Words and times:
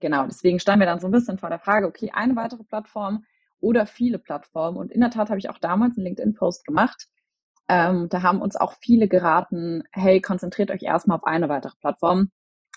genau, 0.00 0.26
deswegen 0.26 0.60
standen 0.60 0.80
wir 0.80 0.86
dann 0.86 1.00
so 1.00 1.08
ein 1.08 1.12
bisschen 1.12 1.38
vor 1.38 1.48
der 1.48 1.58
Frage, 1.58 1.86
okay, 1.86 2.10
eine 2.12 2.36
weitere 2.36 2.64
Plattform 2.64 3.24
oder 3.60 3.86
viele 3.86 4.18
Plattformen. 4.18 4.76
Und 4.76 4.92
in 4.92 5.00
der 5.00 5.10
Tat 5.10 5.30
habe 5.30 5.38
ich 5.38 5.50
auch 5.50 5.58
damals 5.58 5.96
einen 5.96 6.06
LinkedIn-Post 6.06 6.64
gemacht. 6.64 7.08
Ähm, 7.68 8.08
da 8.08 8.22
haben 8.22 8.40
uns 8.40 8.56
auch 8.56 8.74
viele 8.80 9.08
geraten, 9.08 9.82
hey, 9.92 10.20
konzentriert 10.20 10.70
euch 10.70 10.82
erstmal 10.82 11.18
auf 11.18 11.24
eine 11.24 11.48
weitere 11.48 11.76
Plattform, 11.80 12.30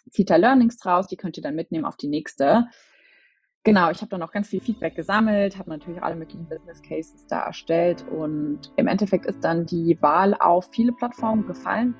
zieht 0.10 0.30
da 0.30 0.36
Learnings 0.36 0.78
draus, 0.78 1.08
die 1.08 1.16
könnt 1.16 1.38
ihr 1.38 1.44
dann 1.44 1.56
mitnehmen 1.56 1.86
auf 1.86 1.96
die 1.96 2.10
nächste. 2.10 2.68
Genau, 3.64 3.92
ich 3.92 4.02
habe 4.02 4.10
dann 4.10 4.24
auch 4.24 4.32
ganz 4.32 4.50
viel 4.50 4.60
Feedback 4.60 4.96
gesammelt, 4.96 5.58
habe 5.58 5.70
natürlich 5.70 6.02
alle 6.02 6.16
möglichen 6.16 6.50
Business 6.50 6.82
Cases 6.82 7.28
da 7.28 7.44
erstellt 7.44 8.04
und 8.10 8.72
im 8.76 8.88
Endeffekt 8.88 9.28
ist 9.28 9.44
dann 9.44 9.66
die 9.68 10.02
Wahl 10.02 10.34
auf 10.34 10.70
viele 10.72 10.92
Plattformen 10.92 11.46
gefallen. 11.46 11.96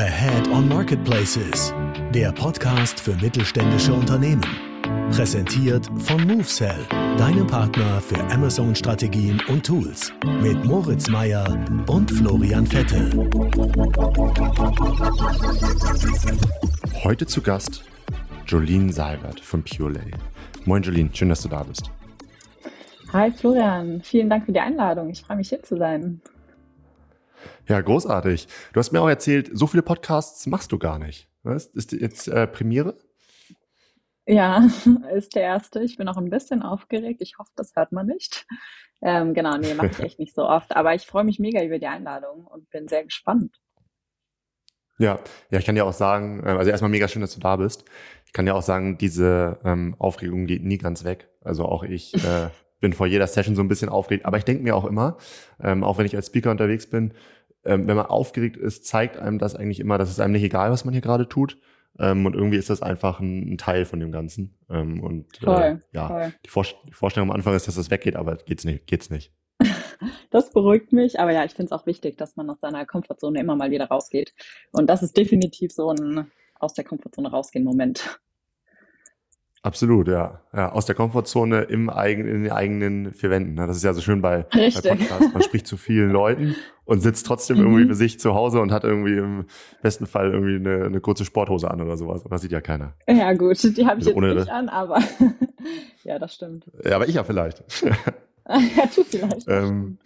Ahead 0.00 0.48
on 0.48 0.66
Marketplaces, 0.66 1.74
der 2.14 2.32
Podcast 2.32 2.98
für 2.98 3.14
mittelständische 3.16 3.92
Unternehmen. 3.92 4.40
Präsentiert 5.10 5.90
von 5.98 6.26
MoveSell, 6.26 6.86
deinem 7.18 7.46
Partner 7.46 8.00
für 8.00 8.18
Amazon-Strategien 8.32 9.42
und 9.48 9.66
Tools. 9.66 10.10
Mit 10.40 10.64
Moritz 10.64 11.10
Meyer 11.10 11.46
und 11.86 12.10
Florian 12.10 12.66
Vettel. 12.66 13.10
Heute 17.04 17.26
zu 17.26 17.42
Gast 17.42 17.84
Jolene 18.46 18.94
Seibert 18.94 19.38
von 19.40 19.62
PureLay. 19.62 20.12
Moin 20.64 20.82
Jolene, 20.82 21.10
schön, 21.12 21.28
dass 21.28 21.42
du 21.42 21.50
da 21.50 21.62
bist. 21.62 21.90
Hi 23.12 23.30
Florian, 23.30 24.00
vielen 24.02 24.30
Dank 24.30 24.46
für 24.46 24.52
die 24.52 24.60
Einladung. 24.60 25.10
Ich 25.10 25.20
freue 25.20 25.36
mich 25.36 25.50
hier 25.50 25.62
zu 25.62 25.76
sein. 25.76 26.22
Ja, 27.66 27.80
großartig. 27.80 28.48
Du 28.72 28.80
hast 28.80 28.92
mir 28.92 29.00
auch 29.00 29.08
erzählt, 29.08 29.50
so 29.52 29.66
viele 29.66 29.82
Podcasts 29.82 30.46
machst 30.46 30.72
du 30.72 30.78
gar 30.78 30.98
nicht. 30.98 31.28
Was? 31.42 31.66
Ist 31.66 31.92
jetzt 31.92 32.28
äh, 32.28 32.46
Premiere? 32.46 32.96
Ja, 34.26 34.68
ist 35.16 35.34
der 35.34 35.42
erste. 35.42 35.82
Ich 35.82 35.96
bin 35.96 36.08
auch 36.08 36.16
ein 36.16 36.30
bisschen 36.30 36.62
aufgeregt. 36.62 37.20
Ich 37.20 37.38
hoffe, 37.38 37.50
das 37.56 37.74
hört 37.74 37.92
man 37.92 38.06
nicht. 38.06 38.46
Ähm, 39.02 39.34
genau, 39.34 39.56
nee, 39.56 39.74
mache 39.74 39.88
ich 39.88 39.98
echt 40.00 40.18
nicht 40.18 40.34
so 40.34 40.48
oft. 40.48 40.76
Aber 40.76 40.94
ich 40.94 41.06
freue 41.06 41.24
mich 41.24 41.38
mega 41.38 41.62
über 41.62 41.78
die 41.78 41.86
Einladung 41.86 42.46
und 42.46 42.68
bin 42.70 42.88
sehr 42.88 43.04
gespannt. 43.04 43.60
Ja, 44.98 45.18
ja, 45.50 45.58
ich 45.58 45.64
kann 45.64 45.74
dir 45.74 45.86
auch 45.86 45.94
sagen, 45.94 46.44
äh, 46.44 46.50
also 46.50 46.70
erstmal 46.70 46.90
mega 46.90 47.08
schön, 47.08 47.22
dass 47.22 47.34
du 47.34 47.40
da 47.40 47.56
bist. 47.56 47.86
Ich 48.26 48.32
kann 48.32 48.44
dir 48.44 48.54
auch 48.54 48.62
sagen, 48.62 48.98
diese 48.98 49.58
ähm, 49.64 49.96
Aufregung 49.98 50.46
geht 50.46 50.62
nie 50.62 50.78
ganz 50.78 51.04
weg. 51.04 51.30
Also 51.40 51.64
auch 51.64 51.82
ich 51.82 52.14
äh, 52.14 52.50
bin 52.80 52.92
vor 52.92 53.06
jeder 53.06 53.26
Session 53.26 53.54
so 53.54 53.62
ein 53.62 53.68
bisschen 53.68 53.88
aufgeregt. 53.88 54.26
Aber 54.26 54.38
ich 54.38 54.44
denke 54.44 54.62
mir 54.62 54.74
auch 54.74 54.84
immer, 54.84 55.18
ähm, 55.62 55.84
auch 55.84 55.98
wenn 55.98 56.06
ich 56.06 56.16
als 56.16 56.26
Speaker 56.26 56.50
unterwegs 56.50 56.88
bin, 56.88 57.14
ähm, 57.64 57.86
wenn 57.86 57.96
man 57.96 58.06
aufgeregt 58.06 58.56
ist, 58.56 58.86
zeigt 58.86 59.18
einem 59.18 59.38
das 59.38 59.54
eigentlich 59.54 59.80
immer, 59.80 59.98
dass 59.98 60.10
es 60.10 60.20
einem 60.20 60.32
nicht 60.32 60.42
egal, 60.42 60.70
was 60.70 60.84
man 60.84 60.92
hier 60.92 61.02
gerade 61.02 61.28
tut. 61.28 61.58
Ähm, 61.98 62.24
und 62.24 62.34
irgendwie 62.34 62.56
ist 62.56 62.70
das 62.70 62.82
einfach 62.82 63.20
ein, 63.20 63.52
ein 63.52 63.58
Teil 63.58 63.84
von 63.84 64.00
dem 64.00 64.12
Ganzen. 64.12 64.56
Ähm, 64.70 65.02
und 65.02 65.36
voll, 65.36 65.62
äh, 65.62 65.76
ja, 65.92 66.08
voll. 66.08 66.32
Die, 66.44 66.48
Vor 66.48 66.64
die, 66.88 66.92
Vorstellung 66.92 67.30
am 67.30 67.36
Anfang 67.36 67.54
ist, 67.54 67.68
dass 67.68 67.74
das 67.74 67.90
weggeht, 67.90 68.16
aber 68.16 68.36
geht's 68.36 68.64
nicht. 68.64 68.86
Geht's 68.86 69.10
nicht. 69.10 69.32
das 70.30 70.50
beruhigt 70.52 70.92
mich, 70.92 71.20
aber 71.20 71.32
ja, 71.32 71.44
ich 71.44 71.52
finde 71.52 71.66
es 71.66 71.72
auch 71.72 71.86
wichtig, 71.86 72.16
dass 72.16 72.36
man 72.36 72.48
aus 72.48 72.60
seiner 72.60 72.86
Komfortzone 72.86 73.40
immer 73.40 73.56
mal 73.56 73.70
wieder 73.70 73.88
rausgeht. 73.88 74.32
Und 74.72 74.88
das 74.88 75.02
ist 75.02 75.16
definitiv 75.16 75.72
so 75.72 75.90
ein 75.90 76.30
aus 76.58 76.74
der 76.74 76.84
Komfortzone 76.84 77.30
rausgehen 77.30 77.64
Moment. 77.64 78.20
Absolut, 79.62 80.08
ja. 80.08 80.40
ja. 80.54 80.72
Aus 80.72 80.86
der 80.86 80.94
Komfortzone 80.94 81.62
im 81.62 81.90
eigenen, 81.90 82.34
in 82.34 82.42
den 82.44 82.52
eigenen 82.52 83.12
vier 83.12 83.28
Wänden. 83.28 83.54
Ne? 83.54 83.66
Das 83.66 83.76
ist 83.76 83.82
ja 83.82 83.92
so 83.92 84.00
schön 84.00 84.22
bei, 84.22 84.46
bei 84.50 84.70
Podcasts. 84.70 85.32
Man 85.34 85.42
spricht 85.42 85.66
zu 85.66 85.76
vielen 85.76 86.10
Leuten 86.12 86.56
und 86.86 87.00
sitzt 87.00 87.26
trotzdem 87.26 87.58
mhm. 87.58 87.64
irgendwie 87.64 87.86
für 87.88 87.94
sich 87.94 88.18
zu 88.18 88.34
Hause 88.34 88.60
und 88.60 88.72
hat 88.72 88.84
irgendwie 88.84 89.18
im 89.18 89.44
besten 89.82 90.06
Fall 90.06 90.32
irgendwie 90.32 90.56
eine, 90.56 90.86
eine 90.86 91.00
kurze 91.00 91.26
Sporthose 91.26 91.70
an 91.70 91.82
oder 91.82 91.98
sowas. 91.98 92.22
Und 92.22 92.32
das 92.32 92.40
sieht 92.40 92.52
ja 92.52 92.62
keiner. 92.62 92.94
Ja, 93.06 93.34
gut, 93.34 93.62
die 93.62 93.86
habe 93.86 94.00
ich 94.00 94.06
also 94.06 94.20
jetzt 94.22 94.38
nicht 94.38 94.50
an, 94.50 94.70
aber 94.70 94.98
ja, 96.04 96.18
das 96.18 96.34
stimmt. 96.34 96.70
Ja, 96.82 96.96
aber 96.96 97.06
ich 97.06 97.16
ja 97.16 97.24
vielleicht. 97.24 97.62
ja, 97.82 98.84
du 98.94 99.04
vielleicht. 99.04 99.46
Ähm, 99.46 99.98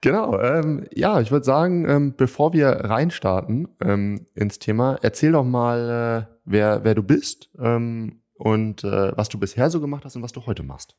Genau, 0.00 0.38
ähm, 0.38 0.86
ja, 0.94 1.20
ich 1.20 1.30
würde 1.32 1.44
sagen, 1.44 1.88
ähm, 1.88 2.14
bevor 2.16 2.52
wir 2.52 2.68
reinstarten 2.68 3.68
ähm, 3.82 4.26
ins 4.34 4.58
Thema, 4.58 4.98
erzähl 5.00 5.32
doch 5.32 5.44
mal, 5.44 6.28
äh, 6.30 6.33
wer, 6.44 6.84
wer 6.84 6.94
du 6.94 7.02
bist 7.02 7.50
ähm, 7.58 8.22
und 8.34 8.84
äh, 8.84 9.16
was 9.16 9.28
du 9.28 9.38
bisher 9.38 9.70
so 9.70 9.80
gemacht 9.80 10.04
hast 10.04 10.16
und 10.16 10.22
was 10.22 10.32
du 10.32 10.46
heute 10.46 10.62
machst. 10.62 10.96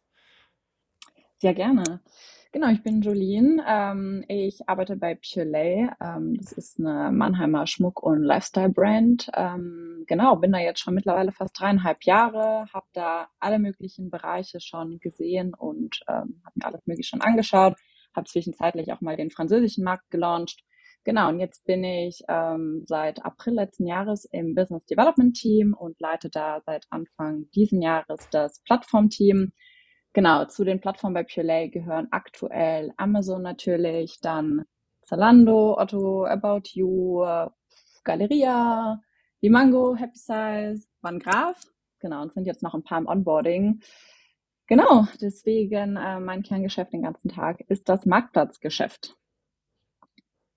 Ja, 1.42 1.54
gerne. 1.54 2.02
Genau, 2.52 2.70
ich 2.70 2.82
bin 2.84 3.02
Jolene. 3.02 3.64
Ähm, 3.68 4.24
ich 4.30 4.70
arbeite 4.70 4.96
bei 4.96 5.16
Purelay. 5.16 5.90
Ähm, 6.02 6.38
das 6.38 6.54
ist 6.54 6.80
eine 6.80 7.12
Mannheimer 7.12 7.68
Schmuck- 7.68 8.02
und 8.02 8.24
Lifestyle-Brand. 8.24 9.30
genau, 10.08 10.36
bin 10.38 10.52
da 10.52 10.60
jetzt 10.60 10.80
schon 10.80 10.94
mittlerweile 10.94 11.32
fast 11.32 11.60
dreieinhalb 11.60 12.04
Jahre, 12.04 12.66
habe 12.74 12.86
da 12.94 13.28
alle 13.40 13.60
möglichen 13.60 14.10
Bereiche 14.10 14.62
schon 14.62 15.00
gesehen 15.00 15.54
und 15.54 16.00
habe 16.08 16.30
mir 16.56 16.66
alles 16.66 16.86
mögliche 16.86 17.10
schon 17.10 17.22
angeschaut 17.22 17.76
habe 18.16 18.30
zwischenzeitlich 18.30 18.92
auch 18.92 19.02
mal 19.02 19.18
den 19.18 19.32
französischen 19.32 19.84
Markt 19.84 20.10
gelauncht. 20.10 20.64
Genau, 21.06 21.30
und 21.30 21.40
jetzt 21.40 21.66
bin 21.66 21.84
ich 21.84 22.24
ähm, 22.28 22.84
seit 22.88 23.24
April 23.24 23.54
letzten 23.54 23.86
Jahres 23.86 24.26
im 24.26 24.56
Business 24.56 24.88
Development 24.88 25.36
Team 25.36 25.76
und 25.76 26.02
leite 26.02 26.32
da 26.32 26.62
seit 26.66 26.88
Anfang 26.90 27.46
diesen 27.54 27.80
Jahres 27.84 28.28
das 28.32 28.64
Plattformteam. 28.64 29.54
Genau, 30.14 30.46
zu 30.46 30.64
den 30.64 30.82
Plattformen 30.82 31.14
bei 31.14 31.24
Purelay 31.24 31.70
gehören 31.70 32.08
aktuell 32.10 32.92
Amazon 32.98 33.44
natürlich, 33.44 34.20
dann 34.20 34.64
Zalando, 35.02 35.78
Otto, 35.78 36.26
About 36.26 36.70
You, 36.74 37.24
Galeria, 38.04 39.00
Limango, 39.42 39.96
Happy 39.96 40.18
Size, 40.18 40.88
Van 41.02 41.20
Graaf. 41.20 41.62
Genau, 42.00 42.24
und 42.24 42.34
sind 42.34 42.48
jetzt 42.48 42.64
noch 42.64 42.74
ein 42.74 42.84
paar 42.84 42.98
im 42.98 43.06
Onboarding. 43.06 43.82
Genau, 44.68 45.06
deswegen 45.22 45.98
äh, 45.98 46.20
mein 46.20 46.42
Kerngeschäft 46.42 46.94
den 46.94 47.04
ganzen 47.04 47.30
Tag 47.30 47.62
ist 47.68 47.88
das 47.90 48.08
Marktplatzgeschäft. 48.08 49.16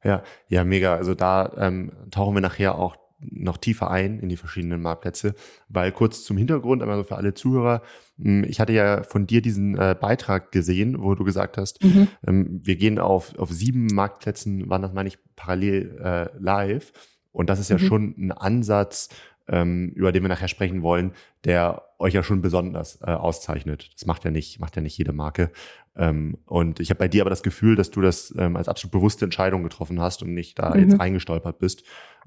Ja, 0.04 0.22
ja, 0.48 0.64
mega. 0.64 0.94
Also 0.94 1.14
da 1.14 1.52
ähm, 1.58 1.92
tauchen 2.10 2.34
wir 2.34 2.40
nachher 2.40 2.78
auch 2.78 2.96
noch 3.20 3.56
tiefer 3.56 3.90
ein 3.90 4.20
in 4.20 4.28
die 4.28 4.36
verschiedenen 4.36 4.80
Marktplätze, 4.80 5.34
weil 5.68 5.90
kurz 5.92 6.24
zum 6.24 6.36
Hintergrund, 6.36 6.82
einmal 6.82 6.98
so 6.98 7.04
für 7.04 7.16
alle 7.16 7.34
Zuhörer, 7.34 7.82
hm, 8.20 8.44
ich 8.44 8.60
hatte 8.60 8.72
ja 8.72 9.02
von 9.02 9.26
dir 9.26 9.42
diesen 9.42 9.76
äh, 9.76 9.96
Beitrag 10.00 10.52
gesehen, 10.52 11.02
wo 11.02 11.14
du 11.14 11.24
gesagt 11.24 11.58
hast, 11.58 11.82
mhm. 11.82 12.08
ähm, 12.26 12.60
wir 12.62 12.76
gehen 12.76 12.98
auf, 12.98 13.36
auf 13.38 13.50
sieben 13.50 13.86
Marktplätzen, 13.86 14.70
waren 14.70 14.82
das 14.82 14.92
meine 14.92 15.08
ich 15.08 15.18
parallel 15.34 15.98
äh, 16.02 16.28
live. 16.38 16.92
Und 17.32 17.50
das 17.50 17.58
ist 17.58 17.70
ja 17.70 17.76
mhm. 17.76 17.86
schon 17.86 18.14
ein 18.18 18.32
Ansatz, 18.32 19.08
ähm, 19.48 19.90
über 19.94 20.12
den 20.12 20.22
wir 20.22 20.28
nachher 20.28 20.48
sprechen 20.48 20.82
wollen, 20.82 21.12
der 21.44 21.87
euch 21.98 22.14
ja 22.14 22.22
schon 22.22 22.42
besonders 22.42 23.00
äh, 23.02 23.10
auszeichnet. 23.10 23.90
Das 23.94 24.06
macht 24.06 24.24
ja 24.24 24.30
nicht, 24.30 24.60
macht 24.60 24.76
ja 24.76 24.82
nicht 24.82 24.96
jede 24.96 25.12
Marke. 25.12 25.50
Ähm, 25.96 26.38
und 26.46 26.80
ich 26.80 26.90
habe 26.90 26.98
bei 26.98 27.08
dir 27.08 27.22
aber 27.22 27.30
das 27.30 27.42
Gefühl, 27.42 27.74
dass 27.74 27.90
du 27.90 28.00
das 28.00 28.32
ähm, 28.38 28.56
als 28.56 28.68
absolut 28.68 28.92
bewusste 28.92 29.24
Entscheidung 29.24 29.62
getroffen 29.62 30.00
hast 30.00 30.22
und 30.22 30.32
nicht 30.32 30.58
da 30.58 30.74
mhm. 30.74 30.80
jetzt 30.82 31.00
reingestolpert 31.00 31.58
bist. 31.58 31.82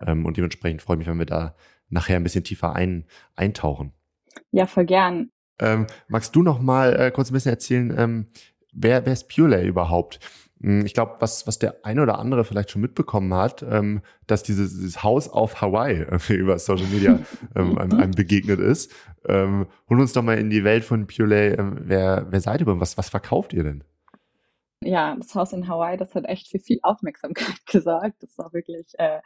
Ähm, 0.05 0.25
und 0.25 0.37
dementsprechend 0.37 0.81
freue 0.81 0.95
ich 0.95 0.99
mich, 0.99 1.07
wenn 1.07 1.19
wir 1.19 1.25
da 1.25 1.55
nachher 1.89 2.17
ein 2.17 2.23
bisschen 2.23 2.43
tiefer 2.43 2.73
ein, 2.73 3.05
eintauchen. 3.35 3.93
Ja, 4.51 4.65
voll 4.65 4.85
gern. 4.85 5.29
Ähm, 5.59 5.88
magst 6.07 6.35
du 6.35 6.43
noch 6.43 6.59
mal 6.59 6.95
äh, 6.99 7.11
kurz 7.11 7.29
ein 7.29 7.33
bisschen 7.33 7.51
erzählen, 7.51 7.93
ähm, 7.97 8.25
wer, 8.73 9.05
wer 9.05 9.13
ist 9.13 9.29
Purelay 9.29 9.67
überhaupt? 9.67 10.19
Hm, 10.61 10.85
ich 10.85 10.94
glaube, 10.94 11.16
was, 11.19 11.47
was 11.47 11.59
der 11.59 11.83
eine 11.85 12.01
oder 12.03 12.19
andere 12.19 12.45
vielleicht 12.45 12.72
schon 12.72 12.81
mitbekommen 12.81 13.33
hat, 13.33 13.63
ähm, 13.63 14.01
dass 14.27 14.44
dieses, 14.44 14.75
dieses 14.75 15.03
Haus 15.03 15.27
auf 15.27 15.61
Hawaii 15.61 16.01
äh, 16.01 16.33
über 16.33 16.59
Social 16.59 16.88
Media 16.88 17.19
ähm, 17.55 17.77
einem, 17.77 17.99
einem, 17.99 18.11
begegnet 18.11 18.59
ist. 18.59 18.91
Ähm, 19.27 19.67
holen 19.89 20.01
uns 20.01 20.13
doch 20.13 20.21
mal 20.21 20.38
in 20.38 20.50
die 20.50 20.63
Welt 20.63 20.83
von 20.83 21.07
Purelay. 21.07 21.53
Ähm, 21.53 21.77
wer, 21.81 22.27
wer 22.29 22.41
seid 22.41 22.61
ihr 22.61 22.67
und 22.67 22.79
was, 22.79 22.97
was 22.97 23.09
verkauft 23.09 23.53
ihr 23.53 23.63
denn? 23.63 23.83
Ja, 24.83 25.16
das 25.16 25.35
Haus 25.35 25.53
in 25.53 25.67
Hawaii, 25.67 25.97
das 25.97 26.16
hat 26.16 26.25
echt 26.25 26.50
für 26.50 26.59
viel 26.59 26.79
Aufmerksamkeit 26.81 27.55
gesorgt. 27.66 28.21
Das 28.21 28.38
war 28.38 28.53
wirklich 28.53 28.94
äh, 28.97 29.19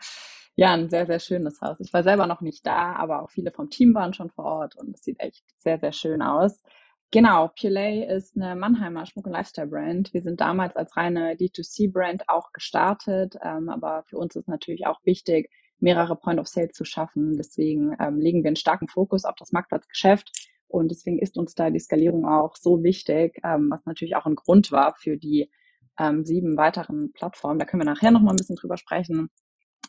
ja 0.56 0.74
ein 0.74 0.89
sehr, 0.89 1.06
sehr 1.06 1.19
schönes 1.19 1.62
Haus. 1.62 1.80
Ich 1.80 1.94
war 1.94 2.04
selber 2.04 2.27
noch 2.27 2.42
nicht 2.42 2.65
da, 2.65 2.94
aber 2.94 3.21
auch 3.21 3.30
viele 3.30 3.51
vom 3.51 3.69
Team 3.69 3.94
waren 3.94 4.13
schon 4.13 4.30
vor 4.30 4.45
Ort 4.45 4.75
und 4.75 4.95
es 4.95 5.04
sieht 5.04 5.19
echt 5.19 5.44
sehr, 5.57 5.80
sehr 5.80 5.92
schön 5.92 6.21
aus. 6.21 6.62
Genau, 7.12 7.50
Pulay 7.60 8.06
ist 8.06 8.36
eine 8.36 8.56
Mannheimer 8.56 9.06
Schmuck- 9.06 9.28
und 9.28 9.31
Lifestyle-Brand. 9.31 10.13
Wir 10.13 10.22
sind 10.22 10.42
damals 10.42 10.75
als 10.75 10.98
reine 10.98 11.36
D2C-Brand 11.36 12.28
auch 12.28 12.52
gestartet, 12.52 13.36
ähm, 13.42 13.69
aber 13.69 14.04
für 14.04 14.18
uns 14.18 14.36
ist 14.36 14.48
natürlich 14.48 14.86
auch 14.86 15.00
wichtig, 15.06 15.50
mehrere 15.80 16.16
Point 16.16 16.40
of 16.40 16.48
Sale 16.48 16.69
zu 16.72 16.84
schaffen. 16.84 17.38
Deswegen 17.38 17.96
ähm, 18.00 18.19
legen 18.19 18.44
wir 18.44 18.50
einen 18.50 18.56
starken 18.56 18.88
Fokus 18.88 19.24
auf 19.24 19.36
das 19.36 19.52
Marktplatzgeschäft 19.52 20.31
und 20.68 20.90
deswegen 20.90 21.19
ist 21.19 21.38
uns 21.38 21.56
da 21.56 21.69
die 21.69 21.80
Skalierung 21.80 22.25
auch 22.25 22.56
so 22.56 22.84
wichtig, 22.84 23.40
ähm, 23.44 23.69
was 23.69 23.86
natürlich 23.86 24.16
auch 24.16 24.25
ein 24.25 24.36
Grund 24.36 24.72
war 24.72 24.96
für 24.96 25.16
die 25.16 25.50
ähm, 25.98 26.25
sieben 26.25 26.58
weiteren 26.58 27.13
Plattformen. 27.13 27.60
Da 27.60 27.66
können 27.66 27.81
wir 27.81 27.92
nachher 27.92 28.12
noch 28.12 28.22
mal 28.22 28.31
ein 28.31 28.38
bisschen 28.38 28.58
drüber 28.58 28.78
sprechen. 28.78 29.30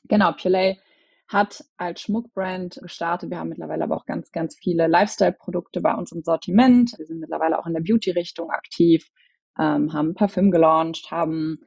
Genau, 0.05 0.33
Pulay 0.33 0.79
hat 1.29 1.65
als 1.77 2.03
Schmuckbrand 2.03 2.79
gestartet. 2.83 3.31
Wir 3.31 3.39
haben 3.39 3.49
mittlerweile 3.49 3.85
aber 3.85 3.97
auch 3.97 4.07
ganz, 4.07 4.31
ganz 4.31 4.57
viele 4.57 4.87
Lifestyle-Produkte 4.87 5.81
bei 5.81 5.95
uns 5.95 6.13
im 6.13 6.23
Sortiment. 6.23 6.95
Wir 6.97 7.07
sind 7.07 7.21
mittlerweile 7.21 7.59
auch 7.59 7.67
in 7.67 7.75
der 7.75 7.81
Beauty-Richtung 7.81 8.51
aktiv, 8.51 9.11
ähm, 9.59 9.93
haben 9.93 10.15
Parfüm 10.15 10.51
gelauncht, 10.51 11.11
haben 11.11 11.59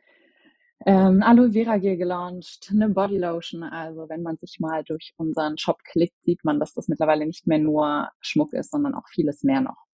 ähm, 0.85 1.21
Aloe 1.21 1.51
Vera 1.51 1.77
Gel 1.77 1.97
gelauncht, 1.97 2.69
eine 2.71 2.89
Body 2.89 3.17
Lotion. 3.17 3.63
Also 3.63 4.07
wenn 4.07 4.23
man 4.23 4.37
sich 4.37 4.57
mal 4.59 4.83
durch 4.85 5.13
unseren 5.17 5.57
Shop 5.57 5.83
klickt, 5.83 6.23
sieht 6.23 6.45
man, 6.45 6.59
dass 6.59 6.73
das 6.73 6.87
mittlerweile 6.87 7.25
nicht 7.25 7.45
mehr 7.47 7.59
nur 7.59 8.09
Schmuck 8.21 8.53
ist, 8.53 8.71
sondern 8.71 8.95
auch 8.95 9.07
vieles 9.09 9.43
mehr 9.43 9.59
noch. 9.59 9.88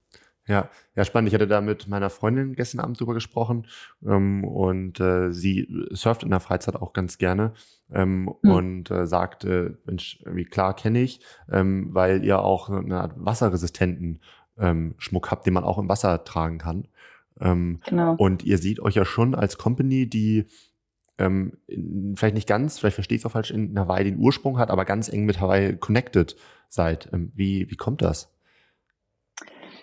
Ja, 0.47 0.69
ja, 0.95 1.03
spannend. 1.05 1.29
Ich 1.29 1.33
hatte 1.33 1.47
da 1.47 1.59
mit 1.59 1.87
meiner 1.87 2.11
Freundin 2.11 2.53
gestern 2.53 2.79
Abend 2.79 2.99
drüber 2.99 3.15
gesprochen 3.15 3.65
ähm, 4.05 4.43
und 4.43 4.99
äh, 4.99 5.31
sie 5.31 5.67
surft 5.91 6.21
in 6.21 6.29
der 6.29 6.39
Freizeit 6.39 6.75
auch 6.75 6.93
ganz 6.93 7.17
gerne 7.17 7.53
ähm, 7.91 8.31
hm. 8.43 8.51
und 8.51 8.91
äh, 8.91 9.07
sagte, 9.07 9.79
Mensch, 9.85 10.21
wie 10.25 10.45
klar 10.45 10.75
kenne 10.75 11.01
ich, 11.01 11.21
ähm, 11.51 11.89
weil 11.93 12.23
ihr 12.23 12.39
auch 12.41 12.69
eine 12.69 13.01
Art 13.01 13.13
wasserresistenten 13.17 14.21
ähm, 14.59 14.93
Schmuck 14.99 15.31
habt, 15.31 15.47
den 15.47 15.53
man 15.53 15.63
auch 15.63 15.79
im 15.79 15.89
Wasser 15.89 16.23
tragen 16.23 16.59
kann. 16.59 16.87
Ähm, 17.39 17.79
genau. 17.85 18.13
Und 18.15 18.43
ihr 18.43 18.59
seht 18.59 18.79
euch 18.79 18.95
ja 18.95 19.03
schon 19.03 19.33
als 19.33 19.57
Company, 19.57 20.07
die 20.07 20.45
ähm, 21.17 21.53
vielleicht 22.15 22.35
nicht 22.35 22.47
ganz, 22.47 22.77
vielleicht 22.77 22.95
verstehe 22.95 23.15
ich 23.15 23.21
es 23.21 23.25
auch 23.25 23.31
falsch, 23.31 23.49
in 23.49 23.77
Hawaii 23.79 24.03
den 24.03 24.19
Ursprung 24.19 24.59
hat, 24.59 24.69
aber 24.69 24.85
ganz 24.85 25.09
eng 25.09 25.25
mit 25.25 25.41
Hawaii 25.41 25.75
connected 25.75 26.35
seid. 26.69 27.09
Wie, 27.11 27.69
wie 27.69 27.75
kommt 27.75 28.01
das? 28.01 28.34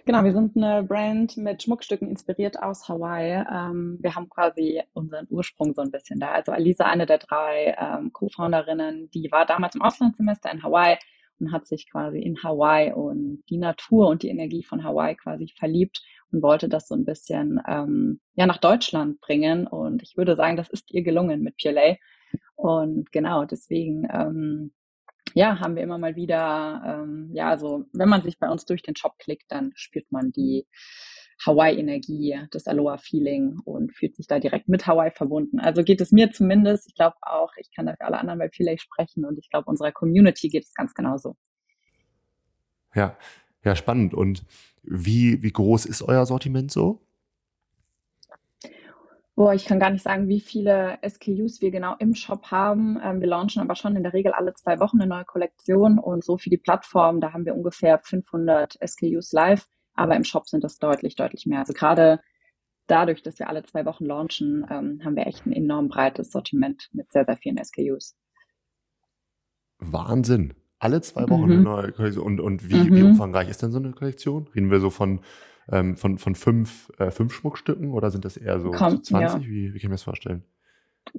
Genau, 0.05 0.25
wir 0.25 0.33
sind 0.33 0.57
eine 0.57 0.83
Brand 0.83 1.37
mit 1.37 1.63
Schmuckstücken 1.63 2.09
inspiriert 2.09 2.61
aus 2.61 2.89
Hawaii. 2.89 3.45
Ähm, 3.49 3.99
wir 4.01 4.17
haben 4.17 4.29
quasi 4.29 4.83
unseren 4.95 5.27
Ursprung 5.31 5.75
so 5.75 5.83
ein 5.83 5.93
bisschen 5.93 6.19
da. 6.19 6.33
Also 6.33 6.51
Alisa, 6.51 6.87
eine 6.87 7.07
der 7.07 7.19
drei 7.19 7.77
ähm, 7.79 8.13
Co-Founderinnen, 8.13 9.11
die 9.11 9.31
war 9.31 9.47
damals 9.47 9.77
im 9.77 9.83
Auslandssemester 9.83 10.51
in 10.51 10.65
Hawaii 10.65 10.97
und 11.39 11.53
hat 11.53 11.69
sich 11.69 11.89
quasi 11.89 12.19
in 12.19 12.43
Hawaii 12.43 12.93
und 12.93 13.45
die 13.49 13.59
Natur 13.59 14.09
und 14.09 14.25
die 14.25 14.29
Energie 14.29 14.65
von 14.65 14.83
Hawaii 14.83 15.15
quasi 15.15 15.53
verliebt 15.57 16.03
und 16.33 16.43
wollte 16.43 16.69
das 16.69 16.89
so 16.89 16.97
ein 16.97 17.05
bisschen 17.05 17.61
ähm, 17.69 18.21
ja 18.35 18.47
nach 18.47 18.59
Deutschland 18.59 19.21
bringen. 19.21 19.69
Und 19.69 20.03
ich 20.03 20.17
würde 20.17 20.35
sagen, 20.35 20.57
das 20.57 20.69
ist 20.69 20.91
ihr 20.91 21.05
gelungen 21.05 21.43
mit 21.43 21.57
Pure 21.63 21.99
Und 22.57 23.13
genau, 23.13 23.45
deswegen 23.45 24.09
ähm, 24.13 24.73
ja, 25.34 25.61
haben 25.61 25.76
wir 25.76 25.82
immer 25.82 25.99
mal 25.99 26.17
wieder, 26.17 26.82
ähm, 26.87 27.31
ja, 27.32 27.49
also 27.49 27.87
wenn 27.93 28.08
man 28.08 28.23
sich 28.23 28.38
bei 28.38 28.49
uns 28.49 28.64
durch 28.64 28.82
den 28.82 28.96
Shop 28.96 29.19
klickt, 29.19 29.44
dann 29.49 29.73
spürt 29.75 30.11
man 30.11 30.32
die 30.32 30.67
Hawaii-Energie, 31.44 32.38
das 32.50 32.67
Aloha-Feeling 32.67 33.58
und 33.64 33.94
fühlt 33.94 34.17
sich 34.17 34.26
da 34.26 34.38
direkt 34.38 34.69
mit 34.69 34.87
Hawaii 34.87 35.11
verbunden. 35.11 35.58
Also 35.58 35.82
geht 35.82 36.00
es 36.00 36.12
mir 36.12 36.31
zumindest. 36.31 36.87
Ich 36.87 36.94
glaube 36.94 37.17
auch, 37.23 37.52
ich 37.56 37.70
kann 37.75 37.87
da 37.87 37.94
für 37.96 38.05
alle 38.05 38.19
anderen 38.19 38.38
bei 38.38 38.49
Pilay 38.49 38.79
sprechen 38.79 39.25
und 39.25 39.38
ich 39.38 39.50
glaube, 39.50 39.69
unserer 39.69 39.93
Community 39.93 40.49
geht 40.49 40.64
es 40.64 40.75
ganz 40.75 40.94
genauso. 40.94 41.37
Ja, 42.94 43.17
ja, 43.64 43.75
spannend. 43.75 44.14
Und 44.14 44.44
wie, 44.82 45.43
wie 45.43 45.52
groß 45.52 45.87
ist 45.87 46.02
euer 46.02 46.26
Sortiment 46.26 46.70
so? 46.70 47.00
Boah, 49.43 49.55
ich 49.55 49.65
kann 49.65 49.81
gar 49.81 49.91
nicht 49.91 50.05
sagen, 50.05 50.29
wie 50.29 50.39
viele 50.39 51.00
SKUs 51.05 51.61
wir 51.61 51.73
genau 51.73 51.97
im 51.99 52.15
Shop 52.15 52.53
haben. 52.53 53.00
Ähm, 53.03 53.21
wir 53.21 53.27
launchen 53.27 53.61
aber 53.61 53.75
schon 53.75 53.97
in 53.97 54.05
der 54.05 54.12
Regel 54.12 54.31
alle 54.31 54.55
zwei 54.55 54.79
Wochen 54.79 55.00
eine 55.00 55.09
neue 55.09 55.25
Kollektion 55.25 55.99
und 55.99 56.23
so 56.23 56.39
für 56.39 56.49
die 56.49 56.59
Plattform, 56.59 57.21
da 57.21 57.33
haben 57.33 57.44
wir 57.44 57.56
ungefähr 57.56 57.99
500 57.99 58.79
SKUs 58.87 59.33
live, 59.33 59.67
aber 59.94 60.15
im 60.15 60.23
Shop 60.23 60.47
sind 60.47 60.62
das 60.62 60.79
deutlich, 60.79 61.17
deutlich 61.17 61.44
mehr. 61.44 61.59
Also 61.59 61.73
gerade 61.73 62.21
dadurch, 62.87 63.25
dass 63.25 63.41
wir 63.41 63.49
alle 63.49 63.65
zwei 63.65 63.85
Wochen 63.85 64.05
launchen, 64.05 64.65
ähm, 64.71 65.00
haben 65.05 65.17
wir 65.17 65.27
echt 65.27 65.44
ein 65.44 65.53
enorm 65.53 65.89
breites 65.89 66.31
Sortiment 66.31 66.89
mit 66.93 67.11
sehr, 67.11 67.25
sehr 67.25 67.37
vielen 67.37 67.59
SKUs. 67.65 68.15
Wahnsinn. 69.81 70.55
Alle 70.79 71.00
zwei 71.00 71.29
Wochen 71.29 71.47
mhm. 71.47 71.50
eine 71.50 71.62
neue 71.62 71.91
Kollektion. 71.91 72.25
Und, 72.25 72.41
und 72.41 72.71
wie, 72.71 72.77
mhm. 72.77 72.94
wie 72.94 73.03
umfangreich 73.03 73.49
ist 73.49 73.61
denn 73.61 73.73
so 73.73 73.81
eine 73.81 73.91
Kollektion? 73.91 74.47
Reden 74.55 74.71
wir 74.71 74.79
so 74.79 74.91
von 74.91 75.19
ähm, 75.70 75.97
von, 75.97 76.19
von 76.19 76.35
fünf, 76.35 76.91
äh, 76.99 77.11
fünf 77.11 77.32
Schmuckstücken 77.32 77.93
oder 77.93 78.11
sind 78.11 78.25
das 78.25 78.37
eher 78.37 78.61
so 78.61 78.70
Kommt, 78.70 79.06
20? 79.06 79.43
Ja. 79.43 79.49
Wie, 79.49 79.69
wie 79.69 79.69
kann 79.69 79.76
ich 79.76 79.85
mir 79.85 79.91
das 79.91 80.03
vorstellen? 80.03 80.44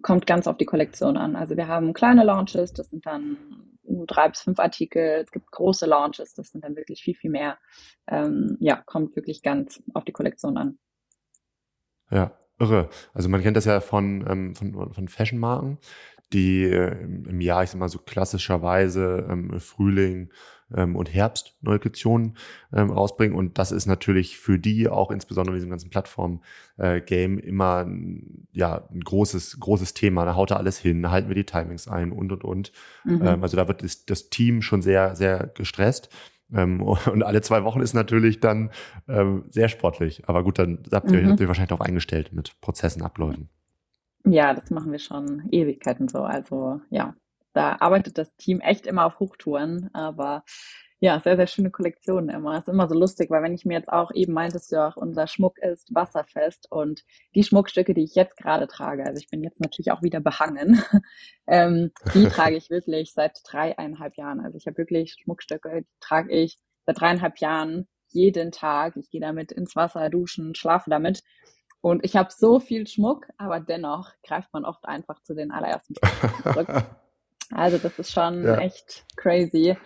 Kommt 0.01 0.25
ganz 0.25 0.47
auf 0.47 0.57
die 0.57 0.65
Kollektion 0.65 1.17
an. 1.17 1.35
Also 1.35 1.57
wir 1.57 1.67
haben 1.67 1.93
kleine 1.93 2.23
Launches, 2.23 2.73
das 2.73 2.89
sind 2.89 3.05
dann 3.05 3.37
nur 3.83 4.05
drei 4.05 4.29
bis 4.29 4.41
fünf 4.41 4.59
Artikel. 4.59 5.21
Es 5.23 5.31
gibt 5.31 5.51
große 5.51 5.85
Launches, 5.85 6.33
das 6.33 6.51
sind 6.51 6.63
dann 6.63 6.75
wirklich 6.75 7.03
viel, 7.03 7.15
viel 7.15 7.29
mehr. 7.29 7.57
Ähm, 8.07 8.57
ja, 8.59 8.81
kommt 8.85 9.15
wirklich 9.15 9.41
ganz 9.41 9.83
auf 9.93 10.05
die 10.05 10.13
Kollektion 10.13 10.57
an. 10.57 10.77
Ja, 12.09 12.31
irre. 12.59 12.89
Also 13.13 13.29
man 13.29 13.41
kennt 13.41 13.57
das 13.57 13.65
ja 13.65 13.81
von, 13.81 14.25
ähm, 14.27 14.55
von, 14.55 14.93
von 14.93 15.07
Fashion-Marken, 15.07 15.79
die 16.31 16.63
äh, 16.63 17.01
im 17.01 17.41
Jahr, 17.41 17.63
ich 17.63 17.71
sag 17.71 17.79
mal 17.79 17.89
so 17.89 17.99
klassischerweise 17.99 19.27
ähm, 19.29 19.59
Frühling 19.59 20.31
ähm, 20.75 20.95
und 20.95 21.13
Herbst 21.13 21.55
neue 21.61 21.79
Kollektionen 21.79 22.37
ähm, 22.73 22.89
rausbringen. 22.89 23.37
Und 23.37 23.57
das 23.57 23.71
ist 23.71 23.85
natürlich 23.85 24.37
für 24.37 24.59
die 24.59 24.89
auch 24.89 25.11
insbesondere 25.11 25.55
in 25.55 25.59
diesem 25.59 25.69
ganzen 25.69 25.89
Plattform-Game 25.89 27.39
äh, 27.39 27.41
immer 27.41 27.87
ja, 28.51 28.87
ein 28.91 29.01
großes, 29.01 29.59
großes 29.59 29.93
Thema. 29.93 30.25
Da 30.25 30.35
haut 30.35 30.51
er 30.51 30.57
alles 30.57 30.77
hin, 30.77 31.09
halten 31.09 31.29
wir 31.29 31.35
die 31.35 31.45
Timings 31.45 31.87
ein 31.87 32.11
und 32.11 32.31
und 32.31 32.43
und. 32.43 32.71
Mhm. 33.03 33.21
Ähm, 33.23 33.43
also 33.43 33.57
da 33.57 33.67
wird 33.67 33.83
das, 33.83 34.05
das 34.05 34.29
Team 34.29 34.61
schon 34.61 34.81
sehr, 34.81 35.15
sehr 35.15 35.51
gestresst. 35.53 36.09
Ähm, 36.53 36.81
und 37.11 37.23
alle 37.23 37.41
zwei 37.41 37.63
Wochen 37.63 37.81
ist 37.81 37.93
natürlich 37.93 38.39
dann 38.39 38.71
ähm, 39.07 39.45
sehr 39.49 39.69
sportlich. 39.69 40.23
Aber 40.27 40.43
gut, 40.43 40.59
dann 40.59 40.83
habt 40.91 41.11
ihr, 41.11 41.21
mhm. 41.21 41.31
habt 41.31 41.39
ihr 41.39 41.47
wahrscheinlich 41.47 41.69
darauf 41.69 41.85
eingestellt 41.85 42.33
mit 42.33 42.59
Prozessen, 42.61 43.01
Abläufen. 43.01 43.49
Ja, 44.25 44.53
das 44.53 44.71
machen 44.71 44.91
wir 44.91 44.99
schon 44.99 45.49
Ewigkeiten 45.51 46.07
so. 46.07 46.19
Also 46.19 46.79
ja, 46.89 47.13
da 47.53 47.77
arbeitet 47.79 48.17
das 48.17 48.35
Team 48.35 48.59
echt 48.59 48.85
immer 48.87 49.05
auf 49.05 49.19
Hochtouren, 49.19 49.89
aber 49.93 50.43
ja, 51.03 51.19
sehr, 51.19 51.35
sehr 51.35 51.47
schöne 51.47 51.69
Kollektionen 51.69 52.29
immer. 52.29 52.57
Ist 52.57 52.69
immer 52.69 52.87
so 52.87 52.95
lustig, 52.95 53.29
weil 53.29 53.43
wenn 53.43 53.53
ich 53.53 53.65
mir 53.65 53.73
jetzt 53.73 53.91
auch 53.91 54.11
eben 54.13 54.31
meintest 54.31 54.71
du 54.71 54.81
auch, 54.81 54.95
unser 54.95 55.27
Schmuck 55.27 55.57
ist 55.59 55.93
wasserfest 55.93 56.71
und 56.71 57.03
die 57.35 57.43
Schmuckstücke, 57.43 57.93
die 57.93 58.05
ich 58.05 58.15
jetzt 58.15 58.37
gerade 58.37 58.67
trage, 58.67 59.05
also 59.05 59.19
ich 59.19 59.29
bin 59.29 59.43
jetzt 59.43 59.59
natürlich 59.59 59.91
auch 59.91 60.01
wieder 60.01 60.21
behangen, 60.21 60.81
ähm, 61.47 61.91
die 62.13 62.23
trage 62.29 62.55
ich 62.55 62.69
wirklich 62.69 63.11
seit 63.11 63.41
dreieinhalb 63.43 64.15
Jahren. 64.15 64.39
Also 64.39 64.57
ich 64.57 64.65
habe 64.65 64.77
wirklich 64.77 65.17
Schmuckstücke, 65.21 65.81
die 65.81 65.87
trage 65.99 66.31
ich 66.31 66.57
seit 66.85 67.01
dreieinhalb 67.01 67.37
Jahren 67.39 67.89
jeden 68.07 68.53
Tag. 68.53 68.95
Ich 68.95 69.09
gehe 69.09 69.19
damit 69.19 69.51
ins 69.51 69.75
Wasser, 69.75 70.09
duschen, 70.09 70.55
schlafe 70.55 70.89
damit. 70.89 71.21
Und 71.81 72.05
ich 72.05 72.15
habe 72.15 72.29
so 72.31 72.61
viel 72.61 72.87
Schmuck, 72.87 73.27
aber 73.37 73.59
dennoch 73.59 74.13
greift 74.25 74.53
man 74.53 74.63
oft 74.63 74.85
einfach 74.85 75.21
zu 75.21 75.35
den 75.35 75.51
allerersten 75.51 75.95
Stücken 75.95 76.43
zurück. 76.43 76.67
Also 77.53 77.77
das 77.77 77.97
ist 77.99 78.11
schon 78.11 78.43
ja. 78.43 78.57
echt 78.57 79.05
crazy. 79.15 79.77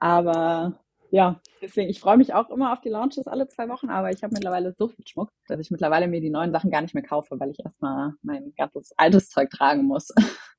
Aber 0.00 0.78
ja, 1.10 1.40
deswegen, 1.60 1.90
ich 1.90 2.00
freue 2.00 2.16
mich 2.16 2.32
auch 2.32 2.48
immer 2.50 2.72
auf 2.72 2.80
die 2.80 2.88
Launches 2.88 3.26
alle 3.26 3.46
zwei 3.46 3.68
Wochen, 3.68 3.90
aber 3.90 4.10
ich 4.10 4.22
habe 4.22 4.32
mittlerweile 4.32 4.74
so 4.78 4.88
viel 4.88 5.06
Schmuck, 5.06 5.28
dass 5.46 5.60
ich 5.60 5.70
mittlerweile 5.70 6.08
mir 6.08 6.22
die 6.22 6.30
neuen 6.30 6.52
Sachen 6.52 6.70
gar 6.70 6.80
nicht 6.80 6.94
mehr 6.94 7.02
kaufe, 7.02 7.38
weil 7.38 7.50
ich 7.50 7.60
erstmal 7.62 8.14
mein 8.22 8.54
ganzes 8.56 8.92
altes 8.96 9.28
Zeug 9.28 9.50
tragen 9.50 9.84
muss. 9.84 10.08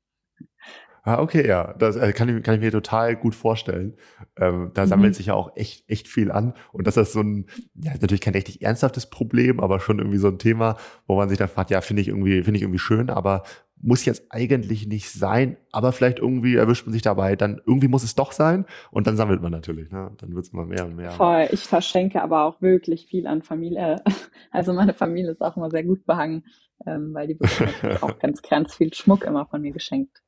Ah, 1.06 1.19
okay, 1.19 1.45
ja, 1.45 1.74
das 1.74 1.98
äh, 1.98 2.13
kann, 2.13 2.30
ich, 2.30 2.42
kann 2.44 2.56
ich 2.56 2.62
mir 2.62 2.71
total 2.71 3.18
gut 3.18 3.35
vorstellen. 3.35 3.97
Ähm, 4.37 4.71
da 4.73 4.87
sammelt 4.87 5.11
mhm. 5.11 5.14
sich 5.16 5.26
ja 5.26 5.33
auch 5.33 5.57
echt, 5.57 5.83
echt 5.90 6.07
viel 6.07 6.31
an. 6.31 6.54
Und 6.71 6.87
das 6.87 6.95
ist 6.95 7.11
so 7.11 7.19
ein, 7.19 7.47
ja, 7.76 7.92
natürlich 7.92 8.21
kein 8.21 8.33
richtig 8.33 8.61
ernsthaftes 8.61 9.09
Problem, 9.09 9.59
aber 9.59 9.81
schon 9.81 9.99
irgendwie 9.99 10.18
so 10.18 10.30
ein 10.30 10.40
Thema, 10.40 10.78
wo 11.06 11.18
man 11.18 11.28
sich 11.28 11.37
dann 11.37 11.49
fragt, 11.49 11.71
ja, 11.71 11.81
finde 11.81 12.02
ich 12.02 12.07
irgendwie, 12.07 12.42
finde 12.44 12.56
ich 12.56 12.61
irgendwie 12.61 12.80
schön, 12.80 13.09
aber 13.09 13.44
muss 13.83 14.06
jetzt 14.06 14.25
eigentlich 14.30 14.87
nicht 14.87 15.11
sein, 15.11 15.57
aber 15.71 15.92
vielleicht 15.92 16.19
irgendwie 16.19 16.56
erwischt 16.56 16.85
man 16.85 16.94
sich 16.94 17.02
dabei, 17.02 17.35
dann 17.35 17.61
irgendwie 17.66 17.90
muss 17.90 18.04
es 18.04 18.16
doch 18.16 18.31
sein 18.31 18.66
und 18.92 19.07
dann 19.07 19.18
sammelt 19.18 19.42
man 19.42 19.52
natürlich, 19.52 19.92
ne? 19.92 20.11
dann 20.18 20.33
wird 20.33 20.45
es 20.45 20.54
immer 20.54 20.66
mehr 20.66 20.85
und 20.85 20.95
mehr. 20.95 21.11
Voll, 21.11 21.49
ich 21.52 21.63
verschenke 21.66 22.21
aber 22.23 22.45
auch 22.45 22.61
wirklich 22.61 23.06
viel 23.07 23.28
an 23.28 23.42
Familie. 23.44 24.02
Also 24.56 24.71
meine 24.71 24.94
Familie 24.94 25.31
ist 25.31 25.42
auch 25.42 25.57
immer 25.57 25.71
sehr 25.71 25.83
gut 25.83 26.06
behangen, 26.06 26.44
ähm, 26.85 27.11
weil 27.16 27.25
die 27.25 27.33
bekommen 27.33 27.73
auch 28.02 28.19
ganz, 28.19 28.44
ganz 28.44 28.75
viel 28.75 28.94
Schmuck 28.94 29.23
immer 29.23 29.47
von 29.47 29.61
mir 29.61 29.71
geschenkt. 29.71 30.21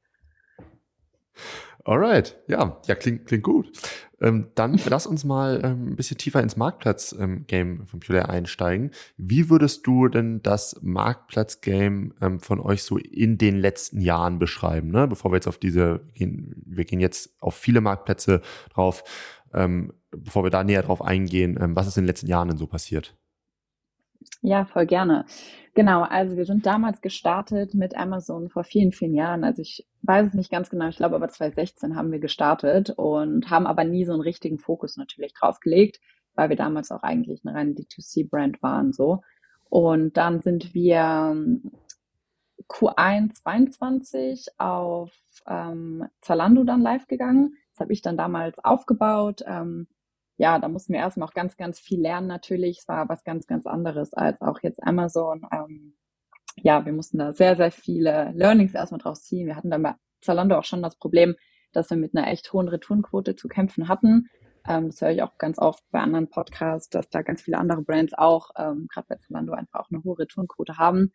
Alright, 1.88 2.36
ja, 2.48 2.82
ja, 2.88 2.96
klingt, 2.96 3.28
klingt 3.28 3.44
gut. 3.44 3.72
Ähm, 4.20 4.48
dann 4.56 4.80
lass 4.90 5.06
uns 5.06 5.24
mal 5.24 5.62
ähm, 5.64 5.90
ein 5.90 5.96
bisschen 5.96 6.18
tiefer 6.18 6.42
ins 6.42 6.58
Marktplatz-Game 6.58 7.48
ähm, 7.52 7.86
von 7.86 8.00
Pure 8.00 8.28
einsteigen. 8.28 8.90
Wie 9.18 9.52
würdest 9.52 9.86
du 9.86 10.08
denn 10.08 10.42
das 10.42 10.80
Marktplatz-Game 10.82 12.16
ähm, 12.22 12.40
von 12.40 12.60
euch 12.60 12.82
so 12.82 12.98
in 12.98 13.38
den 13.38 13.60
letzten 13.60 14.02
Jahren 14.02 14.40
beschreiben? 14.40 14.90
Ne? 14.90 15.08
Bevor 15.08 15.32
wir 15.32 15.36
jetzt 15.36 15.48
auf 15.48 15.60
diese, 15.60 16.02
gehen, 16.16 16.56
wir 16.66 16.86
gehen 16.86 17.00
jetzt 17.00 17.40
auf 17.40 17.54
viele 17.54 17.82
Marktplätze 17.82 18.42
drauf, 18.74 19.04
ähm, 19.54 19.94
bevor 20.10 20.44
wir 20.44 20.50
da 20.50 20.64
näher 20.64 20.82
drauf 20.82 21.04
eingehen, 21.04 21.56
ähm, 21.62 21.76
was 21.76 21.86
ist 21.86 21.98
in 21.98 22.04
den 22.04 22.08
letzten 22.08 22.28
Jahren 22.28 22.48
denn 22.48 22.58
so 22.58 22.66
passiert? 22.66 23.16
Ja, 24.42 24.66
voll 24.66 24.88
gerne. 24.88 25.26
Genau, 25.76 26.04
also 26.04 26.38
wir 26.38 26.46
sind 26.46 26.66
damals 26.66 27.02
gestartet 27.02 27.74
mit 27.74 27.98
Amazon 27.98 28.50
vor 28.50 28.64
vielen, 28.64 28.94
vielen 28.94 29.14
Jahren. 29.14 29.44
Also 29.44 29.62
ich 29.62 29.86
weiß 30.04 30.28
es 30.30 30.34
nicht 30.34 30.50
ganz 30.50 30.70
genau, 30.70 30.88
ich 30.88 30.96
glaube 30.96 31.16
aber 31.16 31.28
2016 31.28 31.98
haben 31.98 32.14
wir 32.14 32.20
gestartet 32.20 32.92
und 32.92 33.50
haben 33.50 33.68
aber 33.68 33.84
nie 33.84 34.06
so 34.06 34.14
einen 34.14 34.22
richtigen 34.22 34.58
Fokus 34.58 34.96
natürlich 34.96 35.34
drauf 35.34 35.60
gelegt, 35.60 36.00
weil 36.34 36.48
wir 36.48 36.56
damals 36.56 36.92
auch 36.92 37.04
eigentlich 37.04 37.42
eine 37.46 37.58
reine 37.58 37.72
D2C-Brand 37.74 38.64
waren 38.64 38.94
so. 38.94 39.22
Und 39.68 40.16
dann 40.16 40.40
sind 40.40 40.74
wir 40.74 41.32
ähm, 41.34 41.74
Q1 42.70 43.34
22 43.34 44.46
auf 44.58 45.12
ähm, 45.46 46.06
Zalando 46.22 46.64
dann 46.64 46.82
live 46.82 47.06
gegangen. 47.08 47.56
Das 47.74 47.82
habe 47.82 47.92
ich 47.92 48.02
dann 48.02 48.16
damals 48.16 48.64
aufgebaut. 48.64 49.44
Ähm, 49.46 49.88
ja, 50.38 50.60
da 50.60 50.68
mussten 50.68 50.94
wir 50.94 51.00
erstmal 51.00 51.28
auch 51.28 51.34
ganz, 51.34 51.56
ganz 51.56 51.80
viel 51.80 52.02
lernen 52.02 52.28
natürlich. 52.28 52.80
Es 52.80 52.88
war 52.88 53.08
was 53.08 53.24
ganz, 53.24 53.48
ganz 53.48 53.66
anderes 53.66 54.14
als 54.14 54.42
auch 54.42 54.60
jetzt 54.62 54.84
Amazon. 54.84 55.48
Ähm, 55.52 55.96
ja, 56.58 56.86
wir 56.86 56.94
mussten 56.94 57.18
da 57.18 57.34
sehr, 57.34 57.56
sehr 57.56 57.72
viele 57.72 58.32
Learnings 58.34 58.74
erstmal 58.74 59.00
draus 59.00 59.24
ziehen. 59.24 59.48
Wir 59.48 59.56
hatten 59.56 59.70
dann 59.70 59.84
bei 59.84 59.96
Zalando 60.22 60.58
auch 60.58 60.64
schon 60.64 60.82
das 60.82 60.98
Problem, 60.98 61.36
dass 61.72 61.90
wir 61.90 61.98
mit 61.98 62.16
einer 62.16 62.28
echt 62.28 62.52
hohen 62.52 62.68
Retourenquote 62.68 63.36
zu 63.36 63.48
kämpfen 63.48 63.88
hatten. 63.88 64.28
Ähm, 64.68 64.88
das 64.88 65.02
höre 65.02 65.12
ich 65.12 65.24
auch 65.24 65.38
ganz 65.38 65.58
oft 65.58 65.84
bei 65.92 66.00
anderen 66.00 66.30
Podcasts, 66.30 66.90
dass 66.90 67.10
da 67.10 67.22
ganz 67.22 67.42
viele 67.42 67.58
andere 67.58 67.82
Brands 67.82 68.14
auch, 68.14 68.50
ähm, 68.58 68.88
gerade 68.92 69.08
bei 69.08 69.16
Zalando, 69.16 69.54
einfach 69.54 69.82
auch 69.82 69.92
eine 69.92 70.04
hohe 70.04 70.20
Retourenquote 70.20 70.78
haben. 70.78 71.14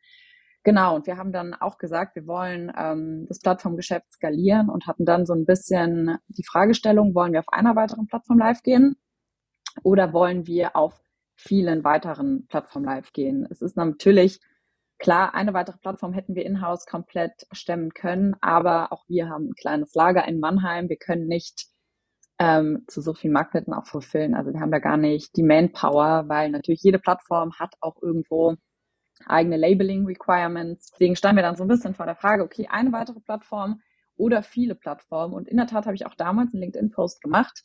Genau, 0.62 0.96
und 0.96 1.06
wir 1.06 1.16
haben 1.16 1.32
dann 1.32 1.54
auch 1.54 1.78
gesagt, 1.78 2.16
wir 2.16 2.26
wollen 2.26 2.72
ähm, 2.76 3.26
das 3.28 3.40
Plattformgeschäft 3.40 4.12
skalieren 4.12 4.68
und 4.68 4.86
hatten 4.86 5.06
dann 5.06 5.26
so 5.26 5.34
ein 5.34 5.46
bisschen 5.46 6.18
die 6.28 6.44
Fragestellung, 6.44 7.14
wollen 7.14 7.32
wir 7.32 7.40
auf 7.40 7.48
einer 7.48 7.76
weiteren 7.76 8.06
Plattform 8.06 8.38
live 8.38 8.62
gehen 8.62 8.96
oder 9.82 10.12
wollen 10.12 10.46
wir 10.46 10.76
auf 10.76 11.02
vielen 11.36 11.84
weiteren 11.84 12.46
Plattformen 12.46 12.86
live 12.86 13.12
gehen? 13.12 13.46
Es 13.50 13.62
ist 13.62 13.76
natürlich 13.76 14.40
klar, 14.98 15.34
eine 15.34 15.54
weitere 15.54 15.78
Plattform 15.78 16.12
hätten 16.12 16.34
wir 16.34 16.44
in-house 16.44 16.86
komplett 16.86 17.46
stemmen 17.52 17.92
können, 17.94 18.36
aber 18.40 18.92
auch 18.92 19.04
wir 19.08 19.28
haben 19.28 19.50
ein 19.50 19.54
kleines 19.54 19.94
Lager 19.94 20.26
in 20.28 20.40
Mannheim. 20.40 20.88
Wir 20.88 20.98
können 20.98 21.26
nicht 21.26 21.66
ähm, 22.38 22.84
zu 22.88 23.00
so 23.00 23.14
vielen 23.14 23.32
Marktplätzen 23.32 23.74
auch 23.74 23.86
fulfillen. 23.86 24.34
Also 24.34 24.52
wir 24.52 24.60
haben 24.60 24.70
da 24.70 24.78
gar 24.78 24.96
nicht 24.96 25.36
die 25.36 25.42
Manpower, 25.42 26.24
weil 26.28 26.50
natürlich 26.50 26.82
jede 26.82 26.98
Plattform 26.98 27.52
hat 27.58 27.74
auch 27.80 28.00
irgendwo 28.02 28.56
eigene 29.26 29.56
Labeling 29.56 30.06
Requirements. 30.06 30.90
Deswegen 30.92 31.16
standen 31.16 31.36
wir 31.36 31.42
dann 31.42 31.56
so 31.56 31.64
ein 31.64 31.68
bisschen 31.68 31.94
vor 31.94 32.06
der 32.06 32.16
Frage, 32.16 32.42
okay, 32.42 32.66
eine 32.70 32.92
weitere 32.92 33.20
Plattform 33.20 33.80
oder 34.16 34.42
viele 34.42 34.74
Plattformen. 34.74 35.34
Und 35.34 35.48
in 35.48 35.56
der 35.56 35.66
Tat 35.66 35.86
habe 35.86 35.94
ich 35.94 36.06
auch 36.06 36.14
damals 36.14 36.54
einen 36.54 36.62
LinkedIn-Post 36.62 37.22
gemacht. 37.22 37.64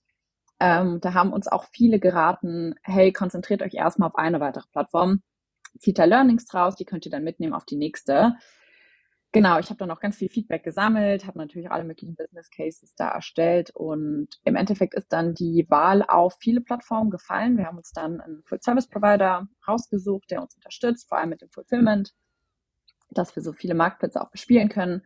Ähm, 0.59 0.99
da 1.01 1.13
haben 1.13 1.33
uns 1.33 1.47
auch 1.47 1.65
viele 1.71 1.99
geraten, 1.99 2.75
hey, 2.83 3.11
konzentriert 3.11 3.61
euch 3.61 3.73
erstmal 3.73 4.09
auf 4.09 4.15
eine 4.15 4.39
weitere 4.39 4.67
Plattform, 4.71 5.21
zieht 5.79 5.99
da 5.99 6.05
Learnings 6.05 6.45
draus, 6.45 6.75
die 6.75 6.85
könnt 6.85 7.05
ihr 7.05 7.11
dann 7.11 7.23
mitnehmen 7.23 7.53
auf 7.53 7.65
die 7.65 7.75
nächste. 7.75 8.35
Genau, 9.33 9.59
ich 9.59 9.69
habe 9.69 9.77
dann 9.79 9.91
auch 9.91 9.99
ganz 9.99 10.15
viel 10.15 10.29
Feedback 10.29 10.63
gesammelt, 10.63 11.27
habe 11.27 11.37
natürlich 11.37 11.69
alle 11.69 11.83
möglichen 11.83 12.15
Business 12.15 12.49
Cases 12.49 12.95
da 12.95 13.09
erstellt 13.09 13.69
und 13.71 14.29
im 14.45 14.55
Endeffekt 14.55 14.93
ist 14.93 15.11
dann 15.11 15.33
die 15.33 15.65
Wahl 15.67 16.03
auf 16.03 16.37
viele 16.39 16.61
Plattformen 16.61 17.09
gefallen. 17.11 17.57
Wir 17.57 17.65
haben 17.65 17.75
uns 17.75 17.91
dann 17.91 18.21
einen 18.21 18.43
Full 18.45 18.61
Service 18.61 18.87
Provider 18.87 19.45
rausgesucht, 19.67 20.31
der 20.31 20.41
uns 20.41 20.55
unterstützt, 20.55 21.09
vor 21.09 21.17
allem 21.17 21.31
mit 21.31 21.41
dem 21.41 21.49
Fulfillment, 21.49 22.13
dass 23.09 23.35
wir 23.35 23.43
so 23.43 23.51
viele 23.51 23.73
Marktplätze 23.73 24.21
auch 24.21 24.31
bespielen 24.31 24.69
können. 24.69 25.01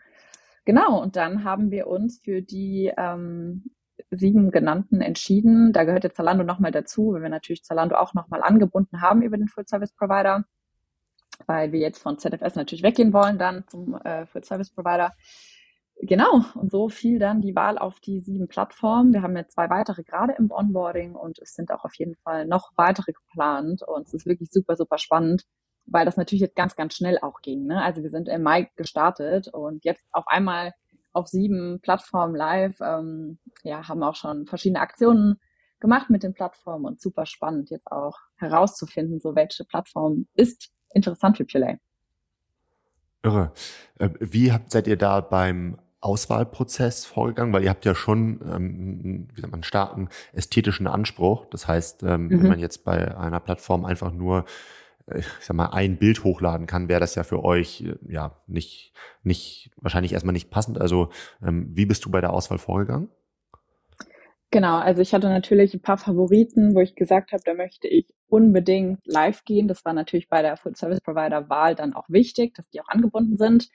Genau, 0.63 1.01
und 1.01 1.15
dann 1.15 1.43
haben 1.43 1.71
wir 1.71 1.87
uns 1.87 2.21
für 2.23 2.43
die 2.43 2.93
ähm, 2.95 3.71
sieben 4.11 4.51
genannten 4.51 5.01
entschieden. 5.01 5.73
Da 5.73 5.83
gehört 5.83 6.03
jetzt 6.03 6.17
Zalando 6.17 6.43
nochmal 6.43 6.71
dazu, 6.71 7.13
weil 7.13 7.21
wir 7.21 7.29
natürlich 7.29 7.63
Zalando 7.63 7.95
auch 7.95 8.13
nochmal 8.13 8.41
angebunden 8.41 9.01
haben 9.01 9.21
über 9.21 9.37
den 9.37 9.47
Full 9.47 9.67
Service 9.67 9.93
Provider 9.93 10.45
weil 11.47 11.71
wir 11.71 11.79
jetzt 11.79 11.99
von 12.01 12.17
ZFS 12.17 12.55
natürlich 12.55 12.83
weggehen 12.83 13.13
wollen, 13.13 13.37
dann 13.37 13.65
zum 13.67 13.95
äh, 14.03 14.25
Full 14.25 14.43
Service 14.43 14.71
Provider. 14.71 15.13
Genau, 16.01 16.41
und 16.55 16.71
so 16.71 16.87
fiel 16.87 17.19
dann 17.19 17.41
die 17.41 17.55
Wahl 17.55 17.77
auf 17.77 17.99
die 17.99 18.21
sieben 18.21 18.47
Plattformen. 18.47 19.11
Wir 19.11 19.21
haben 19.21 19.35
jetzt 19.35 19.53
zwei 19.53 19.69
weitere 19.69 20.03
gerade 20.03 20.33
im 20.37 20.49
Onboarding 20.49 21.13
und 21.13 21.39
es 21.39 21.55
sind 21.55 21.71
auch 21.71 21.83
auf 21.83 21.93
jeden 21.95 22.15
Fall 22.23 22.45
noch 22.45 22.71
weitere 22.77 23.11
geplant 23.11 23.81
und 23.85 24.07
es 24.07 24.13
ist 24.13 24.25
wirklich 24.25 24.49
super, 24.49 24.77
super 24.77 24.97
spannend, 24.97 25.43
weil 25.85 26.05
das 26.05 26.15
natürlich 26.15 26.41
jetzt 26.41 26.55
ganz, 26.55 26.77
ganz 26.77 26.93
schnell 26.93 27.19
auch 27.21 27.41
ging. 27.41 27.65
Ne? 27.65 27.81
Also 27.83 28.01
wir 28.01 28.09
sind 28.09 28.29
im 28.29 28.43
Mai 28.43 28.69
gestartet 28.77 29.49
und 29.49 29.83
jetzt 29.83 30.05
auf 30.13 30.25
einmal 30.27 30.71
auf 31.13 31.27
sieben 31.27 31.79
Plattformen 31.81 32.35
live, 32.35 32.79
ähm, 32.81 33.39
ja, 33.63 33.87
haben 33.87 34.03
auch 34.03 34.15
schon 34.15 34.45
verschiedene 34.45 34.81
Aktionen 34.81 35.39
gemacht 35.79 36.09
mit 36.09 36.23
den 36.23 36.33
Plattformen 36.33 36.85
und 36.85 37.01
super 37.01 37.25
spannend 37.25 37.69
jetzt 37.69 37.91
auch 37.91 38.17
herauszufinden, 38.37 39.19
so 39.19 39.35
welche 39.35 39.63
Plattform 39.65 40.27
ist 40.33 40.71
interessant 40.93 41.37
für 41.37 41.45
PLA. 41.45 41.77
Irre. 43.23 43.51
Äh, 43.97 44.09
wie 44.19 44.51
habt, 44.51 44.71
seid 44.71 44.87
ihr 44.87 44.97
da 44.97 45.21
beim 45.21 45.77
Auswahlprozess 46.01 47.05
vorgegangen? 47.05 47.53
Weil 47.53 47.63
ihr 47.63 47.69
habt 47.69 47.85
ja 47.85 47.95
schon 47.95 48.39
ähm, 48.41 49.27
wie 49.33 49.41
sagt 49.41 49.51
man, 49.51 49.59
einen 49.59 49.63
starken 49.63 50.09
ästhetischen 50.31 50.87
Anspruch. 50.87 51.45
Das 51.45 51.67
heißt, 51.67 52.03
ähm, 52.03 52.27
mhm. 52.27 52.41
wenn 52.41 52.49
man 52.49 52.59
jetzt 52.59 52.83
bei 52.85 53.17
einer 53.17 53.39
Plattform 53.39 53.85
einfach 53.85 54.11
nur 54.11 54.45
ich 55.15 55.25
sag 55.41 55.55
mal, 55.55 55.67
ein 55.67 55.97
Bild 55.97 56.23
hochladen 56.23 56.67
kann, 56.67 56.89
wäre 56.89 56.99
das 56.99 57.15
ja 57.15 57.23
für 57.23 57.43
euch 57.43 57.81
äh, 57.81 57.95
ja 58.07 58.41
nicht, 58.47 58.93
nicht, 59.23 59.71
wahrscheinlich 59.77 60.13
erstmal 60.13 60.33
nicht 60.33 60.49
passend. 60.49 60.79
Also 60.79 61.09
ähm, 61.45 61.69
wie 61.73 61.85
bist 61.85 62.05
du 62.05 62.11
bei 62.11 62.21
der 62.21 62.33
Auswahl 62.33 62.57
vorgegangen? 62.57 63.09
Genau, 64.51 64.77
also 64.77 65.01
ich 65.01 65.13
hatte 65.13 65.29
natürlich 65.29 65.75
ein 65.75 65.81
paar 65.81 65.99
Favoriten, 65.99 66.73
wo 66.73 66.79
ich 66.79 66.95
gesagt 66.95 67.33
habe, 67.33 67.43
da 67.45 67.53
möchte 67.53 67.87
ich 67.87 68.07
unbedingt 68.27 68.99
live 69.05 69.43
gehen. 69.45 69.67
Das 69.67 69.85
war 69.85 69.93
natürlich 69.93 70.27
bei 70.27 70.41
der 70.41 70.57
Full 70.57 70.75
Service 70.75 71.01
Provider 71.01 71.49
Wahl 71.49 71.75
dann 71.75 71.93
auch 71.93 72.09
wichtig, 72.09 72.55
dass 72.55 72.69
die 72.69 72.81
auch 72.81 72.87
angebunden 72.87 73.37
sind. 73.37 73.69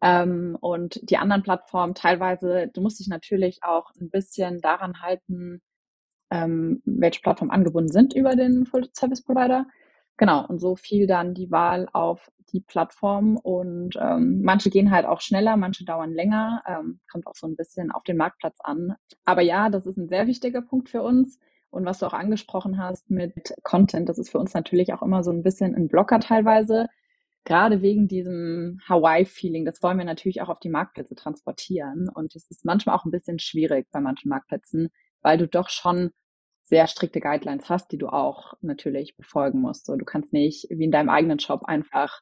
Ähm, 0.00 0.56
und 0.60 1.00
die 1.10 1.16
anderen 1.16 1.42
Plattformen 1.42 1.94
teilweise, 1.94 2.68
du 2.72 2.80
musst 2.80 3.00
dich 3.00 3.08
natürlich 3.08 3.64
auch 3.64 3.90
ein 4.00 4.10
bisschen 4.10 4.60
daran 4.60 5.00
halten, 5.00 5.62
ähm, 6.30 6.82
welche 6.84 7.20
Plattformen 7.20 7.50
angebunden 7.50 7.90
sind 7.90 8.14
über 8.14 8.36
den 8.36 8.66
Full 8.66 8.88
Service 8.94 9.22
Provider. 9.22 9.66
Genau, 10.16 10.46
und 10.46 10.60
so 10.60 10.76
fiel 10.76 11.06
dann 11.06 11.34
die 11.34 11.50
Wahl 11.50 11.88
auf 11.92 12.30
die 12.52 12.60
Plattform 12.60 13.36
und 13.36 13.96
ähm, 14.00 14.42
manche 14.42 14.70
gehen 14.70 14.92
halt 14.92 15.06
auch 15.06 15.20
schneller, 15.20 15.56
manche 15.56 15.84
dauern 15.84 16.12
länger, 16.12 16.62
ähm, 16.68 17.00
kommt 17.10 17.26
auch 17.26 17.34
so 17.34 17.48
ein 17.48 17.56
bisschen 17.56 17.90
auf 17.90 18.04
den 18.04 18.16
Marktplatz 18.16 18.58
an. 18.62 18.94
Aber 19.24 19.42
ja, 19.42 19.70
das 19.70 19.86
ist 19.86 19.96
ein 19.96 20.08
sehr 20.08 20.28
wichtiger 20.28 20.62
Punkt 20.62 20.88
für 20.88 21.02
uns. 21.02 21.40
Und 21.70 21.84
was 21.84 21.98
du 21.98 22.06
auch 22.06 22.12
angesprochen 22.12 22.78
hast 22.78 23.10
mit 23.10 23.52
Content, 23.64 24.08
das 24.08 24.18
ist 24.18 24.30
für 24.30 24.38
uns 24.38 24.54
natürlich 24.54 24.92
auch 24.94 25.02
immer 25.02 25.24
so 25.24 25.32
ein 25.32 25.42
bisschen 25.42 25.74
ein 25.74 25.88
Blocker 25.88 26.20
teilweise. 26.20 26.86
Gerade 27.44 27.82
wegen 27.82 28.06
diesem 28.06 28.78
Hawaii-Feeling, 28.88 29.64
das 29.64 29.82
wollen 29.82 29.98
wir 29.98 30.04
natürlich 30.04 30.40
auch 30.40 30.48
auf 30.48 30.60
die 30.60 30.68
Marktplätze 30.68 31.16
transportieren. 31.16 32.08
Und 32.08 32.36
es 32.36 32.48
ist 32.50 32.64
manchmal 32.64 32.94
auch 32.96 33.04
ein 33.04 33.10
bisschen 33.10 33.40
schwierig 33.40 33.88
bei 33.90 34.00
manchen 34.00 34.28
Marktplätzen, 34.28 34.90
weil 35.22 35.38
du 35.38 35.48
doch 35.48 35.68
schon 35.68 36.12
sehr 36.64 36.86
strikte 36.86 37.20
Guidelines 37.20 37.68
hast, 37.68 37.92
die 37.92 37.98
du 37.98 38.08
auch 38.08 38.54
natürlich 38.62 39.16
befolgen 39.16 39.60
musst. 39.60 39.86
So, 39.86 39.96
du 39.96 40.04
kannst 40.04 40.32
nicht 40.32 40.66
wie 40.70 40.84
in 40.84 40.90
deinem 40.90 41.10
eigenen 41.10 41.38
Shop 41.38 41.64
einfach 41.64 42.20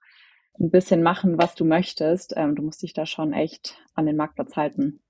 ein 0.58 0.70
bisschen 0.70 1.02
machen, 1.02 1.38
was 1.38 1.54
du 1.54 1.64
möchtest. 1.64 2.34
Ähm, 2.36 2.56
du 2.56 2.62
musst 2.62 2.82
dich 2.82 2.92
da 2.92 3.06
schon 3.06 3.32
echt 3.32 3.78
an 3.94 4.04
den 4.04 4.16
Marktplatz 4.16 4.56
halten. 4.56 5.00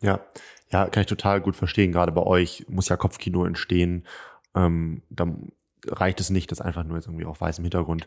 Ja, 0.00 0.20
ja, 0.70 0.86
kann 0.86 1.02
ich 1.02 1.06
total 1.06 1.40
gut 1.40 1.56
verstehen. 1.56 1.92
Gerade 1.92 2.12
bei 2.12 2.22
euch 2.22 2.66
muss 2.68 2.88
ja 2.88 2.96
Kopfkino 2.96 3.44
entstehen. 3.44 4.06
Ähm, 4.54 5.02
da 5.10 5.26
reicht 5.86 6.20
es 6.20 6.30
nicht, 6.30 6.50
das 6.52 6.60
einfach 6.60 6.84
nur 6.84 6.96
jetzt 6.96 7.06
irgendwie 7.06 7.24
auf 7.24 7.40
weißem 7.40 7.64
Hintergrund 7.64 8.06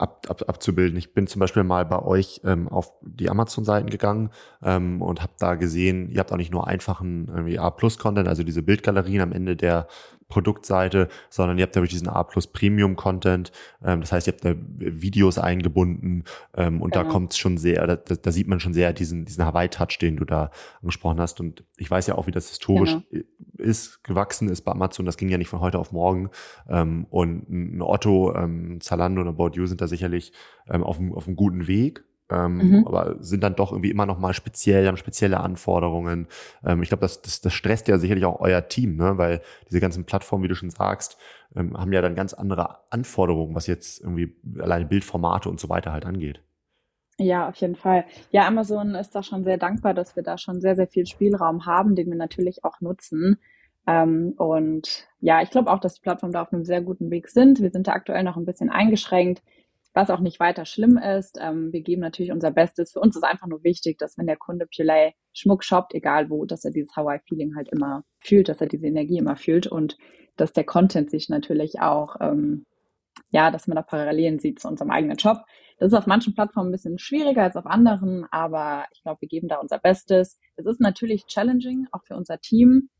ab, 0.00 0.26
ab, 0.28 0.42
abzubilden. 0.48 0.98
Ich 0.98 1.14
bin 1.14 1.26
zum 1.26 1.40
Beispiel 1.40 1.62
mal 1.62 1.84
bei 1.84 2.00
euch 2.00 2.40
ähm, 2.44 2.68
auf 2.68 2.92
die 3.02 3.30
Amazon-Seiten 3.30 3.90
gegangen 3.90 4.30
ähm, 4.62 5.02
und 5.02 5.20
habe 5.22 5.32
da 5.38 5.54
gesehen, 5.54 6.10
ihr 6.10 6.20
habt 6.20 6.32
auch 6.32 6.36
nicht 6.36 6.52
nur 6.52 6.66
einfachen 6.66 7.28
A-Plus-Content, 7.58 8.28
also 8.28 8.42
diese 8.42 8.62
Bildgalerien 8.62 9.22
am 9.22 9.32
Ende 9.32 9.56
der 9.56 9.86
Produktseite, 10.30 11.08
sondern 11.28 11.58
ihr 11.58 11.64
habt 11.64 11.76
da 11.76 11.82
diesen 11.82 12.08
A 12.08 12.22
Plus 12.22 12.46
Premium 12.46 12.96
Content. 12.96 13.52
Ähm, 13.84 14.00
das 14.00 14.12
heißt, 14.12 14.26
ihr 14.26 14.32
habt 14.32 14.44
da 14.44 14.54
Videos 14.56 15.38
eingebunden 15.38 16.24
ähm, 16.56 16.80
und 16.80 16.92
genau. 16.92 17.04
da 17.04 17.10
kommt 17.10 17.32
es 17.32 17.38
schon 17.38 17.58
sehr, 17.58 17.86
da, 17.86 17.96
da, 17.96 18.32
sieht 18.32 18.48
man 18.48 18.60
schon 18.60 18.72
sehr 18.72 18.94
diesen, 18.94 19.26
diesen 19.26 19.44
Hawaii-Touch, 19.44 19.98
den 20.00 20.16
du 20.16 20.24
da 20.24 20.50
angesprochen 20.80 21.20
hast. 21.20 21.40
Und 21.40 21.64
ich 21.76 21.90
weiß 21.90 22.06
ja 22.06 22.14
auch, 22.14 22.26
wie 22.26 22.32
das 22.32 22.48
historisch 22.48 22.96
genau. 23.10 23.24
ist, 23.58 24.02
gewachsen 24.04 24.48
ist 24.48 24.62
bei 24.62 24.72
Amazon. 24.72 25.04
Das 25.04 25.18
ging 25.18 25.28
ja 25.28 25.36
nicht 25.36 25.48
von 25.48 25.60
heute 25.60 25.78
auf 25.78 25.92
morgen. 25.92 26.30
Ähm, 26.68 27.06
und 27.10 27.50
ein 27.50 27.82
Otto, 27.82 28.34
ähm, 28.34 28.80
Zalando 28.80 29.20
und 29.20 29.28
About 29.28 29.50
You 29.54 29.66
sind 29.66 29.80
da 29.80 29.88
sicherlich 29.88 30.32
ähm, 30.70 30.82
auf, 30.82 30.98
auf 31.14 31.26
einem 31.26 31.36
guten 31.36 31.66
Weg 31.66 32.04
ähm, 32.30 32.56
mhm. 32.56 32.86
aber 32.86 33.16
sind 33.20 33.42
dann 33.42 33.56
doch 33.56 33.72
irgendwie 33.72 33.90
immer 33.90 34.06
noch 34.06 34.18
mal 34.18 34.32
speziell, 34.32 34.86
haben 34.86 34.96
spezielle 34.96 35.40
Anforderungen. 35.40 36.28
Ähm, 36.64 36.82
ich 36.82 36.88
glaube, 36.88 37.02
das, 37.02 37.22
das, 37.22 37.40
das 37.40 37.52
stresst 37.52 37.88
ja 37.88 37.98
sicherlich 37.98 38.24
auch 38.24 38.40
euer 38.40 38.68
Team, 38.68 38.96
ne? 38.96 39.18
weil 39.18 39.42
diese 39.68 39.80
ganzen 39.80 40.04
Plattformen, 40.04 40.44
wie 40.44 40.48
du 40.48 40.54
schon 40.54 40.70
sagst, 40.70 41.18
ähm, 41.56 41.76
haben 41.76 41.92
ja 41.92 42.02
dann 42.02 42.14
ganz 42.14 42.34
andere 42.34 42.78
Anforderungen, 42.90 43.54
was 43.54 43.66
jetzt 43.66 44.00
irgendwie 44.00 44.36
alleine 44.58 44.86
Bildformate 44.86 45.48
und 45.48 45.58
so 45.58 45.68
weiter 45.68 45.92
halt 45.92 46.06
angeht. 46.06 46.42
Ja, 47.18 47.48
auf 47.48 47.56
jeden 47.56 47.76
Fall. 47.76 48.04
Ja, 48.30 48.46
Amazon 48.46 48.94
ist 48.94 49.14
da 49.14 49.22
schon 49.22 49.44
sehr 49.44 49.58
dankbar, 49.58 49.92
dass 49.92 50.16
wir 50.16 50.22
da 50.22 50.38
schon 50.38 50.60
sehr, 50.60 50.74
sehr 50.74 50.86
viel 50.86 51.04
Spielraum 51.04 51.66
haben, 51.66 51.94
den 51.94 52.08
wir 52.08 52.16
natürlich 52.16 52.64
auch 52.64 52.80
nutzen. 52.80 53.38
Ähm, 53.86 54.34
und 54.38 55.06
ja, 55.20 55.42
ich 55.42 55.50
glaube 55.50 55.70
auch, 55.70 55.80
dass 55.80 55.94
die 55.94 56.00
Plattformen 56.00 56.32
da 56.32 56.42
auf 56.42 56.52
einem 56.52 56.64
sehr 56.64 56.80
guten 56.80 57.10
Weg 57.10 57.28
sind. 57.28 57.60
Wir 57.60 57.70
sind 57.70 57.88
da 57.88 57.92
aktuell 57.92 58.22
noch 58.22 58.36
ein 58.36 58.46
bisschen 58.46 58.70
eingeschränkt 58.70 59.42
was 59.92 60.10
auch 60.10 60.20
nicht 60.20 60.40
weiter 60.40 60.64
schlimm 60.64 60.96
ist. 60.96 61.38
Ähm, 61.40 61.72
wir 61.72 61.82
geben 61.82 62.00
natürlich 62.00 62.32
unser 62.32 62.50
Bestes. 62.50 62.92
Für 62.92 63.00
uns 63.00 63.16
ist 63.16 63.24
einfach 63.24 63.46
nur 63.46 63.64
wichtig, 63.64 63.98
dass 63.98 64.16
wenn 64.18 64.26
der 64.26 64.36
Kunde 64.36 64.66
Pulay 64.66 65.14
Schmuck 65.32 65.64
shoppt, 65.64 65.94
egal 65.94 66.30
wo, 66.30 66.44
dass 66.44 66.64
er 66.64 66.70
dieses 66.70 66.94
Hawaii-Feeling 66.96 67.56
halt 67.56 67.68
immer 67.68 68.04
fühlt, 68.20 68.48
dass 68.48 68.60
er 68.60 68.68
diese 68.68 68.86
Energie 68.86 69.18
immer 69.18 69.36
fühlt 69.36 69.66
und 69.66 69.96
dass 70.36 70.52
der 70.52 70.64
Content 70.64 71.10
sich 71.10 71.28
natürlich 71.28 71.80
auch, 71.80 72.16
ähm, 72.20 72.66
ja, 73.30 73.50
dass 73.50 73.66
man 73.66 73.76
da 73.76 73.82
Parallelen 73.82 74.38
sieht 74.38 74.60
zu 74.60 74.68
unserem 74.68 74.90
eigenen 74.90 75.18
Shop. 75.18 75.38
Das 75.78 75.92
ist 75.92 75.98
auf 75.98 76.06
manchen 76.06 76.34
Plattformen 76.34 76.68
ein 76.68 76.72
bisschen 76.72 76.98
schwieriger 76.98 77.42
als 77.42 77.56
auf 77.56 77.66
anderen, 77.66 78.26
aber 78.30 78.86
ich 78.92 79.02
glaube, 79.02 79.22
wir 79.22 79.28
geben 79.28 79.48
da 79.48 79.56
unser 79.56 79.78
Bestes. 79.78 80.38
Es 80.56 80.66
ist 80.66 80.80
natürlich 80.80 81.26
challenging, 81.26 81.86
auch 81.92 82.04
für 82.04 82.16
unser 82.16 82.38
Team, 82.38 82.90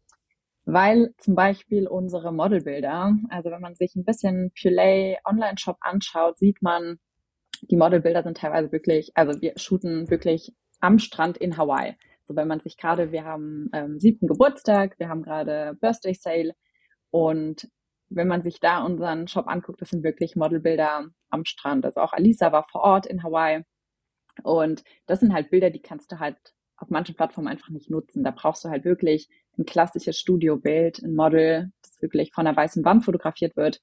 weil 0.72 1.14
zum 1.18 1.34
Beispiel 1.34 1.86
unsere 1.86 2.32
Modelbilder, 2.32 3.16
also 3.28 3.50
wenn 3.50 3.60
man 3.60 3.74
sich 3.74 3.94
ein 3.96 4.04
bisschen 4.04 4.52
Pulay 4.60 5.18
Online-Shop 5.24 5.76
anschaut, 5.80 6.38
sieht 6.38 6.62
man, 6.62 6.98
die 7.62 7.76
Modelbilder 7.76 8.22
sind 8.22 8.36
teilweise 8.36 8.72
wirklich, 8.72 9.10
also 9.14 9.40
wir 9.40 9.54
shooten 9.56 10.10
wirklich 10.10 10.54
am 10.80 10.98
Strand 10.98 11.36
in 11.36 11.56
Hawaii. 11.56 11.96
So 12.24 12.36
wenn 12.36 12.48
man 12.48 12.60
sich 12.60 12.76
gerade, 12.76 13.12
wir 13.12 13.24
haben 13.24 13.70
ähm, 13.72 13.98
siebten 13.98 14.26
Geburtstag, 14.26 14.98
wir 14.98 15.08
haben 15.08 15.22
gerade 15.22 15.76
Birthday 15.80 16.14
Sale 16.14 16.54
und 17.10 17.68
wenn 18.08 18.28
man 18.28 18.42
sich 18.42 18.60
da 18.60 18.84
unseren 18.84 19.28
Shop 19.28 19.46
anguckt, 19.46 19.80
das 19.80 19.90
sind 19.90 20.02
wirklich 20.04 20.36
Modelbilder 20.36 21.06
am 21.30 21.44
Strand. 21.44 21.84
Also 21.84 22.00
auch 22.00 22.12
Alisa 22.12 22.52
war 22.52 22.66
vor 22.68 22.82
Ort 22.82 23.06
in 23.06 23.22
Hawaii 23.22 23.62
und 24.42 24.84
das 25.06 25.20
sind 25.20 25.32
halt 25.32 25.50
Bilder, 25.50 25.70
die 25.70 25.82
kannst 25.82 26.12
du 26.12 26.18
halt 26.18 26.36
auf 26.76 26.88
manchen 26.88 27.14
Plattformen 27.14 27.48
einfach 27.48 27.68
nicht 27.68 27.90
nutzen. 27.90 28.24
Da 28.24 28.30
brauchst 28.30 28.64
du 28.64 28.70
halt 28.70 28.84
wirklich 28.84 29.28
ein 29.60 29.66
klassisches 29.66 30.18
Studiobild, 30.18 31.02
ein 31.02 31.14
Model, 31.14 31.70
das 31.82 32.00
wirklich 32.02 32.32
von 32.32 32.46
einer 32.46 32.56
weißen 32.56 32.84
Wand 32.84 33.04
fotografiert 33.04 33.56
wird. 33.56 33.80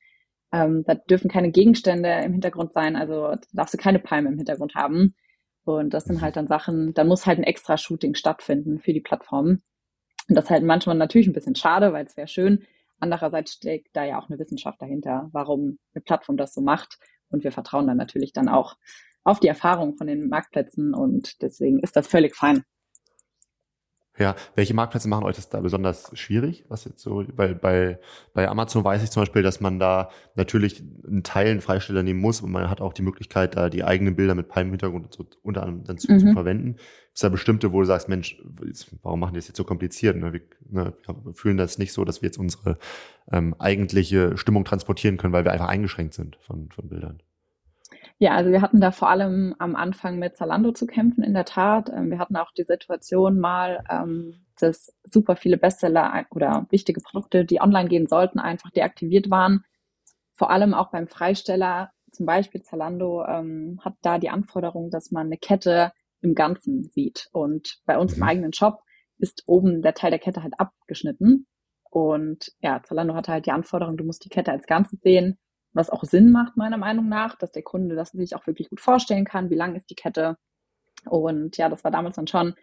Ähm, 0.52 0.84
da 0.86 0.96
dürfen 0.96 1.30
keine 1.30 1.52
Gegenstände 1.52 2.10
im 2.24 2.34
Hintergrund 2.34 2.74
sein, 2.74 2.96
also 2.96 3.36
darfst 3.54 3.74
du 3.74 3.78
keine 3.78 4.00
Palme 4.00 4.30
im 4.30 4.38
Hintergrund 4.38 4.76
haben. 4.76 5.16
Und 5.64 5.94
das 5.94 6.06
sind 6.06 6.22
halt 6.22 6.38
dann 6.38 6.48
Sachen, 6.48 6.94
da 6.94 7.04
muss 7.04 7.26
halt 7.26 7.40
ein 7.40 7.44
extra 7.44 7.78
Shooting 7.78 8.16
stattfinden 8.16 8.80
für 8.80 8.94
die 8.94 9.02
Plattform. 9.02 9.62
Und 10.30 10.36
das 10.36 10.46
ist 10.46 10.52
halt 10.52 10.64
manchmal 10.64 10.96
natürlich 10.96 11.28
ein 11.28 11.34
bisschen 11.34 11.56
schade, 11.56 11.94
weil 11.94 12.06
es 12.06 12.18
wäre 12.18 12.28
schön. 12.28 12.66
Andererseits 13.00 13.54
steckt 13.54 13.90
da 13.94 14.04
ja 14.06 14.20
auch 14.20 14.30
eine 14.30 14.40
Wissenschaft 14.40 14.82
dahinter, 14.82 15.30
warum 15.32 15.78
eine 15.94 16.02
Plattform 16.02 16.38
das 16.38 16.54
so 16.54 16.62
macht. 16.62 16.98
Und 17.30 17.44
wir 17.44 17.52
vertrauen 17.52 17.88
dann 17.88 17.98
natürlich 17.98 18.34
dann 18.34 18.48
auch 18.48 18.76
auf 19.24 19.42
die 19.42 19.50
Erfahrung 19.50 19.98
von 19.98 20.08
den 20.08 20.30
Marktplätzen 20.30 20.94
und 20.94 21.42
deswegen 21.42 21.80
ist 21.80 21.98
das 21.98 22.08
völlig 22.08 22.34
fein. 22.34 22.64
Ja, 24.20 24.36
welche 24.56 24.74
Marktplätze 24.74 25.08
machen 25.08 25.26
euch 25.26 25.36
das 25.36 25.50
da 25.50 25.62
besonders 25.62 26.10
schwierig? 26.14 26.66
Was 26.70 26.86
jetzt 26.86 27.02
so, 27.02 27.24
weil 27.36 27.54
bei, 27.54 28.00
bei 28.34 28.48
Amazon 28.48 28.84
weiß 28.84 29.04
ich 29.04 29.12
zum 29.12 29.22
Beispiel, 29.22 29.44
dass 29.44 29.62
man 29.62 29.78
da 29.78 30.10
natürlich 30.36 30.84
einen 31.08 31.24
Teil 31.24 31.52
einen 31.52 31.62
Freisteller 31.62 32.02
nehmen 32.02 32.20
muss 32.20 32.42
und 32.42 32.52
man 32.52 32.70
hat 32.70 32.82
auch 32.82 32.94
die 32.94 33.04
Möglichkeit, 33.04 33.56
da 33.56 33.70
die 33.70 33.84
eigenen 33.84 34.16
Bilder 34.16 34.34
mit 34.34 34.50
Palmenhintergrund 34.50 35.14
so 35.14 35.28
unter 35.44 35.64
anderem 35.64 35.84
dann 35.84 35.98
zu, 36.00 36.12
mhm. 36.12 36.20
zu 36.20 36.34
verwenden. 36.34 36.76
Ist 37.14 37.24
da 37.24 37.30
bestimmte, 37.30 37.72
wo 37.72 37.80
du 37.80 37.86
sagst, 37.86 38.10
Mensch, 38.10 38.42
warum 39.04 39.20
machen 39.20 39.34
die 39.34 39.40
das 39.40 39.48
jetzt 39.48 39.58
so 39.58 39.64
kompliziert? 39.64 40.18
Ne? 40.18 40.34
Wir, 40.34 40.42
ne, 40.70 40.94
wir 41.08 41.34
fühlen 41.34 41.58
das 41.58 41.78
nicht 41.78 41.94
so, 41.94 42.04
dass 42.04 42.22
wir 42.22 42.28
jetzt 42.28 42.38
unsere 42.38 42.78
ähm, 43.32 43.56
eigentliche 43.60 44.38
Stimmung 44.38 44.66
transportieren 44.66 45.18
können, 45.18 45.34
weil 45.34 45.46
wir 45.46 45.52
einfach 45.52 45.68
eingeschränkt 45.68 46.14
sind 46.14 46.38
von, 46.42 46.70
von 46.72 46.90
Bildern. 46.90 47.22
Ja, 48.20 48.32
also 48.36 48.52
wir 48.52 48.62
hatten 48.62 48.82
da 48.82 48.92
vor 48.92 49.10
allem 49.10 49.56
am 49.60 49.76
Anfang 49.76 50.18
mit 50.18 50.38
Zalando 50.38 50.72
zu 50.72 50.88
kämpfen, 50.88 51.24
in 51.24 51.36
der 51.36 51.46
Tat. 51.46 51.90
Ähm, 51.90 52.10
wir 52.10 52.18
hatten 52.18 52.36
auch 52.36 52.52
die 52.52 52.64
Situation 52.64 53.40
mal, 53.40 53.84
ähm, 53.90 54.46
dass 54.60 54.92
super 55.04 55.36
viele 55.36 55.58
Bestseller 55.58 56.26
oder 56.32 56.66
wichtige 56.72 57.00
Produkte, 57.00 57.46
die 57.46 57.62
online 57.62 57.90
gehen 57.90 58.08
sollten, 58.08 58.40
einfach 58.40 58.72
deaktiviert 58.72 59.30
waren. 59.30 59.64
Vor 60.34 60.50
allem 60.50 60.74
auch 60.74 60.90
beim 60.90 61.08
Freisteller, 61.08 61.92
zum 62.12 62.26
Beispiel 62.26 62.64
Zalando, 62.64 63.24
ähm, 63.26 63.80
hat 63.86 63.94
da 64.02 64.18
die 64.18 64.30
Anforderung, 64.30 64.90
dass 64.90 65.12
man 65.12 65.28
eine 65.28 65.38
Kette 65.38 65.92
im 66.22 66.34
Ganzen 66.34 66.86
sieht. 66.86 67.30
Und 67.34 67.78
bei 67.86 68.00
uns 68.00 68.14
im 68.14 68.20
mhm. 68.20 68.28
eigenen 68.28 68.54
Shop 68.54 68.82
ist 69.20 69.44
oben 69.46 69.84
der 69.84 69.94
Teil 69.94 70.10
der 70.10 70.20
Kette 70.20 70.42
halt 70.42 70.60
abgeschnitten. 70.60 71.46
Und 71.92 72.52
ja, 72.62 72.82
Zalando 72.82 73.14
hatte 73.14 73.32
halt 73.32 73.46
die 73.46 73.52
Anforderung, 73.52 73.96
du 73.96 74.04
musst 74.04 74.26
die 74.26 74.30
Kette 74.30 74.52
als 74.52 74.66
Ganzes 74.66 75.02
sehen 75.02 75.38
was 75.78 75.90
auch 75.90 76.04
Sinn 76.04 76.32
macht, 76.32 76.58
meiner 76.58 76.78
Meinung 76.78 77.08
nach, 77.08 77.36
dass 77.36 77.52
der 77.52 77.64
Kunde 77.64 77.96
das 77.96 78.12
sich 78.12 78.36
auch 78.36 78.46
wirklich 78.48 78.70
gut 78.70 78.82
vorstellen 78.82 79.26
kann, 79.26 79.50
wie 79.50 79.56
lang 79.56 79.76
ist 79.76 79.90
die 79.90 79.96
Kette. 79.96 80.38
Und 81.06 81.58
ja, 81.58 81.70
das 81.70 81.84
war 81.84 81.92
damals 81.92 82.16
dann 82.18 82.28
schon 82.28 82.56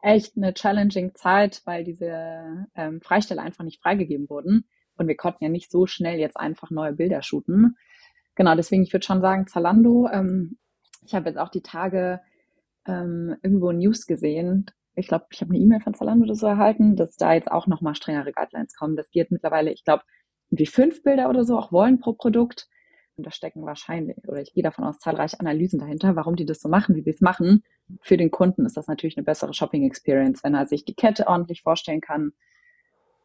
echt 0.00 0.36
eine 0.36 0.54
challenging 0.54 1.14
Zeit, 1.14 1.62
weil 1.64 1.84
diese 1.84 2.66
ähm, 2.74 3.00
Freistelle 3.00 3.40
einfach 3.40 3.64
nicht 3.64 3.80
freigegeben 3.80 4.28
wurden. 4.28 4.64
Und 4.96 5.06
wir 5.08 5.16
konnten 5.16 5.44
ja 5.44 5.50
nicht 5.50 5.70
so 5.70 5.86
schnell 5.86 6.18
jetzt 6.18 6.36
einfach 6.36 6.70
neue 6.70 6.92
Bilder 6.92 7.22
shooten. 7.22 7.76
Genau, 8.34 8.54
deswegen, 8.54 8.82
ich 8.82 8.92
würde 8.92 9.06
schon 9.06 9.20
sagen, 9.20 9.46
Zalando. 9.46 10.08
Ähm, 10.12 10.58
ich 11.06 11.14
habe 11.14 11.28
jetzt 11.28 11.38
auch 11.38 11.50
die 11.50 11.62
Tage 11.62 12.20
ähm, 12.86 13.36
irgendwo 13.42 13.72
News 13.72 14.06
gesehen. 14.06 14.66
Ich 14.94 15.08
glaube, 15.08 15.26
ich 15.30 15.40
habe 15.40 15.50
eine 15.50 15.62
E-Mail 15.62 15.80
von 15.80 15.94
Zalando 15.94 16.24
oder 16.24 16.34
so 16.34 16.46
erhalten, 16.46 16.96
dass 16.96 17.16
da 17.16 17.32
jetzt 17.32 17.50
auch 17.50 17.66
nochmal 17.66 17.94
strengere 17.94 18.32
Guidelines 18.32 18.74
kommen. 18.74 18.96
Das 18.96 19.10
geht 19.10 19.30
mittlerweile, 19.30 19.72
ich 19.72 19.84
glaube, 19.84 20.02
irgendwie 20.52 20.66
fünf 20.66 21.02
Bilder 21.02 21.28
oder 21.30 21.44
so 21.44 21.58
auch 21.58 21.72
wollen 21.72 21.98
pro 21.98 22.12
Produkt. 22.12 22.68
Und 23.16 23.26
da 23.26 23.30
stecken 23.30 23.64
wahrscheinlich, 23.64 24.16
oder 24.26 24.40
ich 24.40 24.54
gehe 24.54 24.62
davon 24.62 24.84
aus, 24.84 24.98
zahlreiche 24.98 25.38
Analysen 25.40 25.78
dahinter, 25.78 26.16
warum 26.16 26.36
die 26.36 26.46
das 26.46 26.60
so 26.60 26.68
machen, 26.68 26.94
wie 26.94 27.02
sie 27.02 27.10
es 27.10 27.20
machen. 27.20 27.62
Für 28.00 28.16
den 28.16 28.30
Kunden 28.30 28.64
ist 28.64 28.76
das 28.76 28.86
natürlich 28.86 29.16
eine 29.16 29.24
bessere 29.24 29.52
Shopping 29.52 29.84
Experience, 29.84 30.42
wenn 30.44 30.54
er 30.54 30.66
sich 30.66 30.84
die 30.84 30.94
Kette 30.94 31.26
ordentlich 31.26 31.62
vorstellen 31.62 32.00
kann 32.00 32.32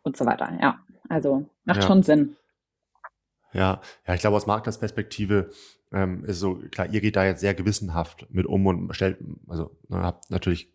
und 0.03 0.17
so 0.17 0.25
weiter. 0.25 0.57
Ja, 0.61 0.79
also 1.07 1.45
macht 1.63 1.81
ja. 1.81 1.87
schon 1.87 2.03
Sinn. 2.03 2.35
Ja, 3.53 3.81
ja, 4.05 4.13
ich 4.13 4.19
glaube, 4.19 4.35
aus 4.35 4.45
Marktplatzperspektive 4.45 5.51
ähm, 5.93 6.25
ist 6.25 6.39
so, 6.39 6.55
klar, 6.69 6.87
ihr 6.91 6.99
geht 6.99 7.15
da 7.15 7.25
jetzt 7.25 7.39
sehr 7.39 7.53
gewissenhaft 7.53 8.27
mit 8.29 8.45
um 8.45 8.65
und 8.65 8.93
stellt, 8.93 9.19
also 9.47 9.71
ne, 9.87 10.03
habt 10.03 10.29
natürlich 10.29 10.73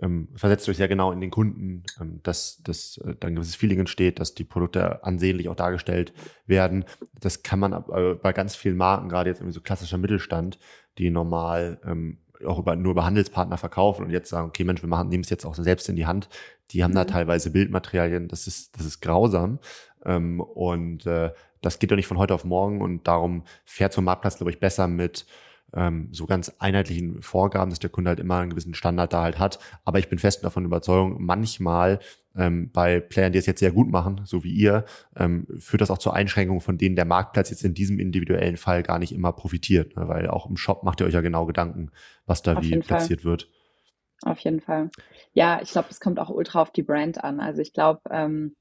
ähm, 0.00 0.28
versetzt 0.34 0.68
euch 0.68 0.76
sehr 0.76 0.88
genau 0.88 1.12
in 1.12 1.20
den 1.20 1.30
Kunden, 1.30 1.82
ähm, 2.00 2.20
dass, 2.22 2.62
dass 2.62 2.98
äh, 2.98 3.14
dann 3.18 3.32
ein 3.32 3.34
gewisses 3.36 3.56
Feeling 3.56 3.80
entsteht, 3.80 4.20
dass 4.20 4.34
die 4.34 4.44
Produkte 4.44 5.04
ansehnlich 5.04 5.48
auch 5.48 5.56
dargestellt 5.56 6.12
werden. 6.46 6.84
Das 7.20 7.42
kann 7.42 7.58
man 7.58 7.72
äh, 7.72 8.14
bei 8.14 8.32
ganz 8.32 8.54
vielen 8.56 8.76
Marken, 8.76 9.08
gerade 9.08 9.30
jetzt 9.30 9.40
irgendwie 9.40 9.54
so 9.54 9.60
klassischer 9.60 9.98
Mittelstand, 9.98 10.58
die 10.98 11.10
normal 11.10 11.80
ähm, 11.84 12.18
auch 12.46 12.58
über, 12.58 12.76
nur 12.76 12.92
über 12.92 13.04
Handelspartner 13.04 13.56
verkaufen 13.56 14.04
und 14.04 14.10
jetzt 14.10 14.30
sagen, 14.30 14.48
okay, 14.48 14.64
Mensch, 14.64 14.82
wir 14.82 14.88
machen, 14.88 15.08
nehmen 15.08 15.24
es 15.24 15.30
jetzt 15.30 15.44
auch 15.44 15.54
selbst 15.54 15.88
in 15.88 15.96
die 15.96 16.06
Hand. 16.06 16.28
Die 16.70 16.84
haben 16.84 16.92
mhm. 16.92 16.96
da 16.96 17.04
teilweise 17.04 17.50
Bildmaterialien, 17.50 18.28
das 18.28 18.46
ist, 18.46 18.76
das 18.78 18.86
ist 18.86 19.00
grausam. 19.00 19.58
Ähm, 20.04 20.40
und 20.40 21.06
äh, 21.06 21.32
das 21.60 21.78
geht 21.80 21.90
doch 21.90 21.96
nicht 21.96 22.06
von 22.06 22.18
heute 22.18 22.34
auf 22.34 22.44
morgen 22.44 22.80
und 22.80 23.08
darum 23.08 23.42
fährt 23.64 23.92
zum 23.92 24.04
Marktplatz, 24.04 24.36
glaube 24.36 24.52
ich, 24.52 24.60
besser 24.60 24.86
mit 24.86 25.26
ähm, 25.74 26.08
so 26.12 26.26
ganz 26.26 26.54
einheitlichen 26.58 27.22
Vorgaben, 27.22 27.70
dass 27.70 27.78
der 27.78 27.90
Kunde 27.90 28.10
halt 28.10 28.20
immer 28.20 28.38
einen 28.38 28.50
gewissen 28.50 28.74
Standard 28.74 29.12
da 29.12 29.22
halt 29.22 29.38
hat. 29.38 29.58
Aber 29.84 29.98
ich 29.98 30.08
bin 30.08 30.18
fest 30.18 30.44
davon 30.44 30.64
überzeugt, 30.64 31.18
manchmal 31.18 32.00
ähm, 32.36 32.70
bei 32.72 33.00
Playern, 33.00 33.32
die 33.32 33.38
es 33.38 33.46
jetzt 33.46 33.60
sehr 33.60 33.72
gut 33.72 33.90
machen, 33.90 34.22
so 34.24 34.44
wie 34.44 34.52
ihr, 34.52 34.84
ähm, 35.16 35.46
führt 35.58 35.80
das 35.80 35.90
auch 35.90 35.98
zur 35.98 36.14
Einschränkung, 36.14 36.60
von 36.60 36.78
denen 36.78 36.96
der 36.96 37.04
Marktplatz 37.04 37.50
jetzt 37.50 37.64
in 37.64 37.74
diesem 37.74 37.98
individuellen 37.98 38.56
Fall 38.56 38.82
gar 38.82 38.98
nicht 38.98 39.12
immer 39.12 39.32
profitiert. 39.32 39.96
Ne? 39.96 40.08
Weil 40.08 40.28
auch 40.28 40.48
im 40.48 40.56
Shop 40.56 40.84
macht 40.84 41.00
ihr 41.00 41.06
euch 41.06 41.14
ja 41.14 41.20
genau 41.20 41.46
Gedanken, 41.46 41.90
was 42.26 42.42
da 42.42 42.54
auf 42.54 42.64
wie 42.64 42.78
platziert 42.78 43.22
Fall. 43.22 43.30
wird. 43.30 43.48
Auf 44.22 44.38
jeden 44.40 44.60
Fall. 44.60 44.90
Ja, 45.32 45.60
ich 45.62 45.70
glaube, 45.70 45.88
es 45.90 46.00
kommt 46.00 46.18
auch 46.18 46.30
ultra 46.30 46.62
auf 46.62 46.72
die 46.72 46.82
Brand 46.82 47.22
an. 47.22 47.40
Also 47.40 47.60
ich 47.60 47.72
glaube, 47.72 48.00
ähm, 48.10 48.56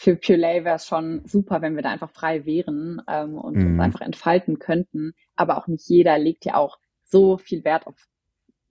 für 0.00 0.14
Purelay 0.14 0.64
wäre 0.64 0.76
es 0.76 0.86
schon 0.86 1.26
super, 1.26 1.60
wenn 1.60 1.74
wir 1.74 1.82
da 1.82 1.90
einfach 1.90 2.10
frei 2.10 2.46
wären 2.46 3.02
ähm, 3.08 3.36
und 3.36 3.56
mhm. 3.56 3.72
uns 3.72 3.80
einfach 3.80 4.00
entfalten 4.00 4.60
könnten. 4.60 5.12
Aber 5.34 5.58
auch 5.58 5.66
nicht 5.66 5.88
jeder 5.88 6.16
legt 6.20 6.44
ja 6.44 6.54
auch 6.54 6.78
so 7.02 7.36
viel 7.36 7.64
Wert 7.64 7.88
auf 7.88 7.96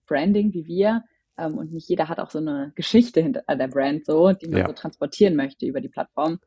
Branding 0.06 0.54
wie 0.54 0.66
wir. 0.68 1.04
Ähm, 1.38 1.58
und 1.58 1.74
nicht 1.74 1.90
jeder 1.90 2.08
hat 2.08 2.22
auch 2.22 2.30
so 2.30 2.40
eine 2.40 2.72
Geschichte 2.76 3.20
hinter 3.20 3.44
der 3.44 3.68
Brand 3.68 4.06
so, 4.06 4.32
die 4.32 4.48
man 4.48 4.60
ja. 4.60 4.68
so 4.68 4.72
transportieren 4.72 5.36
möchte 5.36 5.66
über 5.66 5.82
die 5.82 5.90
Plattform. 5.90 6.40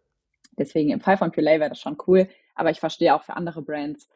Deswegen 0.58 0.88
im 0.88 1.00
Fall 1.00 1.18
von 1.18 1.30
Purelay 1.30 1.60
wäre 1.60 1.68
das 1.68 1.80
schon 1.80 1.98
cool. 2.06 2.26
Aber 2.54 2.70
ich 2.70 2.80
verstehe 2.80 3.14
auch 3.14 3.22
für 3.22 3.36
andere 3.36 3.60
Brands 3.60 4.08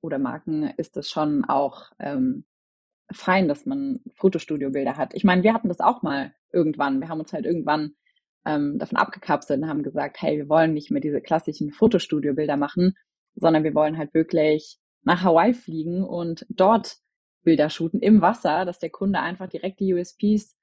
oder 0.00 0.18
Marken 0.18 0.72
ist 0.78 0.96
es 0.96 1.10
schon 1.10 1.44
auch 1.44 1.92
ähm, 1.98 2.46
fein, 3.12 3.48
dass 3.48 3.66
man 3.66 4.00
Fotostudiobilder 4.14 4.96
hat. 4.96 5.12
Ich 5.12 5.24
meine, 5.24 5.42
wir 5.42 5.52
hatten 5.52 5.68
das 5.68 5.80
auch 5.80 6.00
mal 6.00 6.32
irgendwann. 6.52 7.00
Wir 7.00 7.10
haben 7.10 7.20
uns 7.20 7.34
halt 7.34 7.44
irgendwann 7.44 7.96
ähm, 8.46 8.78
davon 8.78 8.96
abgekapselt 8.96 9.60
und 9.60 9.68
haben 9.68 9.82
gesagt, 9.82 10.22
hey, 10.22 10.38
wir 10.38 10.48
wollen 10.48 10.72
nicht 10.72 10.90
mehr 10.90 11.00
diese 11.00 11.20
klassischen 11.20 11.72
Fotostudiobilder 11.72 12.56
machen, 12.56 12.94
sondern 13.34 13.64
wir 13.64 13.74
wollen 13.74 13.98
halt 13.98 14.14
wirklich 14.14 14.78
nach 15.02 15.22
Hawaii 15.22 15.52
fliegen 15.52 16.04
und 16.04 16.46
dort 16.48 16.96
Bilder 17.42 17.70
shooten 17.70 18.00
im 18.00 18.22
Wasser, 18.22 18.64
dass 18.64 18.78
der 18.78 18.90
Kunde 18.90 19.20
einfach 19.20 19.48
direkt 19.48 19.80
die 19.80 19.94
USPs 19.94 20.58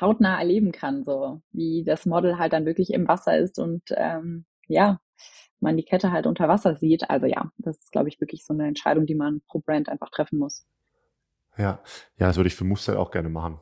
hautnah 0.00 0.38
erleben 0.38 0.72
kann, 0.72 1.04
so 1.04 1.42
wie 1.52 1.84
das 1.84 2.06
Model 2.06 2.38
halt 2.38 2.52
dann 2.52 2.66
wirklich 2.66 2.92
im 2.92 3.06
Wasser 3.06 3.38
ist 3.38 3.58
und 3.58 3.82
ähm, 3.96 4.46
ja, 4.66 5.00
man 5.60 5.76
die 5.76 5.84
Kette 5.84 6.10
halt 6.10 6.26
unter 6.26 6.48
Wasser 6.48 6.74
sieht. 6.74 7.10
Also 7.10 7.26
ja, 7.26 7.50
das 7.58 7.78
ist, 7.78 7.92
glaube 7.92 8.08
ich, 8.08 8.20
wirklich 8.20 8.44
so 8.44 8.54
eine 8.54 8.66
Entscheidung, 8.66 9.06
die 9.06 9.14
man 9.14 9.42
pro 9.46 9.58
Brand 9.58 9.88
einfach 9.88 10.10
treffen 10.10 10.38
muss. 10.38 10.66
Ja, 11.58 11.80
ja, 12.16 12.26
das 12.28 12.36
würde 12.36 12.48
ich 12.48 12.54
für 12.54 12.64
Movestyle 12.64 12.98
auch 12.98 13.10
gerne 13.10 13.28
machen. 13.28 13.58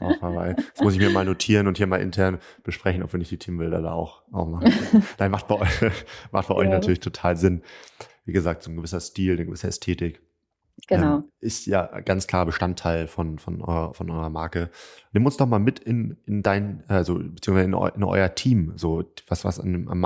auf, 0.00 0.22
auf 0.22 0.56
das 0.56 0.80
muss 0.80 0.94
ich 0.94 0.98
mir 0.98 1.10
mal 1.10 1.24
notieren 1.24 1.66
und 1.66 1.78
hier 1.78 1.86
mal 1.86 2.00
intern 2.00 2.38
besprechen, 2.62 3.02
ob 3.02 3.12
wir 3.12 3.18
nicht 3.18 3.30
die 3.30 3.38
Teambilder 3.38 3.80
da 3.80 3.92
auch, 3.92 4.22
auch 4.32 4.46
machen. 4.46 4.72
Nein, 5.18 5.30
macht 5.30 5.48
bei 5.48 5.54
euch, 5.54 5.80
macht 6.32 6.48
bei 6.48 6.54
euch 6.54 6.68
natürlich 6.68 7.00
total 7.00 7.36
Sinn. 7.36 7.62
Wie 8.24 8.32
gesagt, 8.32 8.62
so 8.62 8.70
ein 8.70 8.76
gewisser 8.76 9.00
Stil, 9.00 9.34
eine 9.34 9.46
gewisse 9.46 9.68
Ästhetik. 9.68 10.20
Genau. 10.86 11.16
Ähm, 11.16 11.24
ist 11.40 11.66
ja 11.66 12.00
ganz 12.00 12.26
klar 12.26 12.46
Bestandteil 12.46 13.08
von, 13.08 13.38
von, 13.38 13.62
eurer, 13.62 13.94
von 13.94 14.10
eurer 14.10 14.30
Marke. 14.30 14.70
Nimm 15.12 15.26
uns 15.26 15.36
doch 15.36 15.46
mal 15.46 15.58
mit 15.58 15.78
in, 15.80 16.18
in 16.26 16.42
dein, 16.42 16.84
also 16.88 17.14
beziehungsweise 17.14 17.64
in, 17.66 17.74
eu, 17.74 17.88
in 17.88 18.04
euer 18.04 18.34
Team, 18.34 18.72
so 18.76 19.04
was, 19.26 19.44
was 19.44 19.58
an, 19.58 19.88
am 19.88 20.00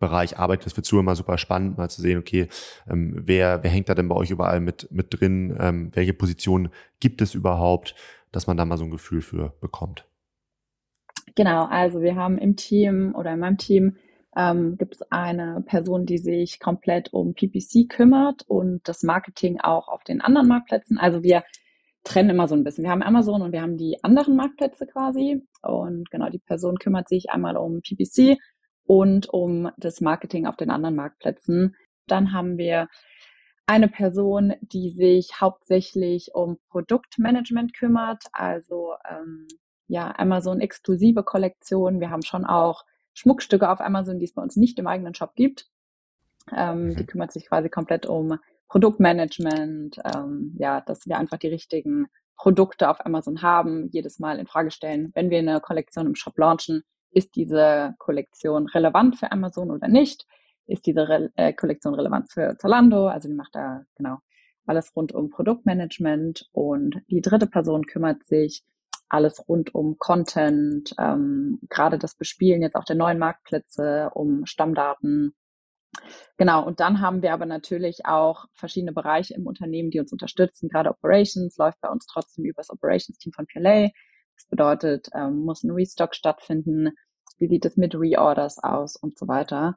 Marktplatzbereich 0.00 0.38
arbeitet. 0.38 0.66
Das 0.66 0.76
wird 0.76 0.86
zu 0.86 0.98
immer 0.98 1.14
super 1.14 1.38
spannend, 1.38 1.78
mal 1.78 1.88
zu 1.88 2.00
sehen, 2.00 2.18
okay, 2.18 2.48
ähm, 2.88 3.14
wer, 3.24 3.62
wer 3.62 3.70
hängt 3.70 3.88
da 3.88 3.94
denn 3.94 4.08
bei 4.08 4.16
euch 4.16 4.30
überall 4.30 4.60
mit, 4.60 4.90
mit 4.90 5.08
drin? 5.10 5.56
Ähm, 5.60 5.90
welche 5.94 6.14
Positionen 6.14 6.70
gibt 6.98 7.22
es 7.22 7.34
überhaupt, 7.34 7.94
dass 8.32 8.46
man 8.46 8.56
da 8.56 8.64
mal 8.64 8.78
so 8.78 8.84
ein 8.84 8.90
Gefühl 8.90 9.20
für 9.20 9.54
bekommt? 9.60 10.06
Genau, 11.36 11.66
also 11.66 12.00
wir 12.00 12.16
haben 12.16 12.38
im 12.38 12.56
Team 12.56 13.14
oder 13.14 13.32
in 13.32 13.40
meinem 13.40 13.58
Team 13.58 13.96
ähm, 14.36 14.76
gibt 14.78 14.96
es 14.96 15.02
eine 15.10 15.62
Person, 15.66 16.06
die 16.06 16.18
sich 16.18 16.58
komplett 16.60 17.12
um 17.12 17.34
PPC 17.34 17.88
kümmert 17.88 18.42
und 18.48 18.80
das 18.88 19.02
Marketing 19.02 19.60
auch 19.60 19.88
auf 19.88 20.02
den 20.04 20.20
anderen 20.20 20.48
Marktplätzen. 20.48 20.98
Also 20.98 21.22
wir 21.22 21.44
trennen 22.04 22.30
immer 22.30 22.48
so 22.48 22.54
ein 22.54 22.64
bisschen. 22.64 22.84
Wir 22.84 22.90
haben 22.90 23.02
Amazon 23.02 23.42
und 23.42 23.52
wir 23.52 23.60
haben 23.60 23.76
die 23.76 24.02
anderen 24.02 24.34
Marktplätze 24.36 24.86
quasi. 24.86 25.42
Und 25.62 26.10
genau, 26.10 26.30
die 26.30 26.38
Person 26.38 26.78
kümmert 26.78 27.08
sich 27.08 27.30
einmal 27.30 27.56
um 27.56 27.82
PPC 27.82 28.38
und 28.90 29.28
um 29.28 29.70
das 29.76 30.00
Marketing 30.00 30.46
auf 30.46 30.56
den 30.56 30.68
anderen 30.68 30.96
Marktplätzen. 30.96 31.76
Dann 32.08 32.32
haben 32.32 32.58
wir 32.58 32.88
eine 33.64 33.86
Person, 33.86 34.54
die 34.62 34.90
sich 34.90 35.40
hauptsächlich 35.40 36.34
um 36.34 36.58
Produktmanagement 36.70 37.72
kümmert, 37.72 38.24
also 38.32 38.94
ähm, 39.08 39.46
ja, 39.86 40.12
Amazon 40.18 40.58
exklusive 40.58 41.22
Kollektionen. 41.22 42.00
Wir 42.00 42.10
haben 42.10 42.24
schon 42.24 42.44
auch 42.44 42.84
Schmuckstücke 43.14 43.70
auf 43.70 43.80
Amazon, 43.80 44.18
die 44.18 44.24
es 44.24 44.34
bei 44.34 44.42
uns 44.42 44.56
nicht 44.56 44.76
im 44.80 44.88
eigenen 44.88 45.14
Shop 45.14 45.36
gibt. 45.36 45.68
Ähm, 46.52 46.86
mhm. 46.86 46.96
Die 46.96 47.06
kümmert 47.06 47.30
sich 47.30 47.46
quasi 47.46 47.68
komplett 47.68 48.06
um 48.06 48.40
Produktmanagement, 48.66 50.00
ähm, 50.04 50.56
ja, 50.58 50.80
dass 50.80 51.06
wir 51.06 51.16
einfach 51.16 51.38
die 51.38 51.46
richtigen 51.46 52.08
Produkte 52.36 52.90
auf 52.90 53.06
Amazon 53.06 53.40
haben, 53.40 53.88
jedes 53.92 54.18
Mal 54.18 54.40
in 54.40 54.48
Frage 54.48 54.72
stellen, 54.72 55.12
wenn 55.14 55.30
wir 55.30 55.38
eine 55.38 55.60
Kollektion 55.60 56.06
im 56.06 56.16
Shop 56.16 56.36
launchen, 56.36 56.82
ist 57.12 57.36
diese 57.36 57.94
Kollektion 57.98 58.66
relevant 58.68 59.16
für 59.16 59.32
Amazon 59.32 59.70
oder 59.70 59.88
nicht? 59.88 60.26
Ist 60.66 60.86
diese 60.86 61.08
Re 61.08 61.30
äh, 61.34 61.52
Kollektion 61.52 61.94
relevant 61.94 62.30
für 62.30 62.56
Zalando? 62.58 63.08
Also 63.08 63.28
die 63.28 63.34
macht 63.34 63.54
da 63.54 63.82
genau 63.96 64.18
alles 64.66 64.94
rund 64.94 65.12
um 65.12 65.30
Produktmanagement 65.30 66.48
und 66.52 67.00
die 67.08 67.20
dritte 67.20 67.48
Person 67.48 67.86
kümmert 67.86 68.24
sich 68.24 68.62
alles 69.08 69.48
rund 69.48 69.74
um 69.74 69.98
Content, 69.98 70.94
ähm, 70.98 71.58
gerade 71.68 71.98
das 71.98 72.14
Bespielen 72.14 72.62
jetzt 72.62 72.76
auch 72.76 72.84
der 72.84 72.96
neuen 72.96 73.18
Marktplätze, 73.18 74.10
um 74.14 74.46
Stammdaten. 74.46 75.34
Genau, 76.36 76.64
und 76.64 76.78
dann 76.78 77.00
haben 77.00 77.20
wir 77.20 77.32
aber 77.32 77.46
natürlich 77.46 78.06
auch 78.06 78.46
verschiedene 78.52 78.92
Bereiche 78.92 79.34
im 79.34 79.48
Unternehmen, 79.48 79.90
die 79.90 79.98
uns 79.98 80.12
unterstützen. 80.12 80.68
Gerade 80.68 80.90
Operations 80.90 81.56
läuft 81.56 81.80
bei 81.80 81.88
uns 81.88 82.06
trotzdem 82.06 82.44
über 82.44 82.58
das 82.58 82.70
Operations-Team 82.70 83.32
von 83.32 83.46
PLA. 83.46 83.88
Das 84.40 84.48
bedeutet, 84.48 85.10
ähm, 85.12 85.44
muss 85.44 85.64
ein 85.64 85.70
Restock 85.70 86.14
stattfinden, 86.14 86.92
wie 87.38 87.48
sieht 87.48 87.66
es 87.66 87.76
mit 87.76 87.94
Reorders 87.94 88.58
aus 88.58 88.96
und 88.96 89.18
so 89.18 89.28
weiter. 89.28 89.76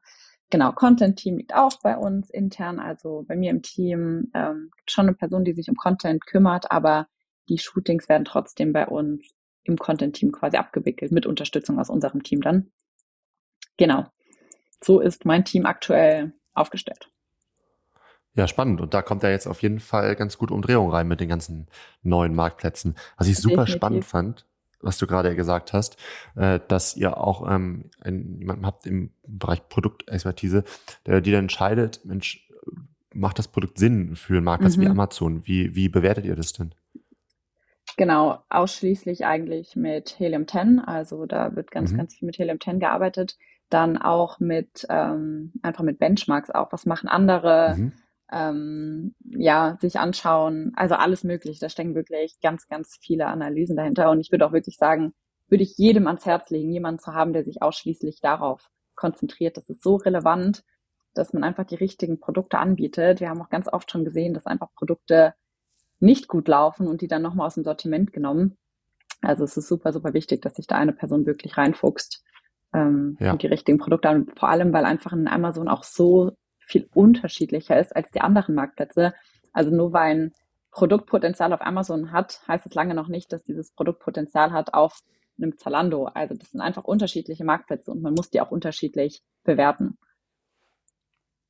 Genau, 0.50 0.72
Content-Team 0.72 1.38
liegt 1.38 1.54
auch 1.54 1.82
bei 1.82 1.98
uns 1.98 2.30
intern, 2.30 2.80
also 2.80 3.26
bei 3.28 3.36
mir 3.36 3.50
im 3.50 3.62
Team 3.62 4.32
ähm, 4.34 4.70
gibt 4.78 4.92
schon 4.92 5.08
eine 5.08 5.16
Person, 5.16 5.44
die 5.44 5.54
sich 5.54 5.68
um 5.68 5.76
Content 5.76 6.26
kümmert, 6.26 6.72
aber 6.72 7.08
die 7.50 7.58
Shootings 7.58 8.08
werden 8.08 8.24
trotzdem 8.24 8.72
bei 8.72 8.88
uns 8.88 9.34
im 9.64 9.78
Content-Team 9.78 10.32
quasi 10.32 10.56
abgewickelt, 10.56 11.12
mit 11.12 11.26
Unterstützung 11.26 11.78
aus 11.78 11.90
unserem 11.90 12.24
Team 12.24 12.40
dann. 12.40 12.72
Genau. 13.76 14.06
So 14.82 15.02
ist 15.02 15.26
mein 15.26 15.44
Team 15.44 15.66
aktuell 15.66 16.34
aufgestellt. 16.54 17.10
Ja, 18.36 18.48
spannend. 18.48 18.80
Und 18.80 18.94
da 18.94 19.02
kommt 19.02 19.24
ja 19.24 19.30
jetzt 19.30 19.48
auf 19.48 19.62
jeden 19.62 19.80
Fall 19.80 20.16
ganz 20.16 20.38
gut 20.38 20.52
Umdrehung 20.52 20.90
rein 20.90 21.08
mit 21.08 21.20
den 21.20 21.30
ganzen 21.30 21.68
neuen 22.02 22.34
Marktplätzen. 22.34 22.96
Was 23.18 23.28
ich 23.28 23.38
super 23.38 23.66
Definitiv. 23.66 23.76
spannend 23.76 24.06
fand, 24.06 24.46
was 24.84 24.98
du 24.98 25.08
gerade 25.08 25.36
gesagt 25.36 25.74
hast, 25.74 25.98
äh, 26.36 26.60
dass 26.68 26.96
ihr 26.96 27.18
auch 27.18 27.50
ähm, 27.50 27.90
einen, 28.02 28.40
jemanden 28.40 28.66
habt 28.66 28.86
im 28.86 29.12
Bereich 29.26 29.68
Produktexpertise, 29.70 30.64
der, 31.06 31.22
die 31.22 31.32
dann 31.32 31.46
entscheidet, 31.46 32.06
Mensch, 32.06 32.50
macht 33.14 33.40
das 33.40 33.48
Produkt 33.48 33.78
Sinn 33.78 34.16
für 34.16 34.36
einen 34.36 34.46
Marktplatz 34.46 34.78
mhm. 34.78 34.82
wie 34.82 34.88
Amazon? 34.88 35.48
Wie, 35.48 35.76
wie 35.76 35.90
bewertet 35.90 36.26
ihr 36.26 36.36
das 36.36 36.54
denn? 36.54 36.74
Genau, 37.96 38.40
ausschließlich 38.50 39.26
eigentlich 39.26 39.76
mit 39.76 40.18
Helium 40.18 40.48
10. 40.48 40.80
Also 40.80 41.26
da 41.26 41.56
wird 41.56 41.72
ganz, 41.72 41.92
mhm. 41.92 41.98
ganz 41.98 42.16
viel 42.16 42.26
mit 42.26 42.38
Helium 42.38 42.60
10 42.60 42.80
gearbeitet. 42.80 43.38
Dann 43.70 43.98
auch 43.98 44.40
mit 44.40 44.86
ähm, 44.90 45.54
einfach 45.62 45.84
mit 45.84 46.00
Benchmarks 46.00 46.50
auch. 46.50 46.72
Was 46.72 46.86
machen 46.86 47.08
andere? 47.08 47.76
Mhm. 47.78 47.92
Ähm, 48.32 49.16
ja, 49.24 49.78
sich 49.80 50.00
anschauen. 50.00 50.72
Also 50.76 50.96
alles 50.96 51.24
möglich. 51.24 51.60
Da 51.60 51.70
stecken 51.70 51.96
wirklich 51.96 52.40
ganz, 52.42 52.68
ganz 52.68 52.98
viele 53.00 53.28
Analysen 53.28 53.76
dahinter. 53.76 54.10
Und 54.10 54.20
ich 54.20 54.32
würde 54.32 54.46
auch 54.46 54.54
wirklich 54.54 54.78
sagen, 54.78 55.14
würde 55.50 55.64
ich 55.64 55.78
jedem 55.78 56.08
ans 56.08 56.26
Herz 56.26 56.50
legen, 56.50 56.72
jemanden 56.72 57.00
zu 57.00 57.14
haben, 57.14 57.34
der 57.34 57.44
sich 57.44 57.62
ausschließlich 57.62 58.22
darauf 58.22 58.70
konzentriert. 58.96 59.58
Das 59.58 59.70
ist 59.70 59.84
so 59.84 59.98
relevant, 59.98 60.64
dass 61.14 61.34
man 61.34 61.44
einfach 61.44 61.66
die 61.66 61.76
richtigen 61.76 62.20
Produkte 62.20 62.58
anbietet. 62.58 63.20
Wir 63.20 63.30
haben 63.30 63.42
auch 63.42 63.50
ganz 63.50 63.68
oft 63.72 63.92
schon 63.92 64.06
gesehen, 64.06 64.34
dass 64.34 64.46
einfach 64.46 64.74
Produkte 64.76 65.34
nicht 66.00 66.28
gut 66.28 66.48
laufen 66.48 66.88
und 66.88 67.02
die 67.02 67.08
dann 67.08 67.22
nochmal 67.22 67.48
aus 67.48 67.56
dem 67.56 67.64
Sortiment 67.64 68.14
genommen. 68.14 68.58
Also 69.22 69.44
es 69.44 69.56
ist 69.56 69.68
super, 69.68 69.94
super 69.94 70.14
wichtig, 70.14 70.42
dass 70.42 70.56
sich 70.56 70.68
da 70.68 70.76
eine 70.76 70.94
Person 70.94 71.26
wirklich 71.26 71.58
reinfuchst 71.58 72.24
ähm, 72.74 73.18
ja. 73.20 73.32
und 73.32 73.42
die 73.42 73.48
richtigen 73.48 73.78
Produkte 73.78 74.10
an. 74.10 74.28
Vor 74.36 74.50
allem, 74.50 74.74
weil 74.74 74.86
einfach 74.86 75.14
in 75.14 75.28
Amazon 75.28 75.70
auch 75.70 75.84
so 75.84 76.32
viel 76.74 76.90
unterschiedlicher 76.94 77.80
ist 77.80 77.96
als 77.96 78.12
die 78.12 78.22
anderen 78.22 78.56
Marktplätze. 78.56 79.14
Also 79.54 79.70
nur 79.70 79.94
weil 79.94 80.16
ein 80.16 80.32
Produktpotenzial 80.72 81.54
auf 81.54 81.62
Amazon 81.62 82.12
hat, 82.12 82.42
heißt 82.48 82.66
es 82.66 82.74
lange 82.74 82.96
noch 82.96 83.08
nicht, 83.08 83.32
dass 83.32 83.44
dieses 83.44 83.72
Produktpotenzial 83.72 84.52
hat 84.52 84.74
auf 84.74 85.00
einem 85.38 85.58
Zalando. 85.58 86.06
Also 86.06 86.36
das 86.36 86.52
sind 86.52 86.62
einfach 86.62 86.84
unterschiedliche 86.84 87.44
Marktplätze 87.44 87.92
und 87.92 88.02
man 88.02 88.14
muss 88.14 88.32
die 88.32 88.42
auch 88.42 88.52
unterschiedlich 88.52 89.22
bewerten. 89.44 89.98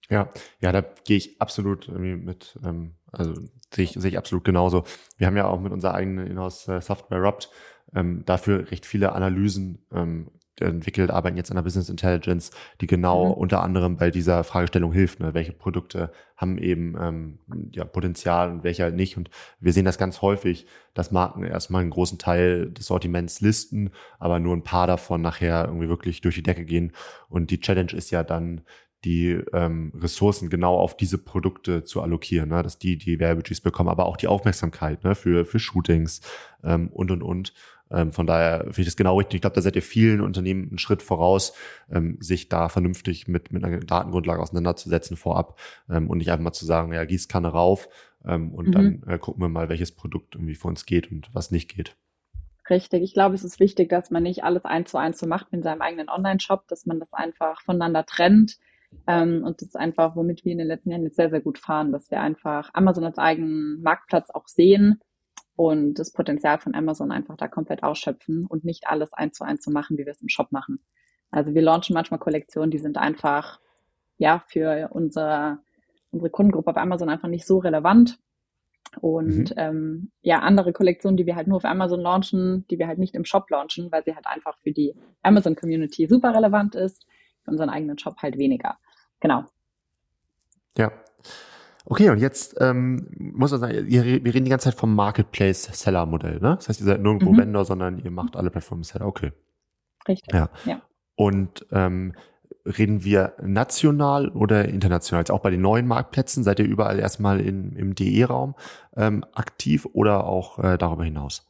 Ja, 0.10 0.30
ja, 0.60 0.74
da 0.74 0.82
gehe 0.82 1.16
ich 1.16 1.42
absolut 1.42 1.88
mit, 1.88 2.60
ähm, 2.64 2.96
also 3.12 3.34
sehe 3.74 3.86
ich, 3.86 3.94
sehe 3.94 4.12
ich 4.12 4.18
absolut 4.18 4.44
genauso. 4.44 4.84
Wir 5.18 5.28
haben 5.28 5.38
ja 5.38 5.48
auch 5.48 5.62
mit 5.62 5.72
unserer 5.72 5.94
eigenen 5.94 6.28
Inhouse-Software 6.28 7.18
äh, 7.18 7.22
Rupt 7.22 7.50
ähm, 7.96 8.24
dafür 8.26 8.70
recht 8.72 8.86
viele 8.86 9.14
Analysen 9.14 9.86
ähm, 9.94 10.32
entwickelt, 10.60 11.10
arbeiten 11.12 11.38
jetzt 11.38 11.50
an 11.52 11.56
der 11.56 11.64
Business 11.64 11.90
Intelligence, 11.90 12.52
die 12.82 12.88
genau 12.88 13.28
mhm. 13.28 13.34
unter 13.34 13.64
anderem 13.64 13.98
bei 13.98 14.12
dieser 14.12 14.44
Fragestellung 14.44 14.92
hilft. 14.92 15.20
Ne? 15.20 15.34
Welche 15.34 15.54
Produkte 15.54 16.12
haben 16.36 16.58
eben 16.58 16.96
ähm, 17.00 17.40
ja, 17.72 17.86
Potenzial 17.86 18.52
und 18.52 18.64
welche 18.64 18.84
halt 18.84 18.96
nicht. 18.96 19.18
Und 19.18 19.30
wir 19.60 19.74
sehen 19.74 19.86
das 19.86 19.98
ganz 19.98 20.22
häufig, 20.22 20.66
dass 20.94 21.12
Marken 21.12 21.44
erstmal 21.44 21.82
einen 21.82 21.92
großen 21.92 22.20
Teil 22.20 22.72
des 22.72 22.88
Sortiments 22.88 23.42
listen, 23.42 23.92
aber 24.20 24.40
nur 24.40 24.56
ein 24.56 24.64
paar 24.64 24.88
davon 24.88 25.22
nachher 25.22 25.66
irgendwie 25.66 25.90
wirklich 25.90 26.22
durch 26.22 26.36
die 26.36 26.44
Decke 26.44 26.66
gehen. 26.66 26.92
Und 27.30 27.50
die 27.50 27.60
Challenge 27.60 27.94
ist 27.94 28.12
ja 28.12 28.24
dann, 28.24 28.62
die 29.06 29.32
ähm, 29.52 29.92
Ressourcen 29.96 30.50
genau 30.50 30.78
auf 30.78 30.96
diese 30.96 31.18
Produkte 31.18 31.84
zu 31.84 32.02
allokieren, 32.02 32.50
ne? 32.50 32.64
dass 32.64 32.80
die 32.80 32.98
die 32.98 33.20
Werbebudgets 33.20 33.62
bekommen, 33.62 33.90
aber 33.90 34.06
auch 34.06 34.18
die 34.18 34.28
Aufmerksamkeit 34.28 35.04
ne? 35.04 35.16
für, 35.16 35.46
für 35.46 35.60
Shootings 35.60 36.22
ähm, 36.64 36.90
und, 36.90 37.12
und, 37.12 37.22
und. 37.22 37.54
Ähm, 37.94 38.12
von 38.12 38.28
daher 38.28 38.62
finde 38.62 38.82
ich 38.82 38.88
das 38.88 38.96
genau 38.96 39.18
richtig. 39.18 39.36
Ich 39.36 39.42
glaube, 39.42 39.56
da 39.56 39.62
seid 39.62 39.76
ihr 39.76 39.82
vielen 39.82 40.22
Unternehmen 40.22 40.70
einen 40.70 40.78
Schritt 40.78 41.02
voraus, 41.02 41.54
ähm, 41.92 42.18
sich 42.20 42.50
da 42.50 42.70
vernünftig 42.70 43.28
mit, 43.28 43.52
mit 43.52 43.64
einer 43.64 43.80
Datengrundlage 43.80 44.42
auseinanderzusetzen 44.42 45.16
vorab 45.16 45.60
ähm, 45.90 46.10
und 46.10 46.18
nicht 46.18 46.32
einfach 46.32 46.44
mal 46.44 46.54
zu 46.54 46.66
sagen, 46.66 46.94
ja, 46.94 47.06
Gießkanne 47.06 47.48
rauf 47.48 47.88
und 48.26 48.68
mhm. 48.68 48.72
dann 48.72 49.04
äh, 49.06 49.18
gucken 49.18 49.44
wir 49.44 49.50
mal, 49.50 49.68
welches 49.68 49.92
Produkt 49.92 50.36
irgendwie 50.36 50.56
für 50.56 50.70
uns 50.70 50.86
geht 50.86 51.12
und 51.12 51.30
was 51.34 51.52
nicht 51.52 51.76
geht. 51.76 51.98
Richtig. 52.70 53.04
Ich 53.04 53.14
glaube, 53.14 53.36
es 53.36 53.44
ist 53.44 53.60
wichtig, 53.60 53.90
dass 53.90 54.12
man 54.12 54.24
nicht 54.24 54.46
alles 54.46 54.64
eins 54.64 54.92
zu 54.92 54.98
eins 54.98 55.20
so 55.20 55.28
macht 55.28 55.48
in 55.52 55.62
seinem 55.62 55.82
eigenen 55.82 56.08
Online-Shop, 56.08 56.66
dass 56.70 56.86
man 56.86 57.02
das 57.02 57.12
einfach 57.12 57.60
voneinander 57.60 58.06
trennt 58.06 58.60
ähm, 59.08 59.44
und 59.44 59.62
das 59.62 59.70
ist 59.70 59.76
einfach, 59.76 60.16
womit 60.16 60.46
wir 60.46 60.52
in 60.52 60.58
den 60.58 60.68
letzten 60.68 60.92
Jahren 60.92 61.04
jetzt 61.04 61.16
sehr, 61.16 61.30
sehr 61.30 61.42
gut 61.42 61.58
fahren, 61.58 61.92
dass 61.92 62.10
wir 62.12 62.22
einfach 62.22 62.70
Amazon 62.74 63.04
als 63.04 63.18
eigenen 63.18 63.82
Marktplatz 63.82 64.30
auch 64.30 64.48
sehen 64.48 65.00
und 65.56 65.96
das 65.96 66.12
Potenzial 66.12 66.60
von 66.60 66.74
Amazon 66.74 67.12
einfach 67.12 67.38
da 67.38 67.48
komplett 67.48 67.84
ausschöpfen 67.84 68.46
und 68.48 68.64
nicht 68.64 68.88
alles 68.88 69.14
eins 69.14 69.38
zu 69.38 69.44
eins 69.44 69.62
zu 69.62 69.72
machen, 69.72 69.98
wie 69.98 70.06
wir 70.06 70.12
es 70.12 70.22
im 70.22 70.30
Shop 70.30 70.52
machen. 70.52 70.84
Also 71.32 71.54
wir 71.54 71.62
launchen 71.62 71.94
manchmal 71.94 72.20
Kollektionen, 72.20 72.72
die 72.72 72.80
sind 72.80 72.98
einfach, 72.98 73.60
ja, 74.18 74.40
für 74.48 74.90
unsere, 74.92 75.60
unsere 76.12 76.30
Kundengruppe 76.30 76.72
auf 76.72 76.78
Amazon 76.78 77.10
einfach 77.10 77.28
nicht 77.28 77.46
so 77.46 77.60
relevant. 77.60 78.20
Und 79.02 79.50
mhm. 79.50 79.58
ähm, 79.58 80.12
ja, 80.22 80.40
andere 80.40 80.74
Kollektionen, 80.74 81.18
die 81.18 81.26
wir 81.26 81.36
halt 81.36 81.48
nur 81.48 81.58
auf 81.58 81.66
Amazon 81.66 82.00
launchen, 82.02 82.68
die 82.70 82.78
wir 82.78 82.88
halt 82.88 83.00
nicht 83.00 83.16
im 83.16 83.26
Shop 83.26 83.50
launchen, 83.50 83.92
weil 83.92 84.04
sie 84.04 84.14
halt 84.14 84.28
einfach 84.28 84.58
für 84.60 84.72
die 84.72 84.96
Amazon-Community 85.24 86.08
super 86.08 86.36
relevant 86.36 86.76
ist, 86.76 87.06
für 87.44 87.52
unseren 87.52 87.70
eigenen 87.70 87.98
Shop 87.98 88.18
halt 88.18 88.38
weniger. 88.38 88.78
Genau. 89.20 89.46
Ja. 90.78 90.92
Okay, 91.86 92.10
und 92.10 92.20
jetzt 92.20 92.56
ähm, 92.62 93.08
muss 93.18 93.52
man 93.52 93.60
sagen, 93.60 93.88
wir 93.88 94.04
reden 94.04 94.46
die 94.46 94.50
ganze 94.50 94.70
Zeit 94.70 94.80
vom 94.80 94.96
Marketplace-Seller-Modell, 94.96 96.40
ne? 96.40 96.56
Das 96.56 96.70
heißt, 96.70 96.80
ihr 96.80 96.86
seid 96.86 97.02
nirgendwo 97.02 97.34
mhm. 97.34 97.38
Vendor, 97.38 97.66
sondern 97.66 98.00
ihr 98.00 98.12
macht 98.12 98.38
alle 98.38 98.50
Plattformen 98.50 98.84
Seller. 98.84 99.06
Okay. 99.06 99.34
Richtig. 100.08 100.34
Ja. 100.34 100.50
ja. 100.66 100.82
Und 101.16 101.66
ähm, 101.72 102.14
reden 102.66 103.04
wir 103.04 103.34
national 103.42 104.30
oder 104.30 104.70
international? 104.70 105.22
Jetzt 105.22 105.32
auch 105.32 105.42
bei 105.42 105.50
den 105.50 105.62
neuen 105.62 105.86
Marktplätzen 105.86 106.44
seid 106.44 106.60
ihr 106.60 106.66
überall 106.66 107.00
erstmal 107.00 107.42
in, 107.42 107.76
im 107.76 107.96
DE-Raum 107.96 108.56
ähm, 108.96 109.26
aktiv 109.34 109.86
oder 109.92 110.26
auch 110.26 110.60
äh, 110.60 110.78
darüber 110.78 111.04
hinaus? 111.04 111.46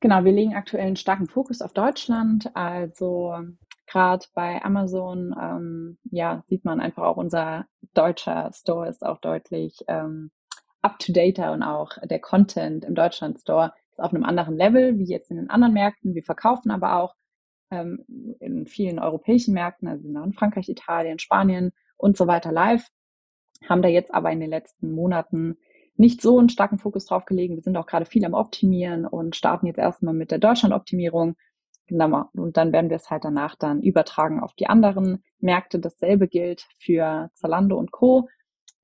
Genau, 0.00 0.24
wir 0.24 0.32
legen 0.32 0.54
aktuell 0.54 0.86
einen 0.86 0.96
starken 0.96 1.26
Fokus 1.26 1.60
auf 1.60 1.72
Deutschland. 1.72 2.50
Also 2.54 3.34
gerade 3.88 4.26
bei 4.34 4.62
Amazon, 4.62 5.34
ähm, 5.40 5.98
ja, 6.10 6.42
sieht 6.46 6.64
man 6.64 6.80
einfach 6.80 7.02
auch 7.04 7.16
unser 7.16 7.66
deutscher 7.94 8.50
Store 8.52 8.88
ist 8.88 9.04
auch 9.04 9.18
deutlich 9.18 9.78
ähm, 9.88 10.30
up-to-date 10.82 11.40
und 11.50 11.62
auch 11.62 11.90
der 12.04 12.20
Content 12.20 12.84
im 12.84 12.94
Deutschland 12.94 13.40
Store 13.40 13.72
ist 13.90 14.00
auf 14.00 14.14
einem 14.14 14.24
anderen 14.24 14.56
Level 14.56 14.98
wie 14.98 15.06
jetzt 15.06 15.30
in 15.30 15.38
den 15.38 15.50
anderen 15.50 15.74
Märkten. 15.74 16.14
Wir 16.14 16.22
verkaufen 16.22 16.70
aber 16.70 16.96
auch 16.96 17.14
ähm, 17.70 18.04
in 18.40 18.66
vielen 18.66 18.98
europäischen 18.98 19.54
Märkten, 19.54 19.88
also 19.88 20.06
in 20.06 20.32
Frankreich, 20.32 20.68
Italien, 20.68 21.18
Spanien 21.18 21.72
und 21.96 22.16
so 22.16 22.26
weiter 22.26 22.52
live, 22.52 22.86
haben 23.68 23.82
da 23.82 23.88
jetzt 23.88 24.14
aber 24.14 24.30
in 24.30 24.40
den 24.40 24.50
letzten 24.50 24.92
Monaten 24.92 25.56
nicht 25.96 26.22
so 26.22 26.38
einen 26.38 26.48
starken 26.48 26.78
Fokus 26.78 27.06
drauf 27.06 27.24
gelegen. 27.24 27.56
Wir 27.56 27.62
sind 27.62 27.76
auch 27.76 27.86
gerade 27.86 28.06
viel 28.06 28.24
am 28.24 28.34
Optimieren 28.34 29.04
und 29.04 29.34
starten 29.34 29.66
jetzt 29.66 29.78
erstmal 29.78 30.14
mit 30.14 30.30
der 30.30 30.38
Deutschland-Optimierung. 30.38 31.34
Genau. 31.88 32.28
Und 32.34 32.56
dann 32.58 32.72
werden 32.72 32.90
wir 32.90 32.96
es 32.96 33.10
halt 33.10 33.24
danach 33.24 33.56
dann 33.56 33.82
übertragen 33.82 34.40
auf 34.40 34.54
die 34.54 34.66
anderen 34.66 35.24
Märkte. 35.40 35.78
Dasselbe 35.78 36.28
gilt 36.28 36.66
für 36.78 37.30
Zalando 37.34 37.76
und 37.78 37.92
Co. 37.92 38.28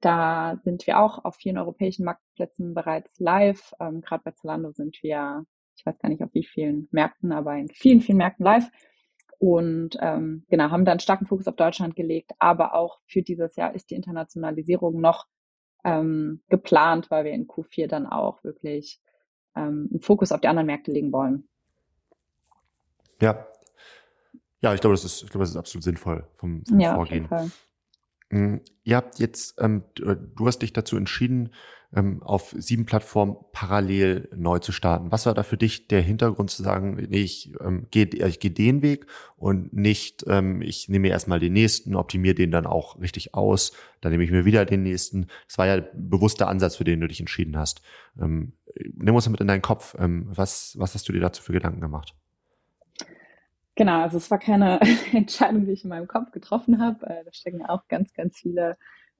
Da 0.00 0.56
sind 0.64 0.86
wir 0.86 0.98
auch 1.00 1.24
auf 1.24 1.36
vielen 1.36 1.58
europäischen 1.58 2.04
Marktplätzen 2.04 2.74
bereits 2.74 3.18
live. 3.20 3.72
Ähm, 3.78 4.00
Gerade 4.00 4.22
bei 4.24 4.30
Zalando 4.32 4.72
sind 4.72 5.02
wir, 5.02 5.44
ich 5.76 5.84
weiß 5.84 5.98
gar 5.98 6.08
nicht 6.08 6.22
auf 6.22 6.32
wie 6.32 6.44
vielen 6.44 6.88
Märkten, 6.92 7.32
aber 7.32 7.56
in 7.56 7.68
vielen, 7.68 8.00
vielen 8.00 8.18
Märkten 8.18 8.44
live. 8.44 8.70
Und 9.38 9.98
ähm, 10.00 10.46
genau, 10.48 10.70
haben 10.70 10.86
dann 10.86 11.00
starken 11.00 11.26
Fokus 11.26 11.46
auf 11.46 11.56
Deutschland 11.56 11.96
gelegt. 11.96 12.32
Aber 12.38 12.74
auch 12.74 13.00
für 13.06 13.22
dieses 13.22 13.56
Jahr 13.56 13.74
ist 13.74 13.90
die 13.90 13.96
Internationalisierung 13.96 14.98
noch 14.98 15.26
ähm, 15.84 16.42
geplant, 16.48 17.10
weil 17.10 17.24
wir 17.24 17.32
in 17.32 17.46
Q4 17.46 17.86
dann 17.86 18.06
auch 18.06 18.42
wirklich 18.44 19.00
ähm, 19.54 19.88
einen 19.90 20.00
Fokus 20.00 20.32
auf 20.32 20.40
die 20.40 20.48
anderen 20.48 20.66
Märkte 20.66 20.90
legen 20.90 21.12
wollen. 21.12 21.48
Ja. 23.20 23.46
Ja, 24.60 24.72
ich 24.72 24.80
glaube, 24.80 24.94
das 24.94 25.04
ist, 25.04 25.22
ich 25.22 25.30
glaube, 25.30 25.42
das 25.42 25.50
ist 25.50 25.56
absolut 25.56 25.84
sinnvoll 25.84 26.26
vom, 26.36 26.64
vom 26.64 26.80
ja, 26.80 26.94
Vorgehen. 26.94 27.26
Auf 27.26 27.30
jeden 27.30 27.50
Fall. 27.50 27.50
Mm, 28.30 28.56
ihr 28.82 28.96
habt 28.96 29.18
jetzt, 29.18 29.60
ähm, 29.60 29.84
äh, 30.00 30.16
du 30.16 30.46
hast 30.46 30.60
dich 30.60 30.72
dazu 30.72 30.96
entschieden, 30.96 31.50
ähm, 31.94 32.22
auf 32.22 32.54
sieben 32.58 32.86
Plattformen 32.86 33.36
parallel 33.52 34.28
neu 34.34 34.58
zu 34.58 34.72
starten. 34.72 35.12
Was 35.12 35.26
war 35.26 35.34
da 35.34 35.42
für 35.42 35.56
dich 35.56 35.86
der 35.86 36.02
Hintergrund 36.02 36.50
zu 36.50 36.62
sagen, 36.62 36.94
nee, 37.08 37.20
ich 37.20 37.52
ähm, 37.60 37.86
gehe 37.90 38.06
ich 38.06 38.40
geh 38.40 38.50
den 38.50 38.82
Weg 38.82 39.06
und 39.36 39.72
nicht, 39.72 40.24
ähm, 40.26 40.60
ich 40.62 40.88
nehme 40.88 41.02
mir 41.02 41.12
erstmal 41.12 41.38
den 41.38 41.52
nächsten, 41.52 41.94
optimiere 41.94 42.34
den 42.34 42.50
dann 42.50 42.66
auch 42.66 43.00
richtig 43.00 43.34
aus, 43.34 43.72
dann 44.00 44.10
nehme 44.10 44.24
ich 44.24 44.30
mir 44.30 44.44
wieder 44.44 44.64
den 44.64 44.82
nächsten. 44.82 45.28
Das 45.46 45.58
war 45.58 45.66
ja 45.66 45.74
ein 45.74 45.88
bewusster 45.94 46.48
Ansatz, 46.48 46.76
für 46.76 46.84
den 46.84 47.00
du 47.00 47.06
dich 47.06 47.20
entschieden 47.20 47.56
hast. 47.56 47.82
Ähm, 48.20 48.54
nimm 48.94 49.14
uns 49.14 49.26
mal 49.26 49.32
mit 49.32 49.40
in 49.40 49.48
deinen 49.48 49.62
Kopf. 49.62 49.94
Ähm, 49.98 50.26
was, 50.28 50.74
was 50.78 50.94
hast 50.94 51.08
du 51.08 51.12
dir 51.12 51.20
dazu 51.20 51.42
für 51.42 51.52
Gedanken 51.52 51.80
gemacht? 51.80 52.14
Genau, 53.76 54.02
also 54.02 54.18
es 54.18 54.30
war 54.30 54.38
keine 54.38 54.80
Entscheidung, 55.12 55.66
die 55.66 55.72
ich 55.72 55.84
in 55.84 55.90
meinem 55.90 56.06
Kopf 56.06 56.30
getroffen 56.30 56.80
habe. 56.80 57.06
Äh, 57.06 57.24
da 57.24 57.32
stecken 57.32 57.64
auch 57.66 57.86
ganz, 57.88 58.12
ganz 58.12 58.36
viele 58.38 58.76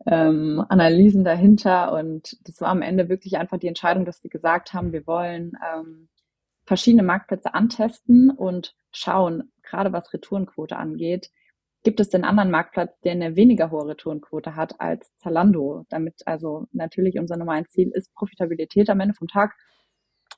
ähm, 0.07 0.65
Analysen 0.69 1.25
dahinter. 1.25 1.93
Und 1.93 2.37
das 2.47 2.61
war 2.61 2.69
am 2.69 2.83
Ende 2.83 3.09
wirklich 3.09 3.37
einfach 3.37 3.59
die 3.59 3.69
Entscheidung, 3.69 4.05
dass 4.05 4.23
wir 4.23 4.31
gesagt 4.31 4.73
haben, 4.73 4.93
wir 4.93 5.07
wollen 5.07 5.53
ähm, 5.75 6.09
verschiedene 6.67 7.03
Marktplätze 7.03 7.55
antesten 7.55 8.31
und 8.31 8.75
schauen, 8.93 9.53
gerade 9.63 9.93
was 9.93 10.13
Retourenquote 10.13 10.77
angeht, 10.77 11.31
gibt 11.83 12.01
es 12.01 12.09
den 12.09 12.25
anderen 12.25 12.51
Marktplatz, 12.51 12.99
der 13.01 13.13
eine 13.13 13.37
weniger 13.37 13.71
hohe 13.71 13.89
Retourenquote 13.89 14.57
hat 14.57 14.81
als 14.81 15.15
Zalando. 15.19 15.85
Damit 15.91 16.23
also 16.27 16.67
natürlich 16.73 17.19
unser 17.19 17.37
Nummer 17.37 17.53
ein 17.53 17.67
Ziel 17.67 17.91
ist 17.91 18.15
Profitabilität 18.15 18.89
am 18.89 19.01
Ende 19.01 19.15
vom 19.15 19.29
Tag. 19.29 19.55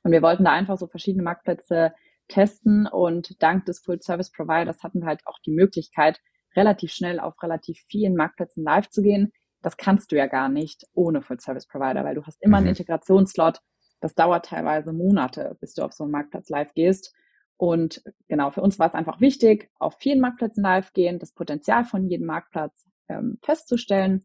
Und 0.03 0.11
wir 0.11 0.23
wollten 0.23 0.45
da 0.45 0.53
einfach 0.53 0.77
so 0.79 0.87
verschiedene 0.87 1.23
Marktplätze 1.23 1.93
testen 2.29 2.87
und 2.87 3.43
dank 3.43 3.65
des 3.67 3.81
Full 3.81 4.01
Service 4.03 4.31
Providers 4.31 4.83
hatten 4.83 5.01
wir 5.01 5.07
halt 5.07 5.27
auch 5.27 5.39
die 5.45 5.53
Möglichkeit, 5.53 6.21
relativ 6.55 6.93
schnell 6.93 7.21
auf 7.21 7.43
relativ 7.43 7.85
vielen 7.89 8.15
Marktplätzen 8.15 8.65
live 8.65 8.89
zu 8.89 9.03
gehen, 9.03 9.33
das 9.67 9.77
kannst 9.77 10.13
du 10.13 10.17
ja 10.17 10.27
gar 10.27 10.49
nicht 10.49 10.87
ohne 10.93 11.23
Full 11.23 11.41
Service 11.41 11.67
Provider, 11.67 12.05
weil 12.05 12.15
du 12.15 12.25
hast 12.25 12.41
immer 12.41 12.59
einen 12.59 12.67
mhm. 12.67 12.71
Integrationsslot. 12.71 13.61
Das 14.01 14.15
dauert 14.15 14.47
teilweise 14.47 14.93
Monate, 14.93 15.57
bis 15.61 15.75
du 15.75 15.83
auf 15.83 15.93
so 15.93 16.05
einen 16.05 16.13
Marktplatz 16.13 16.49
live 16.51 16.73
gehst. 16.75 17.13
Und 17.57 18.03
genau, 18.29 18.51
für 18.51 18.61
uns 18.61 18.79
war 18.79 18.87
es 18.87 18.95
einfach 18.95 19.21
wichtig, 19.21 19.71
auf 19.81 19.97
vielen 19.99 20.21
Marktplätzen 20.21 20.63
live 20.63 20.93
gehen, 20.93 21.19
das 21.19 21.33
Potenzial 21.33 21.85
von 21.85 22.07
jedem 22.07 22.27
Marktplatz 22.27 22.87
ähm, 23.09 23.39
festzustellen 23.43 24.25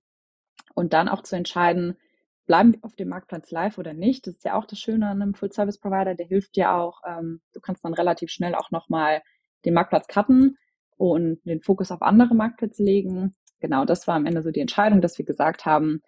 und 0.76 0.94
dann 0.94 1.10
auch 1.10 1.24
zu 1.24 1.36
entscheiden, 1.36 1.98
bleiben 2.46 2.74
wir 2.74 2.84
auf 2.84 2.96
dem 2.96 3.10
Marktplatz 3.10 3.52
live 3.52 3.78
oder 3.78 3.94
nicht. 3.94 4.28
Das 4.28 4.36
ist 4.36 4.46
ja 4.46 4.56
auch 4.56 4.66
das 4.66 4.80
Schöne 4.80 5.08
an 5.08 5.22
einem 5.22 5.34
Full-Service-Provider, 5.34 6.16
der 6.16 6.26
hilft 6.26 6.56
dir 6.56 6.74
auch. 6.74 7.02
Ähm, 7.08 7.42
du 7.54 7.60
kannst 7.60 7.86
dann 7.86 7.94
relativ 7.94 8.30
schnell 8.30 8.56
auch 8.56 8.72
nochmal 8.72 9.22
den 9.66 9.74
Marktplatz 9.74 10.08
cutten 10.08 10.58
und 10.98 11.40
den 11.46 11.62
Fokus 11.62 11.92
auf 11.92 12.02
andere 12.02 12.36
Marktplätze 12.36 12.84
legen 12.84 13.36
genau, 13.62 13.86
das 13.86 14.08
war 14.08 14.16
am 14.16 14.26
Ende 14.26 14.42
so 14.42 14.52
die 14.52 14.60
Entscheidung, 14.60 15.00
dass 15.00 15.18
wir 15.18 15.26
gesagt 15.26 15.66
haben, 15.66 16.02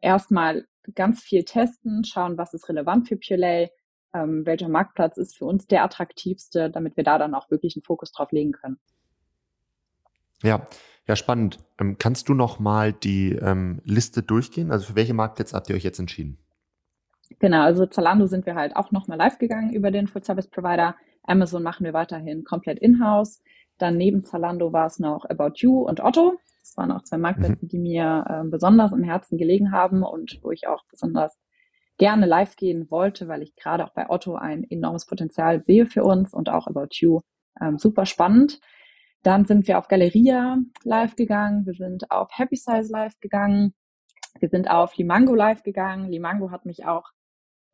erstmal 0.00 0.66
ganz 0.94 1.22
viel 1.22 1.44
testen, 1.44 2.04
schauen, 2.04 2.38
was 2.38 2.54
ist 2.54 2.68
relevant 2.68 3.08
für 3.08 3.16
Purelay, 3.16 3.70
ähm, 4.14 4.46
welcher 4.46 4.68
Marktplatz 4.68 5.16
ist 5.16 5.36
für 5.36 5.46
uns 5.46 5.66
der 5.66 5.82
attraktivste, 5.82 6.70
damit 6.70 6.96
wir 6.96 7.04
da 7.04 7.18
dann 7.18 7.34
auch 7.34 7.50
wirklich 7.50 7.74
einen 7.76 7.82
Fokus 7.82 8.12
drauf 8.12 8.30
legen 8.30 8.52
können. 8.52 8.78
Ja, 10.42 10.66
ja, 11.06 11.16
spannend. 11.16 11.58
Ähm, 11.80 11.96
kannst 11.98 12.28
du 12.28 12.34
noch 12.34 12.58
mal 12.58 12.92
die 12.92 13.32
ähm, 13.32 13.80
Liste 13.84 14.22
durchgehen? 14.22 14.70
Also 14.70 14.86
für 14.86 14.96
welche 14.96 15.14
Marktplätze 15.14 15.56
habt 15.56 15.70
ihr 15.70 15.76
euch 15.76 15.84
jetzt 15.84 15.98
entschieden? 15.98 16.38
Genau, 17.38 17.62
also 17.62 17.86
Zalando 17.86 18.26
sind 18.26 18.46
wir 18.46 18.54
halt 18.54 18.76
auch 18.76 18.90
nochmal 18.90 19.18
live 19.18 19.38
gegangen 19.38 19.72
über 19.72 19.90
den 19.90 20.06
Full 20.06 20.24
Service 20.24 20.48
Provider. 20.48 20.96
Amazon 21.22 21.62
machen 21.62 21.84
wir 21.84 21.92
weiterhin 21.92 22.44
komplett 22.44 22.78
in-house. 22.78 23.42
Dann 23.78 23.96
neben 23.96 24.24
Zalando 24.24 24.72
war 24.72 24.86
es 24.86 24.98
noch 24.98 25.24
About 25.24 25.52
You 25.56 25.82
und 25.82 26.00
Otto. 26.00 26.38
Das 26.60 26.76
waren 26.76 26.92
auch 26.92 27.02
zwei 27.02 27.16
Marktplätze, 27.16 27.64
mhm. 27.64 27.68
die 27.68 27.78
mir 27.78 28.24
äh, 28.28 28.48
besonders 28.48 28.92
im 28.92 29.02
Herzen 29.02 29.38
gelegen 29.38 29.72
haben 29.72 30.02
und 30.02 30.38
wo 30.42 30.50
ich 30.50 30.66
auch 30.68 30.84
besonders 30.90 31.38
gerne 31.96 32.26
live 32.26 32.56
gehen 32.56 32.90
wollte, 32.90 33.28
weil 33.28 33.42
ich 33.42 33.56
gerade 33.56 33.84
auch 33.84 33.92
bei 33.94 34.08
Otto 34.10 34.36
ein 34.36 34.64
enormes 34.70 35.06
Potenzial 35.06 35.62
sehe 35.64 35.86
für 35.86 36.04
uns 36.04 36.32
und 36.32 36.48
auch 36.48 36.66
About 36.66 36.88
You 36.92 37.20
ähm, 37.60 37.78
super 37.78 38.06
spannend. 38.06 38.60
Dann 39.28 39.44
sind 39.44 39.68
wir 39.68 39.76
auf 39.76 39.88
Galeria 39.88 40.56
live 40.84 41.14
gegangen, 41.14 41.66
wir 41.66 41.74
sind 41.74 42.10
auf 42.10 42.30
Happy 42.32 42.56
Size 42.56 42.90
live 42.90 43.12
gegangen, 43.20 43.74
wir 44.40 44.48
sind 44.48 44.70
auf 44.70 44.96
Limango 44.96 45.34
live 45.34 45.62
gegangen. 45.62 46.08
Limango 46.08 46.50
hat 46.50 46.64
mich 46.64 46.86
auch 46.86 47.04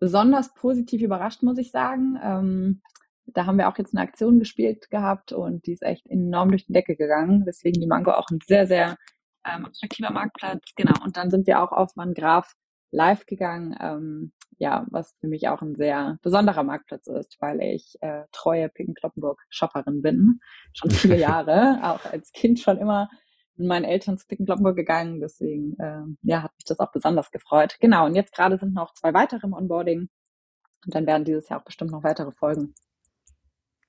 besonders 0.00 0.52
positiv 0.54 1.00
überrascht, 1.00 1.44
muss 1.44 1.58
ich 1.58 1.70
sagen. 1.70 2.18
Ähm, 2.20 2.82
da 3.26 3.46
haben 3.46 3.56
wir 3.56 3.68
auch 3.68 3.78
jetzt 3.78 3.94
eine 3.94 4.02
Aktion 4.02 4.40
gespielt 4.40 4.90
gehabt 4.90 5.30
und 5.30 5.64
die 5.68 5.74
ist 5.74 5.84
echt 5.84 6.08
enorm 6.08 6.48
durch 6.48 6.66
die 6.66 6.72
Decke 6.72 6.96
gegangen. 6.96 7.44
Deswegen 7.46 7.80
die 7.80 7.86
Mango 7.86 8.10
auch 8.10 8.26
ein 8.32 8.40
sehr, 8.44 8.66
sehr 8.66 8.96
ähm, 9.46 9.64
attraktiver 9.64 10.10
Marktplatz. 10.10 10.72
Genau. 10.74 11.04
Und 11.04 11.16
dann 11.16 11.30
sind 11.30 11.46
wir 11.46 11.62
auch 11.62 11.70
auf 11.70 11.92
Van 11.94 12.14
Graf 12.14 12.52
live 12.90 13.26
gegangen. 13.26 13.76
Ähm, 13.80 14.32
ja, 14.58 14.86
was 14.90 15.14
für 15.20 15.28
mich 15.28 15.48
auch 15.48 15.62
ein 15.62 15.74
sehr 15.74 16.18
besonderer 16.22 16.62
Marktplatz 16.62 17.06
ist, 17.06 17.36
weil 17.40 17.60
ich 17.60 17.96
äh, 18.00 18.24
treue 18.32 18.68
Picken-Kloppenburg-Shopperin 18.68 20.02
bin. 20.02 20.40
Schon 20.72 20.90
viele 20.92 21.18
Jahre. 21.18 21.80
auch 21.82 22.04
als 22.10 22.32
Kind 22.32 22.60
schon 22.60 22.78
immer 22.78 23.08
mit 23.56 23.68
meinen 23.68 23.84
Eltern 23.84 24.18
zu 24.18 24.26
Picken-Kloppenburg 24.26 24.76
gegangen. 24.76 25.20
Deswegen, 25.20 25.76
äh, 25.78 26.02
ja, 26.22 26.42
hat 26.42 26.52
mich 26.56 26.64
das 26.64 26.80
auch 26.80 26.92
besonders 26.92 27.30
gefreut. 27.30 27.76
Genau. 27.80 28.06
Und 28.06 28.14
jetzt 28.14 28.34
gerade 28.34 28.58
sind 28.58 28.74
noch 28.74 28.94
zwei 28.94 29.14
weitere 29.14 29.46
im 29.46 29.52
Onboarding. 29.52 30.08
Und 30.86 30.94
dann 30.94 31.06
werden 31.06 31.24
dieses 31.24 31.48
Jahr 31.48 31.60
auch 31.60 31.64
bestimmt 31.64 31.92
noch 31.92 32.04
weitere 32.04 32.32
folgen. 32.32 32.74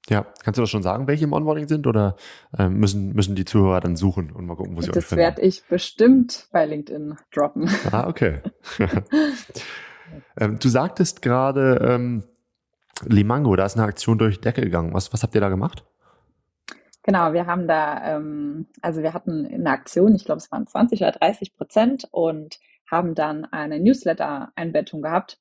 Ja, 0.08 0.28
kannst 0.43 0.60
du 0.60 0.62
das 0.62 0.69
schon 0.69 0.84
sagen, 0.84 1.08
welche 1.08 1.23
im 1.23 1.34
Onboarding 1.34 1.67
sind 1.67 1.88
oder 1.88 2.15
äh, 2.56 2.69
müssen, 2.69 3.13
müssen 3.13 3.36
die 3.36 3.43
Zuhörer 3.45 3.80
dann 3.80 3.95
suchen 3.95 4.32
und 4.32 4.45
mal 4.45 4.56
gucken, 4.56 4.75
wo 4.78 4.82
sie 4.82 4.88
das 4.88 4.97
euch 4.97 5.06
finden? 5.06 5.23
Das 5.23 5.38
werde 5.38 5.41
ich 5.41 5.67
bestimmt 5.67 6.47
bei 6.51 6.65
LinkedIn 6.65 7.17
droppen. 7.34 7.67
Ah, 7.91 8.08
okay. 8.08 8.41
ähm, 10.39 10.59
du 10.59 10.69
sagtest 10.69 11.21
gerade, 11.21 11.79
ähm, 11.81 12.23
Limango, 13.05 13.55
da 13.55 13.65
ist 13.65 13.77
eine 13.77 13.85
Aktion 13.85 14.17
durch 14.17 14.37
die 14.37 14.41
Decke 14.41 14.61
gegangen. 14.61 14.93
Was, 14.93 15.11
was 15.13 15.23
habt 15.23 15.35
ihr 15.35 15.41
da 15.41 15.49
gemacht? 15.49 15.83
Genau, 17.03 17.33
wir 17.33 17.45
haben 17.45 17.67
da, 17.67 18.15
ähm, 18.15 18.67
also 18.81 19.03
wir 19.03 19.13
hatten 19.13 19.45
eine 19.45 19.69
Aktion, 19.69 20.15
ich 20.15 20.25
glaube 20.25 20.39
es 20.39 20.51
waren 20.51 20.65
20 20.65 21.01
oder 21.01 21.11
30 21.11 21.55
Prozent 21.55 22.07
und 22.11 22.59
haben 22.89 23.13
dann 23.13 23.45
eine 23.45 23.79
Newsletter-Einbettung 23.79 25.03
gehabt 25.03 25.39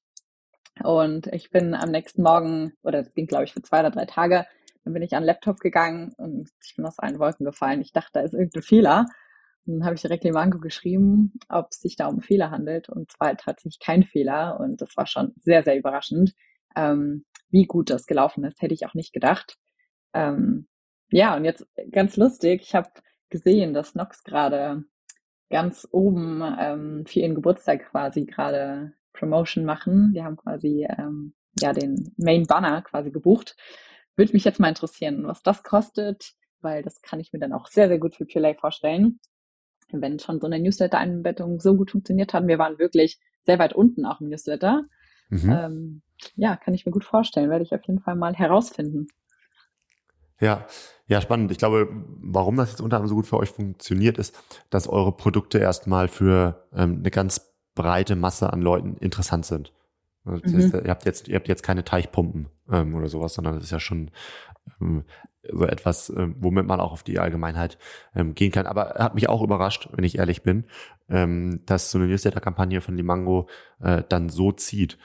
und 0.83 1.29
ich 1.29 1.50
bin 1.50 1.74
am 1.74 1.90
nächsten 1.90 2.22
Morgen, 2.22 2.72
oder 2.83 3.03
das 3.03 3.14
ging, 3.14 3.27
glaube 3.27 3.44
ich, 3.44 3.53
für 3.53 3.62
zwei 3.62 3.81
oder 3.81 3.90
drei 3.90 4.07
Tage, 4.07 4.46
dann 4.85 4.92
bin 4.92 5.03
ich 5.03 5.14
an 5.14 5.22
den 5.22 5.29
Laptop 5.29 5.61
gegangen 5.61 6.12
und 6.16 6.50
ich 6.62 6.77
bin 6.77 6.85
aus 6.85 6.98
allen 6.98 7.18
Wolken 7.18 7.46
gefallen. 7.46 7.81
Ich 7.81 7.92
dachte, 7.92 8.11
da 8.14 8.20
ist 8.20 8.35
irgendein 8.35 8.62
Fehler. 8.62 9.07
Dann 9.66 9.85
habe 9.85 9.94
ich 9.94 10.03
direkt 10.03 10.24
Limango 10.24 10.59
geschrieben, 10.59 11.33
ob 11.48 11.68
es 11.70 11.81
sich 11.81 11.96
da 11.96 12.07
um 12.07 12.20
Fehler 12.20 12.50
handelt. 12.50 12.88
Und 12.88 13.11
zwar 13.12 13.37
tatsächlich 13.37 13.79
kein 13.81 14.03
Fehler. 14.03 14.61
Und 14.61 14.81
das 14.81 14.96
war 14.96 15.07
schon 15.07 15.33
sehr, 15.38 15.62
sehr 15.62 15.77
überraschend. 15.77 16.35
Ähm, 16.77 17.24
wie 17.50 17.64
gut 17.64 17.90
das 17.90 18.07
gelaufen 18.07 18.44
ist, 18.44 18.61
hätte 18.61 18.74
ich 18.74 18.87
auch 18.87 18.94
nicht 18.94 19.12
gedacht. 19.12 19.57
Ähm, 20.12 20.66
ja, 21.11 21.37
und 21.37 21.44
jetzt 21.44 21.66
ganz 21.92 22.16
lustig, 22.16 22.62
ich 22.62 22.74
habe 22.74 22.90
gesehen, 23.31 23.74
dass 23.74 23.94
Nox 23.94 24.24
gerade 24.24 24.85
ganz 25.50 25.87
oben 25.92 26.42
ähm, 26.59 27.05
für 27.07 27.20
ihren 27.20 27.35
Geburtstag 27.35 27.90
quasi 27.90 28.24
gerade 28.24 28.92
Promotion 29.12 29.64
machen. 29.64 30.11
Wir 30.12 30.24
haben 30.24 30.37
quasi 30.37 30.87
ähm, 30.98 31.35
ja 31.61 31.72
den 31.72 32.12
Main 32.16 32.44
Banner 32.44 32.83
quasi 32.83 33.11
gebucht. 33.11 33.57
Würde 34.16 34.33
mich 34.33 34.44
jetzt 34.44 34.61
mal 34.61 34.68
interessieren, 34.68 35.27
was 35.27 35.42
das 35.42 35.62
kostet, 35.62 36.35
weil 36.61 36.83
das 36.83 37.03
kann 37.03 37.20
ich 37.20 37.33
mir 37.33 37.38
dann 37.38 37.53
auch 37.53 37.68
sehr, 37.68 37.88
sehr 37.88 37.98
gut 37.98 38.16
für 38.16 38.27
Purelay 38.27 38.55
vorstellen. 38.55 39.20
Wenn 40.01 40.19
schon 40.19 40.41
so 40.41 40.47
eine 40.47 40.59
Newsletter-Einbettung 40.61 41.61
so 41.61 41.77
gut 41.77 41.91
funktioniert 41.91 42.35
hat, 42.35 42.47
wir 42.47 42.59
waren 42.59 42.79
wirklich 42.79 43.19
sehr 43.45 43.59
weit 43.59 43.75
unten 43.75 44.07
auch 44.07 44.21
im 44.21 44.29
Newsletter. 44.29 44.85
Mhm. 45.29 45.51
Ähm, 45.51 46.03
ja, 46.37 46.57
kann 46.57 46.75
ich 46.75 46.87
mir 46.87 46.93
gut 46.93 47.05
vorstellen, 47.05 47.51
werde 47.51 47.65
ich 47.65 47.75
auf 47.75 47.85
jeden 47.87 48.01
Fall 48.01 48.17
mal 48.17 48.35
herausfinden. 48.35 49.09
Ja, 50.41 50.67
ja, 51.07 51.21
spannend. 51.21 51.51
Ich 51.53 51.59
glaube, 51.59 51.89
warum 52.21 52.57
das 52.57 52.71
jetzt 52.71 52.81
unter 52.81 52.97
anderem 52.97 53.09
so 53.09 53.15
gut 53.15 53.27
für 53.27 53.39
euch 53.39 53.51
funktioniert, 53.51 54.19
ist, 54.19 54.39
dass 54.71 54.89
eure 54.89 55.13
Produkte 55.13 55.59
erstmal 55.59 56.09
für 56.09 56.67
ähm, 56.75 56.99
eine 57.01 57.11
ganz 57.11 57.55
breite 57.75 58.17
Masse 58.17 58.53
an 58.53 58.61
Leuten 58.61 58.97
interessant 58.97 59.47
sind. 59.47 59.73
Also 60.25 60.41
das 60.41 60.55
heißt, 60.55 60.75
ihr 60.75 60.91
habt 60.91 61.05
jetzt, 61.05 61.29
ihr 61.29 61.37
habt 61.37 61.49
jetzt 61.49 61.63
keine 61.63 61.85
Teichpumpen 61.85 62.49
ähm, 62.71 62.95
oder 62.95 63.09
sowas, 63.09 63.35
sondern 63.35 63.55
das 63.55 63.65
ist 63.65 63.71
ja 63.71 63.81
schon 63.81 64.11
ähm, 64.81 65.05
so 65.53 65.67
etwas, 65.67 66.09
ähm, 66.09 66.37
womit 66.39 66.67
man 66.67 66.81
auch 66.81 66.93
auf 66.93 67.03
die 67.03 67.19
Allgemeinheit 67.19 67.79
ähm, 68.15 68.35
gehen 68.35 68.51
kann. 68.51 68.67
Aber 68.67 68.95
hat 68.99 69.15
mich 69.15 69.29
auch 69.29 69.43
überrascht, 69.43 69.89
wenn 69.93 70.05
ich 70.05 70.19
ehrlich 70.19 70.43
bin, 70.43 70.65
ähm, 71.09 71.61
dass 71.67 71.91
so 71.91 71.99
eine 71.99 72.07
Newsletter-Kampagne 72.07 72.81
von 72.81 72.97
Limango 72.97 73.49
äh, 73.81 74.03
dann 74.09 74.31
so 74.31 74.53
zieht. 74.53 74.99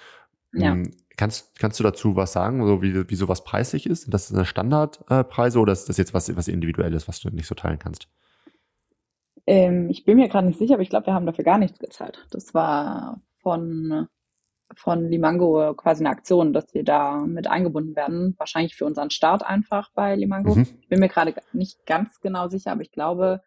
Ja. 0.54 0.72
Ähm, 0.72 0.92
kannst, 1.18 1.60
kannst 1.60 1.80
du 1.80 1.84
dazu 1.84 2.16
was 2.16 2.32
sagen, 2.32 2.66
so 2.66 2.82
wie, 2.82 3.10
wie 3.10 3.16
sowas 3.16 3.44
preislich 3.44 3.86
ist? 3.86 4.12
Das 4.14 4.34
eine 4.34 4.46
Standardpreise 4.46 5.60
äh, 5.60 5.62
oder 5.62 5.74
ist 5.74 5.90
das 5.90 5.98
jetzt 5.98 6.14
was, 6.14 6.34
was 6.36 6.48
individuelles, 6.48 7.08
was 7.08 7.20
du 7.20 7.30
nicht 7.30 7.48
so 7.48 7.56
teilen 7.56 7.80
kannst? 7.80 8.08
Ähm, 9.46 9.90
ich 9.90 10.06
bin 10.06 10.18
mir 10.18 10.30
gerade 10.30 10.48
nicht 10.48 10.60
sicher, 10.60 10.76
aber 10.76 10.84
ich 10.84 10.90
glaube, 10.90 11.08
wir 11.08 11.14
haben 11.14 11.26
dafür 11.26 11.44
gar 11.44 11.58
nichts 11.58 11.80
gezahlt. 11.80 12.26
Das 12.32 12.54
war 12.54 13.20
von 13.42 14.08
von 14.76 15.10
Limango 15.10 15.74
quasi 15.76 16.04
eine 16.04 16.12
Aktion, 16.12 16.54
dass 16.54 16.74
wir 16.74 16.84
da 16.84 17.20
mit 17.20 17.48
eingebunden 17.48 17.96
werden. 17.96 18.36
Wahrscheinlich 18.38 18.76
für 18.76 18.86
unseren 18.86 19.10
Start 19.10 19.44
einfach 19.44 19.92
bei 19.94 20.16
Limango. 20.16 20.56
Mhm. 20.56 20.68
Ich 20.82 20.88
bin 20.88 21.00
mir 21.00 21.10
gerade 21.10 21.34
nicht 21.54 21.86
ganz 21.86 22.20
genau 22.22 22.48
sicher, 22.48 22.72
aber 22.72 22.82
ich 22.82 22.92
glaube, 22.92 23.42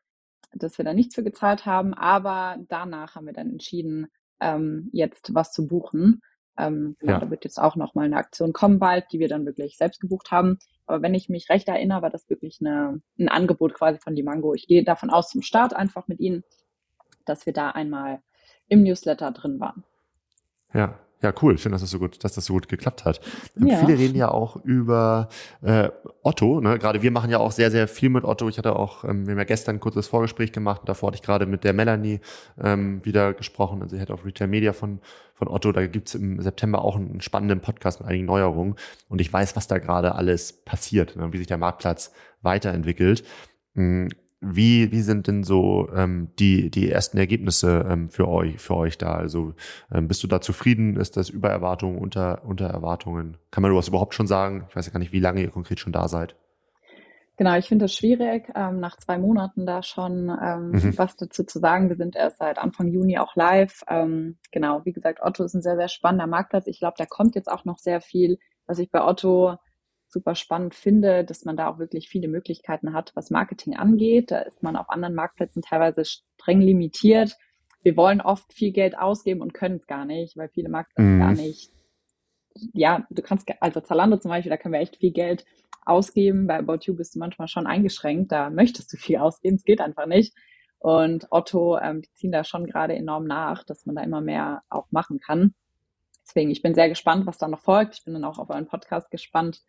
dass 0.53 0.79
wir 0.79 0.85
da 0.85 0.95
nichts 0.95 1.15
für 1.15 1.23
gezahlt 1.23 1.65
haben. 1.67 1.95
Aber 1.95 2.57
danach 2.69 3.15
haben 3.15 3.27
wir 3.27 3.33
dann 3.33 3.51
entschieden, 3.51 4.09
ähm, 4.41 4.91
jetzt 4.93 5.35
was 5.35 5.53
zu 5.53 5.67
buchen. 5.67 6.23
Ähm, 6.59 6.97
genau, 6.99 7.13
ja. 7.13 7.19
Da 7.21 7.31
wird 7.31 7.45
jetzt 7.45 7.59
auch 7.59 7.77
nochmal 7.77 8.07
eine 8.07 8.17
Aktion 8.17 8.53
kommen 8.53 8.79
bald, 8.79 9.07
die 9.13 9.19
wir 9.19 9.29
dann 9.29 9.47
wirklich 9.47 9.77
selbst 9.79 10.01
gebucht 10.01 10.31
haben. 10.31 10.59
Aber 10.87 11.01
wenn 11.01 11.15
ich 11.15 11.29
mich 11.29 11.49
recht 11.49 11.69
erinnere, 11.69 12.03
war 12.03 12.11
das 12.11 12.29
wirklich 12.29 12.59
eine, 12.61 13.01
ein 13.19 13.29
Angebot 13.29 13.75
quasi 13.75 13.99
von 13.99 14.15
Limango. 14.15 14.53
Ich 14.55 14.67
gehe 14.67 14.85
davon 14.85 15.11
aus 15.11 15.31
zum 15.31 15.43
Start 15.43 15.75
einfach 15.75 16.09
mit 16.09 16.21
Ihnen, 16.21 16.45
dass 17.25 17.47
wir 17.47 17.53
da 17.53 17.71
einmal 17.71 18.21
im 18.69 18.83
Newsletter 18.83 19.31
drin 19.31 19.61
waren. 19.61 19.85
Ja, 20.75 20.99
ja, 21.23 21.33
cool. 21.41 21.57
Schön, 21.57 21.71
dass 21.71 21.83
das 21.83 21.91
so 21.91 21.99
gut, 22.01 22.25
dass 22.25 22.35
das 22.35 22.45
so 22.47 22.55
gut 22.55 22.69
geklappt 22.69 23.05
hat. 23.05 23.21
Ähm, 23.57 23.69
ja. 23.69 23.77
Viele 23.79 23.97
reden 23.97 24.17
ja 24.17 24.31
auch 24.31 24.57
über 24.57 25.29
äh, 25.63 25.89
Otto. 26.23 26.61
Ne? 26.61 26.79
Gerade 26.79 27.03
wir 27.03 27.11
machen 27.13 27.31
ja 27.31 27.39
auch 27.39 27.53
sehr, 27.53 27.71
sehr 27.71 27.87
viel 27.87 28.09
mit 28.09 28.25
Otto. 28.25 28.49
Ich 28.49 28.59
hatte 28.59 28.75
auch, 28.75 29.05
ähm, 29.05 29.27
wir 29.27 29.33
haben 29.33 29.39
ja 29.39 29.45
gestern 29.45 29.77
ein 29.77 29.81
kurzes 29.81 30.09
Vorgespräch 30.09 30.53
gemacht. 30.53 30.83
Davor 30.87 31.09
hatte 31.09 31.17
ich 31.17 31.23
gerade 31.23 31.47
mit 31.47 31.63
der 31.63 31.73
Melanie 31.75 32.21
ähm, 32.61 33.05
wieder 33.05 33.35
gesprochen. 33.35 33.83
Also 33.83 33.95
sie 33.95 34.03
hat 34.03 34.11
auf 34.11 34.25
Retail 34.25 34.49
Media 34.49 34.73
von, 34.73 35.01
von 35.35 35.47
Otto. 35.47 35.71
Da 35.71 35.87
gibt's 35.87 36.15
im 36.15 36.41
September 36.43 36.83
auch 36.83 36.97
einen 36.97 37.21
spannenden 37.21 37.61
Podcast 37.61 38.01
mit 38.01 38.09
einigen 38.09 38.27
Neuerungen. 38.27 38.75
Und 39.09 39.21
ich 39.21 39.33
weiß, 39.33 39.55
was 39.55 39.69
da 39.69 39.79
gerade 39.79 40.17
alles 40.17 40.65
passiert, 40.65 41.15
ne? 41.15 41.33
wie 41.33 41.39
sich 41.39 41.47
der 41.47 41.59
Marktplatz 41.59 42.13
weiterentwickelt. 42.43 43.25
Mm, 43.75 44.09
wie, 44.43 44.91
wie 44.91 45.03
sind 45.03 45.29
denn 45.29 45.45
so 45.45 45.89
ähm, 45.95 46.31
die, 46.39 46.69
die 46.69 46.91
ersten 46.91 47.17
Ergebnisse 47.17 47.87
ähm, 47.89 48.11
für 48.11 48.29
euch, 48.29 48.59
für 48.59 48.75
euch 48.75 48.99
da? 48.99 49.15
Also 49.15 49.55
ähm, 49.93 50.09
bist 50.09 50.23
du 50.25 50.27
da 50.27 50.41
zufrieden? 50.41 50.97
Ist 50.97 51.17
das 51.17 51.31
über 51.31 51.49
Erwartungen, 51.49 51.97
unter, 51.99 52.45
unter 52.45 52.67
Erwartungen? 52.67 53.39
Kann 53.53 53.63
man 53.63 53.75
was 53.75 53.89
überhaupt 53.89 54.15
schon 54.15 54.27
sagen? 54.27 54.67
Ich 54.69 54.77
weiß 54.77 54.87
ja 54.87 54.93
gar 54.93 54.99
nicht, 54.99 55.13
wie 55.13 55.21
lange 55.21 55.43
ihr 55.43 55.51
konkret 55.51 55.79
schon 55.79 55.93
da 55.93 56.09
seid. 56.09 56.35
Genau, 57.37 57.57
ich 57.57 57.67
finde 57.67 57.87
es 57.87 57.95
schwierig, 57.95 58.53
ähm, 58.55 58.79
nach 58.79 58.97
zwei 58.97 59.17
Monaten 59.17 59.65
da 59.65 59.83
schon 59.83 60.29
ähm, 60.29 60.71
mhm. 60.73 60.99
was 60.99 61.17
dazu 61.17 61.45
zu 61.45 61.61
sagen. 61.61 61.89
Wir 61.89 61.97
sind 61.97 62.15
erst 62.15 62.39
seit 62.39 62.59
Anfang 62.59 62.89
Juni 62.89 63.19
auch 63.19 63.37
live. 63.37 63.83
Ähm, 63.89 64.37
genau, 64.51 64.85
wie 64.85 64.93
gesagt, 64.93 65.21
Otto 65.23 65.45
ist 65.45 65.55
ein 65.55 65.63
sehr, 65.63 65.77
sehr 65.77 65.89
spannender 65.89 66.27
Marktplatz. 66.27 66.67
Ich 66.67 66.81
glaube, 66.81 66.95
da 66.99 67.07
kommt 67.07 67.35
jetzt 67.35 67.51
auch 67.51 67.65
noch 67.65 67.79
sehr 67.79 68.01
viel, 68.01 68.39
was 68.67 68.79
ich 68.79 68.91
bei 68.91 69.03
Otto 69.03 69.57
super 70.13 70.35
spannend 70.35 70.75
finde, 70.75 71.25
dass 71.25 71.45
man 71.45 71.57
da 71.57 71.69
auch 71.69 71.79
wirklich 71.79 72.09
viele 72.09 72.29
Möglichkeiten 72.29 72.93
hat, 72.93 73.13
was 73.15 73.31
Marketing 73.31 73.77
angeht. 73.77 74.31
Da 74.31 74.41
ist 74.41 74.63
man 74.63 74.77
auf 74.77 74.91
anderen 74.91 75.15
Marktplätzen 75.15 75.63
teilweise 75.63 76.05
streng 76.05 76.61
limitiert. 76.61 77.37
Wir 77.83 77.97
wollen 77.97 78.21
oft 78.21 78.53
viel 78.53 78.73
Geld 78.73 78.97
ausgeben 78.97 79.41
und 79.41 79.55
können 79.55 79.77
es 79.77 79.87
gar 79.87 80.05
nicht, 80.05 80.37
weil 80.37 80.49
viele 80.49 80.69
Marktplätze 80.69 81.09
mhm. 81.09 81.19
gar 81.19 81.33
nicht. 81.33 81.71
Ja, 82.75 83.07
du 83.11 83.23
kannst, 83.23 83.49
also 83.61 83.81
Zalando 83.81 84.19
zum 84.19 84.31
Beispiel, 84.31 84.51
da 84.51 84.59
können 84.59 84.75
wir 84.75 84.81
echt 84.81 84.99
viel 84.99 85.13
Geld 85.13 85.45
ausgeben. 85.85 86.47
Bei 86.47 86.59
About 86.59 86.81
You 86.83 86.95
bist 86.95 87.15
du 87.15 87.19
manchmal 87.19 87.49
schon 87.49 87.67
eingeschränkt. 87.67 88.31
Da 88.31 88.51
möchtest 88.51 88.93
du 88.93 88.97
viel 88.97 89.17
ausgeben. 89.17 89.57
Es 89.57 89.65
geht 89.65 89.81
einfach 89.81 90.07
nicht. 90.07 90.35
Und 90.79 91.29
Otto, 91.31 91.79
ähm, 91.79 92.03
die 92.03 92.13
ziehen 92.13 92.33
da 92.33 92.45
schon 92.45 92.67
gerade 92.67 92.95
enorm 92.95 93.25
nach, 93.25 93.65
dass 93.65 93.87
man 93.87 93.97
da 93.97 94.03
immer 94.03 94.21
mehr 94.21 94.63
auch 94.69 94.87
machen 94.91 95.21
kann. 95.21 95.55
Deswegen, 96.27 96.51
ich 96.51 96.63
bin 96.63 96.75
sehr 96.75 96.89
gespannt, 96.89 97.27
was 97.27 97.39
da 97.39 97.49
noch 97.49 97.61
folgt. 97.61 97.95
Ich 97.95 98.05
bin 98.05 98.15
dann 98.15 98.25
auch 98.25 98.39
auf 98.39 98.51
euren 98.51 98.67
Podcast 98.67 99.11
gespannt, 99.11 99.63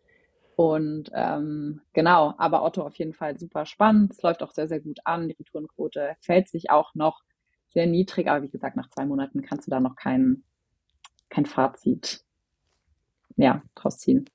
und 0.56 1.12
ähm, 1.14 1.82
genau, 1.94 2.34
aber 2.38 2.64
Otto 2.64 2.84
auf 2.84 2.96
jeden 2.96 3.14
Fall 3.14 3.38
super 3.40 3.66
spannend. 3.66 4.12
Es 4.12 4.22
läuft 4.22 4.44
auch 4.44 4.52
sehr, 4.52 4.68
sehr 4.68 4.80
gut 4.80 5.00
an. 5.06 5.28
Die 5.28 5.36
Retourenquote 5.36 6.16
fällt 6.22 6.50
sich 6.50 6.70
auch 6.70 6.94
noch 6.96 7.22
sehr 7.70 7.88
niedrig, 7.88 8.28
aber 8.28 8.44
wie 8.44 8.50
gesagt, 8.50 8.76
nach 8.78 8.90
zwei 8.90 9.06
Monaten 9.06 9.42
kannst 9.42 9.68
du 9.68 9.72
da 9.72 9.80
noch 9.80 9.96
kein, 9.96 10.44
kein 11.30 11.46
Fazit 11.46 12.24
ja, 13.36 13.64
draus 13.76 13.98
ziehen. 13.98 14.26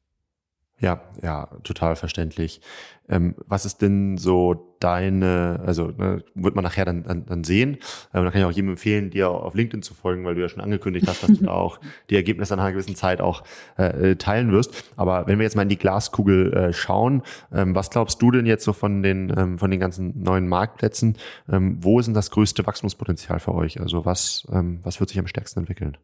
Ja, 0.80 1.00
ja, 1.22 1.48
total 1.64 1.96
verständlich. 1.96 2.60
Ähm, 3.08 3.34
was 3.46 3.64
ist 3.64 3.82
denn 3.82 4.16
so 4.16 4.76
deine, 4.78 5.60
also 5.66 5.88
ne, 5.88 6.22
wird 6.34 6.54
man 6.54 6.62
nachher 6.62 6.84
dann, 6.84 7.02
dann, 7.02 7.26
dann 7.26 7.42
sehen. 7.42 7.78
Ähm, 8.14 8.24
da 8.24 8.30
kann 8.30 8.40
ich 8.40 8.46
auch 8.46 8.52
jedem 8.52 8.70
empfehlen, 8.70 9.10
dir 9.10 9.30
auf 9.30 9.54
LinkedIn 9.54 9.82
zu 9.82 9.94
folgen, 9.94 10.24
weil 10.24 10.36
du 10.36 10.40
ja 10.40 10.48
schon 10.48 10.60
angekündigt 10.60 11.08
hast, 11.08 11.24
dass 11.24 11.32
du 11.32 11.46
da 11.46 11.52
auch 11.52 11.80
die 12.10 12.16
Ergebnisse 12.16 12.54
nach 12.54 12.62
einer 12.62 12.72
gewissen 12.72 12.94
Zeit 12.94 13.20
auch 13.20 13.42
äh, 13.76 14.14
teilen 14.16 14.52
wirst. 14.52 14.92
Aber 14.96 15.26
wenn 15.26 15.38
wir 15.38 15.44
jetzt 15.44 15.56
mal 15.56 15.62
in 15.62 15.68
die 15.68 15.78
Glaskugel 15.78 16.52
äh, 16.52 16.72
schauen, 16.72 17.22
ähm, 17.52 17.74
was 17.74 17.90
glaubst 17.90 18.22
du 18.22 18.30
denn 18.30 18.46
jetzt 18.46 18.64
so 18.64 18.72
von 18.72 19.02
den, 19.02 19.32
ähm, 19.36 19.58
von 19.58 19.72
den 19.72 19.80
ganzen 19.80 20.22
neuen 20.22 20.46
Marktplätzen? 20.46 21.16
Ähm, 21.50 21.78
wo 21.80 21.98
ist 21.98 22.06
denn 22.06 22.14
das 22.14 22.30
größte 22.30 22.66
Wachstumspotenzial 22.66 23.40
für 23.40 23.54
euch? 23.54 23.80
Also 23.80 24.04
was, 24.04 24.46
ähm, 24.52 24.78
was 24.84 25.00
wird 25.00 25.10
sich 25.10 25.18
am 25.18 25.26
stärksten 25.26 25.60
entwickeln? 25.60 25.96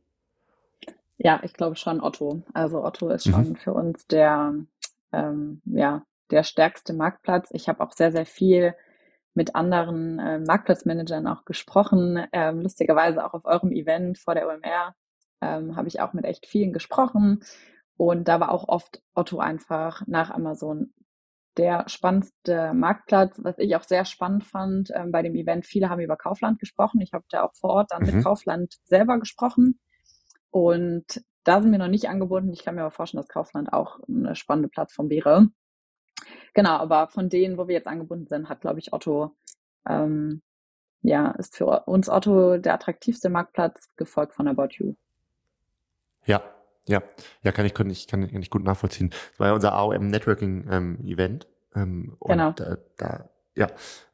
Ja, 1.16 1.40
ich 1.42 1.55
glaube 1.55 1.77
schon 1.77 2.00
Otto. 2.00 2.42
Also 2.53 2.85
Otto 2.85 3.09
ist 3.09 3.29
schon 3.29 3.50
mhm. 3.50 3.57
für 3.57 3.72
uns 3.72 4.07
der, 4.07 4.55
ähm, 5.12 5.62
ja, 5.64 6.03
der 6.31 6.42
stärkste 6.42 6.92
Marktplatz. 6.92 7.50
Ich 7.53 7.68
habe 7.68 7.83
auch 7.83 7.92
sehr, 7.92 8.12
sehr 8.12 8.27
viel 8.27 8.74
mit 9.35 9.55
anderen 9.55 10.18
äh, 10.18 10.38
Marktplatzmanagern 10.38 11.27
auch 11.27 11.44
gesprochen. 11.44 12.27
Ähm, 12.33 12.61
lustigerweise 12.61 13.24
auch 13.24 13.35
auf 13.35 13.44
eurem 13.44 13.72
Event 13.72 14.18
vor 14.18 14.35
der 14.35 14.48
OMR 14.48 14.94
ähm, 15.40 15.77
habe 15.77 15.88
ich 15.88 16.00
auch 16.00 16.12
mit 16.12 16.24
echt 16.24 16.46
vielen 16.46 16.72
gesprochen. 16.72 17.42
Und 17.96 18.27
da 18.27 18.40
war 18.40 18.50
auch 18.50 18.68
oft 18.68 19.03
Otto 19.14 19.38
einfach 19.38 20.03
nach 20.07 20.31
Amazon 20.31 20.92
der 21.57 21.85
spannendste 21.88 22.72
Marktplatz, 22.74 23.38
was 23.42 23.59
ich 23.59 23.77
auch 23.77 23.85
sehr 23.85 24.05
spannend 24.05 24.44
fand 24.44 24.90
ähm, 24.92 25.12
bei 25.12 25.22
dem 25.22 25.37
Event. 25.37 25.66
Viele 25.66 25.88
haben 25.88 26.00
über 26.00 26.16
Kaufland 26.16 26.59
gesprochen. 26.59 27.00
Ich 27.00 27.12
habe 27.12 27.24
da 27.29 27.44
auch 27.44 27.55
vor 27.55 27.70
Ort 27.70 27.92
dann 27.92 28.03
mhm. 28.03 28.16
mit 28.16 28.24
Kaufland 28.24 28.74
selber 28.85 29.18
gesprochen. 29.18 29.79
Und 30.54 31.20
da 31.42 31.60
sind 31.60 31.72
wir 31.72 31.80
noch 31.80 31.88
nicht 31.88 32.08
angebunden. 32.08 32.52
Ich 32.52 32.64
kann 32.64 32.76
mir 32.76 32.82
aber 32.82 32.92
vorstellen, 32.92 33.20
dass 33.20 33.28
Kaufland 33.28 33.72
auch 33.72 33.98
eine 34.06 34.36
spannende 34.36 34.68
Plattform 34.68 35.10
wäre. 35.10 35.48
Genau, 36.54 36.76
aber 36.76 37.08
von 37.08 37.28
denen, 37.28 37.58
wo 37.58 37.66
wir 37.66 37.74
jetzt 37.74 37.88
angebunden 37.88 38.28
sind, 38.28 38.48
hat, 38.48 38.60
glaube 38.60 38.78
ich, 38.78 38.92
Otto, 38.92 39.32
ähm, 39.88 40.42
ja, 41.02 41.32
ist 41.32 41.56
für 41.56 41.66
uns 41.86 42.08
Otto 42.08 42.56
der 42.58 42.74
attraktivste 42.74 43.30
Marktplatz, 43.30 43.90
gefolgt 43.96 44.36
von 44.36 44.46
About 44.46 44.68
You. 44.78 44.94
Ja, 46.24 46.40
ja, 46.86 47.02
ja, 47.42 47.50
kann 47.50 47.66
ich, 47.66 47.74
kann 47.74 47.90
ich, 47.90 48.06
kann 48.06 48.22
ich 48.22 48.50
gut 48.50 48.62
nachvollziehen. 48.62 49.10
Das 49.10 49.40
war 49.40 49.48
ja 49.48 49.54
unser 49.54 49.72
AOM 49.72 50.06
Networking 50.06 50.68
ähm, 50.70 51.04
Event. 51.04 51.48
Ähm, 51.74 52.16
genau. 52.24 52.50
Und, 52.50 52.60
äh, 52.60 52.76
da, 52.96 53.28
ja, 53.56 53.66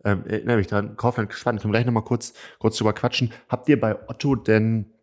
ähm, 0.05 0.24
erinnere 0.26 0.57
mich 0.57 0.68
dran. 0.68 0.96
Kaufland 0.96 1.35
spannend. 1.35 1.61
Können 1.61 1.74
wir 1.74 1.76
gleich 1.76 1.87
nochmal 1.87 2.05
kurz, 2.05 2.33
kurz 2.59 2.79
drüber 2.79 2.94
quatschen. 2.94 3.31
Habt 3.50 3.68
ihr 3.68 3.79
bei 3.79 4.09
Otto 4.09 4.37
denn 4.37 4.94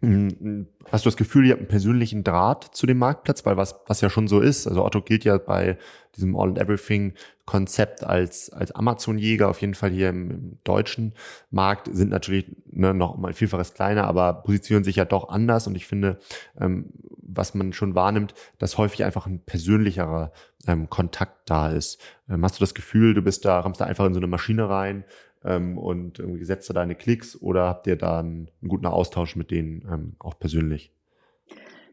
hast 0.00 1.04
du 1.04 1.08
das 1.08 1.16
Gefühl, 1.16 1.46
ihr 1.46 1.52
habt 1.52 1.60
einen 1.60 1.68
persönlichen 1.68 2.22
Draht 2.22 2.64
zu 2.72 2.86
dem 2.86 2.98
Marktplatz, 2.98 3.44
weil 3.44 3.56
was, 3.56 3.80
was 3.88 4.00
ja 4.00 4.08
schon 4.08 4.28
so 4.28 4.38
ist, 4.38 4.68
also 4.68 4.84
Otto 4.84 5.02
gilt 5.02 5.24
ja 5.24 5.38
bei 5.38 5.76
diesem 6.14 6.36
All 6.36 6.48
and 6.48 6.58
Everything 6.58 7.14
Konzept 7.46 8.04
als, 8.04 8.50
als 8.50 8.70
Amazon-Jäger, 8.70 9.48
auf 9.48 9.60
jeden 9.60 9.74
Fall 9.74 9.90
hier 9.90 10.10
im, 10.10 10.30
im 10.30 10.58
deutschen 10.62 11.14
Markt, 11.50 11.88
sind 11.92 12.10
natürlich 12.10 12.46
ne, 12.70 12.94
noch 12.94 13.16
mal 13.16 13.28
ein 13.28 13.34
Vielfaches 13.34 13.74
kleiner, 13.74 14.04
aber 14.04 14.34
positionieren 14.34 14.84
sich 14.84 14.96
ja 14.96 15.04
doch 15.04 15.30
anders 15.30 15.66
und 15.66 15.74
ich 15.74 15.86
finde, 15.86 16.18
ähm, 16.60 16.90
was 17.20 17.54
man 17.54 17.72
schon 17.72 17.96
wahrnimmt, 17.96 18.34
dass 18.58 18.78
häufig 18.78 19.02
einfach 19.02 19.26
ein 19.26 19.40
persönlicherer 19.40 20.30
ähm, 20.68 20.88
Kontakt 20.90 21.50
da 21.50 21.70
ist. 21.70 22.00
Ähm, 22.28 22.44
hast 22.44 22.60
du 22.60 22.60
das 22.60 22.74
Gefühl, 22.74 23.14
du 23.14 23.22
bist 23.22 23.44
da, 23.44 23.60
rammst 23.60 23.80
da 23.80 23.86
einfach 23.86 24.06
in 24.06 24.14
so 24.14 24.20
eine 24.20 24.28
Maschine 24.28 24.68
rein 24.68 25.04
ähm, 25.44 25.78
und 25.78 26.18
irgendwie 26.18 26.44
setzt 26.44 26.68
du 26.68 26.72
deine 26.72 26.94
Klicks 26.94 27.40
oder 27.40 27.66
habt 27.66 27.86
ihr 27.86 27.96
da 27.96 28.20
einen, 28.20 28.50
einen 28.60 28.68
guten 28.68 28.86
Austausch 28.86 29.36
mit 29.36 29.50
denen 29.50 29.86
ähm, 29.90 30.16
auch 30.18 30.38
persönlich? 30.38 30.92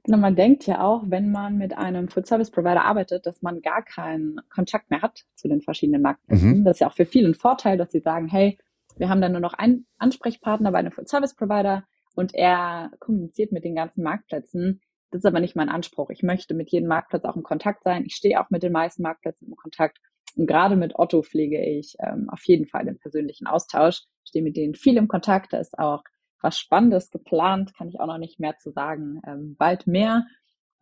Genau, 0.04 0.18
man 0.18 0.36
denkt 0.36 0.68
ja 0.68 0.84
auch, 0.84 1.04
wenn 1.08 1.32
man 1.32 1.58
mit 1.58 1.76
einem 1.76 2.10
Food 2.10 2.28
Service 2.28 2.52
Provider 2.52 2.86
arbeitet, 2.86 3.26
dass 3.26 3.42
man 3.42 3.62
gar 3.62 3.84
keinen 3.84 4.40
Kontakt 4.54 4.92
mehr 4.92 5.02
hat 5.02 5.26
zu 5.34 5.48
den 5.48 5.62
verschiedenen 5.62 6.04
Marktplätzen. 6.04 6.60
Mhm. 6.60 6.64
Das 6.64 6.76
ist 6.76 6.82
ja 6.82 6.88
auch 6.88 6.94
für 6.94 7.08
viele 7.08 7.30
ein 7.30 7.34
Vorteil, 7.34 7.78
dass 7.78 7.92
sie 7.92 8.02
sagen, 8.02 8.28
hey, 8.28 8.60
wir 8.98 9.10
haben 9.10 9.20
dann 9.22 9.32
nur 9.32 9.42
noch 9.42 9.54
einen 9.54 9.88
Ansprechpartner 9.98 10.72
bei 10.72 10.78
einem 10.78 10.92
Food 10.92 11.10
Service 11.10 11.36
Provider 11.36 11.86
und 12.14 12.36
er 12.36 12.92
kommuniziert 13.00 13.52
mit 13.52 13.64
den 13.64 13.76
ganzen 13.76 14.04
Marktplätzen. 14.04 14.80
Das 15.10 15.20
ist 15.20 15.26
aber 15.26 15.40
nicht 15.40 15.56
mein 15.56 15.70
Anspruch. 15.70 16.12
Ich 16.12 16.22
möchte 16.22 16.54
mit 16.54 16.70
jedem 16.70 16.88
Marktplatz 16.88 17.26
auch 17.26 17.36
in 17.36 17.44
Kontakt 17.44 17.84
sein. 17.84 18.06
Ich 18.06 18.16
stehe 18.16 18.40
auch 18.40 18.50
mit 18.52 18.62
den 18.64 18.72
meisten 18.72 19.02
Marktplätzen 19.02 19.48
in 19.48 19.56
Kontakt. 19.56 20.00
Und 20.36 20.48
gerade 20.48 20.76
mit 20.76 20.98
Otto 20.98 21.22
pflege 21.22 21.64
ich 21.64 21.96
ähm, 22.00 22.30
auf 22.30 22.44
jeden 22.46 22.68
Fall 22.68 22.86
den 22.86 22.98
persönlichen 22.98 23.48
Austausch. 23.48 24.02
Ich 24.24 24.30
stehe 24.30 24.44
mit 24.44 24.58
denen 24.58 24.76
viel 24.76 24.98
im 24.98 25.08
Kontakt. 25.08 25.54
Da 25.54 25.60
ist 25.60 25.78
auch 25.80 26.04
was 26.42 26.60
Spannendes 26.60 27.10
geplant, 27.10 27.74
kann 27.76 27.88
ich 27.88 28.00
auch 28.00 28.08
noch 28.08 28.18
nicht 28.18 28.40
mehr 28.40 28.58
zu 28.58 28.72
sagen. 28.72 29.22
Ähm, 29.26 29.56
bald 29.58 29.88
mehr, 29.88 30.26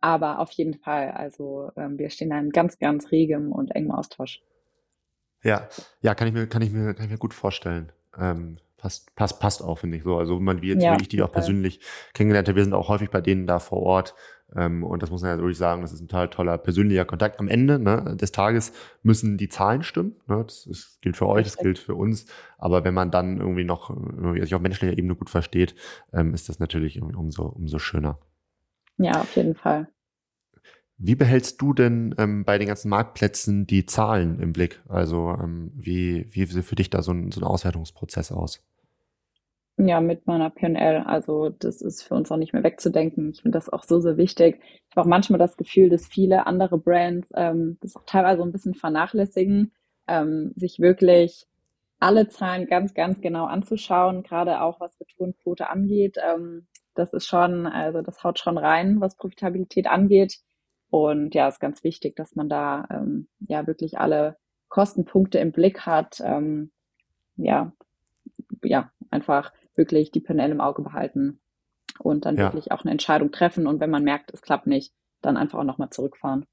aber 0.00 0.40
auf 0.40 0.50
jeden 0.52 0.74
Fall. 0.74 1.12
Also 1.12 1.70
ähm, 1.76 1.98
wir 1.98 2.10
stehen 2.10 2.30
da 2.30 2.38
in 2.38 2.50
ganz, 2.50 2.78
ganz 2.78 3.10
regem 3.10 3.52
und 3.52 3.70
engem 3.74 3.92
Austausch. 3.92 4.42
Ja, 5.42 5.68
ja, 6.00 6.14
kann 6.14 6.28
ich 6.28 6.34
mir, 6.34 6.46
kann 6.46 6.62
ich 6.62 6.70
mir, 6.70 6.94
kann 6.94 7.04
ich 7.04 7.10
mir 7.10 7.18
gut 7.18 7.34
vorstellen. 7.34 7.92
Ähm, 8.18 8.58
passt, 8.84 9.14
passt, 9.14 9.40
passt 9.40 9.62
auch, 9.62 9.78
finde 9.78 9.96
ich 9.96 10.02
so. 10.02 10.18
Also 10.18 10.38
man, 10.38 10.60
wie 10.60 10.68
jetzt, 10.68 10.82
ja, 10.82 10.96
wie 10.98 11.02
ich 11.02 11.08
die 11.08 11.22
auch 11.22 11.32
persönlich 11.32 11.80
kennengelernt 12.12 12.48
habe, 12.48 12.56
wir 12.56 12.64
sind 12.64 12.74
auch 12.74 12.88
häufig 12.90 13.08
bei 13.08 13.22
denen 13.22 13.46
da 13.46 13.58
vor 13.58 13.80
Ort. 13.80 14.14
Ähm, 14.54 14.84
und 14.84 15.02
das 15.02 15.10
muss 15.10 15.22
man 15.22 15.30
ja 15.30 15.38
wirklich 15.38 15.56
sagen, 15.56 15.80
das 15.80 15.94
ist 15.94 16.02
ein 16.02 16.08
total 16.08 16.28
toller 16.28 16.58
persönlicher 16.58 17.06
Kontakt. 17.06 17.40
Am 17.40 17.48
Ende 17.48 17.78
ne, 17.78 18.14
des 18.20 18.30
Tages 18.30 18.74
müssen 19.02 19.38
die 19.38 19.48
Zahlen 19.48 19.82
stimmen. 19.82 20.16
Ne? 20.26 20.44
Das, 20.46 20.66
ist, 20.66 21.00
gilt 21.00 21.16
für 21.16 21.26
euch, 21.26 21.44
das 21.44 21.56
gilt 21.56 21.78
für 21.78 21.94
uns. 21.94 22.26
Aber 22.58 22.84
wenn 22.84 22.92
man 22.92 23.10
dann 23.10 23.40
irgendwie 23.40 23.64
noch 23.64 23.88
irgendwie 23.88 24.42
sich 24.42 24.54
auf 24.54 24.60
menschlicher 24.60 24.96
Ebene 24.96 25.14
gut 25.14 25.30
versteht, 25.30 25.74
ähm, 26.12 26.34
ist 26.34 26.50
das 26.50 26.58
natürlich 26.58 27.00
umso, 27.00 27.44
umso 27.46 27.78
schöner. 27.78 28.18
Ja, 28.98 29.22
auf 29.22 29.34
jeden 29.34 29.54
Fall. 29.54 29.88
Wie 30.98 31.16
behältst 31.16 31.60
du 31.60 31.72
denn 31.72 32.14
ähm, 32.18 32.44
bei 32.44 32.58
den 32.58 32.68
ganzen 32.68 32.88
Marktplätzen 32.90 33.66
die 33.66 33.86
Zahlen 33.86 34.40
im 34.40 34.52
Blick? 34.52 34.82
Also 34.88 35.36
ähm, 35.42 35.72
wie, 35.74 36.26
wie 36.30 36.44
sieht 36.44 36.64
für 36.64 36.76
dich 36.76 36.90
da 36.90 37.02
so 37.02 37.12
ein, 37.12 37.32
so 37.32 37.40
ein 37.40 37.44
Auswertungsprozess 37.44 38.30
aus? 38.30 38.62
Ja, 39.76 40.00
mit 40.00 40.26
meiner 40.26 40.50
PNL. 40.50 41.02
Also 41.04 41.48
das 41.50 41.82
ist 41.82 42.02
für 42.02 42.14
uns 42.14 42.30
auch 42.30 42.36
nicht 42.36 42.52
mehr 42.52 42.62
wegzudenken. 42.62 43.30
Ich 43.30 43.42
finde 43.42 43.56
das 43.58 43.68
auch 43.68 43.82
so, 43.82 44.00
so 44.00 44.16
wichtig. 44.16 44.60
Ich 44.62 44.96
habe 44.96 45.02
auch 45.02 45.08
manchmal 45.10 45.38
das 45.40 45.56
Gefühl, 45.56 45.88
dass 45.90 46.06
viele 46.06 46.46
andere 46.46 46.78
Brands 46.78 47.30
ähm, 47.34 47.78
das 47.80 47.96
auch 47.96 48.04
teilweise 48.06 48.42
ein 48.42 48.52
bisschen 48.52 48.74
vernachlässigen, 48.74 49.72
ähm, 50.06 50.52
sich 50.54 50.78
wirklich 50.78 51.46
alle 51.98 52.28
Zahlen 52.28 52.66
ganz, 52.66 52.94
ganz 52.94 53.20
genau 53.20 53.46
anzuschauen, 53.46 54.22
gerade 54.22 54.60
auch 54.62 54.78
was 54.80 54.98
Retourenquote 55.00 55.68
angeht. 55.68 56.18
Ähm, 56.22 56.68
das 56.94 57.12
ist 57.12 57.26
schon, 57.26 57.66
also 57.66 58.00
das 58.00 58.22
haut 58.22 58.38
schon 58.38 58.58
rein, 58.58 59.00
was 59.00 59.16
Profitabilität 59.16 59.88
angeht. 59.88 60.38
Und 60.90 61.34
ja, 61.34 61.48
ist 61.48 61.58
ganz 61.60 61.82
wichtig, 61.82 62.14
dass 62.14 62.36
man 62.36 62.48
da 62.48 62.86
ähm, 62.90 63.26
ja 63.40 63.66
wirklich 63.66 63.98
alle 63.98 64.36
Kostenpunkte 64.68 65.38
im 65.40 65.50
Blick 65.50 65.80
hat. 65.80 66.20
Ähm, 66.24 66.70
ja, 67.36 67.72
ja, 68.62 68.90
einfach 69.10 69.52
wirklich 69.76 70.10
die 70.10 70.20
PNL 70.20 70.50
im 70.50 70.60
Auge 70.60 70.82
behalten 70.82 71.40
und 71.98 72.24
dann 72.24 72.36
ja. 72.36 72.44
wirklich 72.44 72.72
auch 72.72 72.82
eine 72.82 72.90
Entscheidung 72.90 73.32
treffen. 73.32 73.66
Und 73.66 73.80
wenn 73.80 73.90
man 73.90 74.04
merkt, 74.04 74.32
es 74.32 74.42
klappt 74.42 74.66
nicht, 74.66 74.92
dann 75.22 75.36
einfach 75.36 75.58
auch 75.58 75.64
nochmal 75.64 75.90
zurückfahren. 75.90 76.46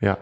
Ja. 0.00 0.18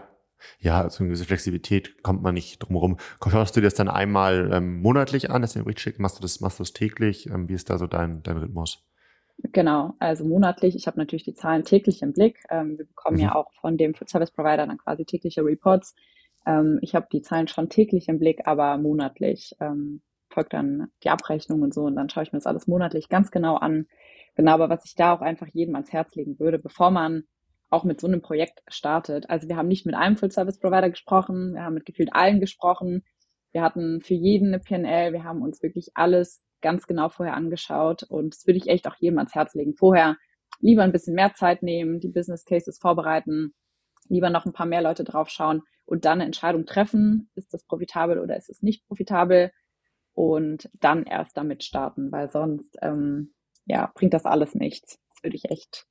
Ja, 0.59 0.81
also 0.81 0.99
eine 0.99 1.09
gewisse 1.09 1.25
Flexibilität 1.25 2.03
kommt 2.03 2.21
man 2.21 2.33
nicht 2.33 2.59
drum 2.59 2.75
herum. 2.75 2.97
Schaust 3.29 3.55
du 3.55 3.61
dir 3.61 3.67
das 3.67 3.75
dann 3.75 3.87
einmal 3.87 4.51
ähm, 4.51 4.81
monatlich 4.81 5.31
an, 5.31 5.41
das 5.41 5.55
ist 5.55 5.65
richtig 5.65 5.99
Machst 5.99 6.17
du 6.17 6.21
das, 6.21 6.41
machst 6.41 6.59
du 6.59 6.63
das 6.63 6.73
täglich? 6.73 7.27
Ähm, 7.27 7.47
wie 7.47 7.53
ist 7.53 7.69
da 7.69 7.77
so 7.77 7.87
dein, 7.87 8.23
dein 8.23 8.37
Rhythmus? 8.37 8.83
Genau, 9.37 9.93
also 9.99 10.25
monatlich. 10.25 10.75
Ich 10.75 10.85
habe 10.85 10.99
natürlich 10.99 11.23
die 11.23 11.33
Zahlen 11.33 11.63
täglich 11.63 12.01
im 12.01 12.13
Blick. 12.13 12.43
Ähm, 12.49 12.77
wir 12.77 12.85
bekommen 12.85 13.17
mhm. 13.17 13.23
ja 13.23 13.35
auch 13.35 13.51
von 13.53 13.77
dem 13.77 13.93
Service 14.05 14.31
Provider 14.31 14.67
dann 14.67 14.77
quasi 14.77 15.05
tägliche 15.05 15.43
Reports. 15.43 15.95
Ähm, 16.45 16.79
ich 16.81 16.93
habe 16.93 17.07
die 17.11 17.21
Zahlen 17.21 17.47
schon 17.47 17.69
täglich 17.69 18.07
im 18.09 18.19
Blick, 18.19 18.41
aber 18.45 18.77
monatlich 18.77 19.55
ähm, 19.59 20.01
folgt 20.33 20.53
dann 20.53 20.87
die 21.03 21.09
Abrechnung 21.09 21.61
und 21.61 21.73
so 21.73 21.83
und 21.83 21.95
dann 21.95 22.09
schaue 22.09 22.23
ich 22.23 22.33
mir 22.33 22.39
das 22.39 22.47
alles 22.47 22.67
monatlich 22.67 23.09
ganz 23.09 23.31
genau 23.31 23.55
an. 23.55 23.87
Genau, 24.35 24.53
aber 24.53 24.69
was 24.69 24.85
ich 24.85 24.95
da 24.95 25.13
auch 25.13 25.21
einfach 25.21 25.47
jedem 25.53 25.75
ans 25.75 25.93
Herz 25.93 26.15
legen 26.15 26.39
würde, 26.39 26.59
bevor 26.59 26.91
man 26.91 27.23
auch 27.69 27.83
mit 27.83 27.99
so 27.99 28.07
einem 28.07 28.21
Projekt 28.21 28.61
startet. 28.67 29.29
Also 29.29 29.47
wir 29.47 29.57
haben 29.57 29.67
nicht 29.67 29.85
mit 29.85 29.95
einem 29.95 30.15
Full 30.15 30.31
Service 30.31 30.59
Provider 30.59 30.89
gesprochen, 30.89 31.53
wir 31.55 31.63
haben 31.63 31.73
mit 31.73 31.85
gefühlt 31.85 32.13
allen 32.13 32.39
gesprochen. 32.39 33.03
Wir 33.51 33.61
hatten 33.61 34.01
für 34.01 34.13
jeden 34.13 34.49
eine 34.49 34.59
PNL, 34.59 35.13
wir 35.13 35.23
haben 35.23 35.41
uns 35.41 35.61
wirklich 35.63 35.91
alles 35.95 36.43
ganz 36.61 36.87
genau 36.87 37.09
vorher 37.09 37.35
angeschaut 37.35 38.03
und 38.03 38.33
das 38.33 38.47
würde 38.47 38.57
ich 38.57 38.67
echt 38.67 38.87
auch 38.87 38.95
jedem 38.99 39.17
ans 39.17 39.35
Herz 39.35 39.53
legen. 39.53 39.75
Vorher 39.75 40.17
lieber 40.59 40.83
ein 40.83 40.91
bisschen 40.91 41.15
mehr 41.15 41.33
Zeit 41.33 41.61
nehmen, 41.61 41.99
die 41.99 42.09
Business 42.09 42.45
Cases 42.45 42.79
vorbereiten, 42.79 43.53
lieber 44.07 44.29
noch 44.29 44.45
ein 44.45 44.53
paar 44.53 44.65
mehr 44.65 44.81
Leute 44.81 45.03
draufschauen 45.03 45.61
und 45.85 46.05
dann 46.05 46.13
eine 46.13 46.25
Entscheidung 46.25 46.65
treffen, 46.65 47.29
ist 47.35 47.53
das 47.53 47.65
profitabel 47.65 48.19
oder 48.19 48.37
ist 48.37 48.49
es 48.49 48.61
nicht 48.61 48.87
profitabel 48.87 49.51
und 50.13 50.69
dann 50.79 51.03
erst 51.03 51.37
damit 51.37 51.63
starten, 51.63 52.11
weil 52.11 52.29
sonst 52.29 52.77
ähm, 52.81 53.33
ja 53.65 53.91
bringt 53.95 54.13
das 54.13 54.25
alles 54.25 54.55
nichts. 54.55 54.99
Das 55.09 55.23
würde 55.23 55.35
ich 55.35 55.49
echt, 55.49 55.87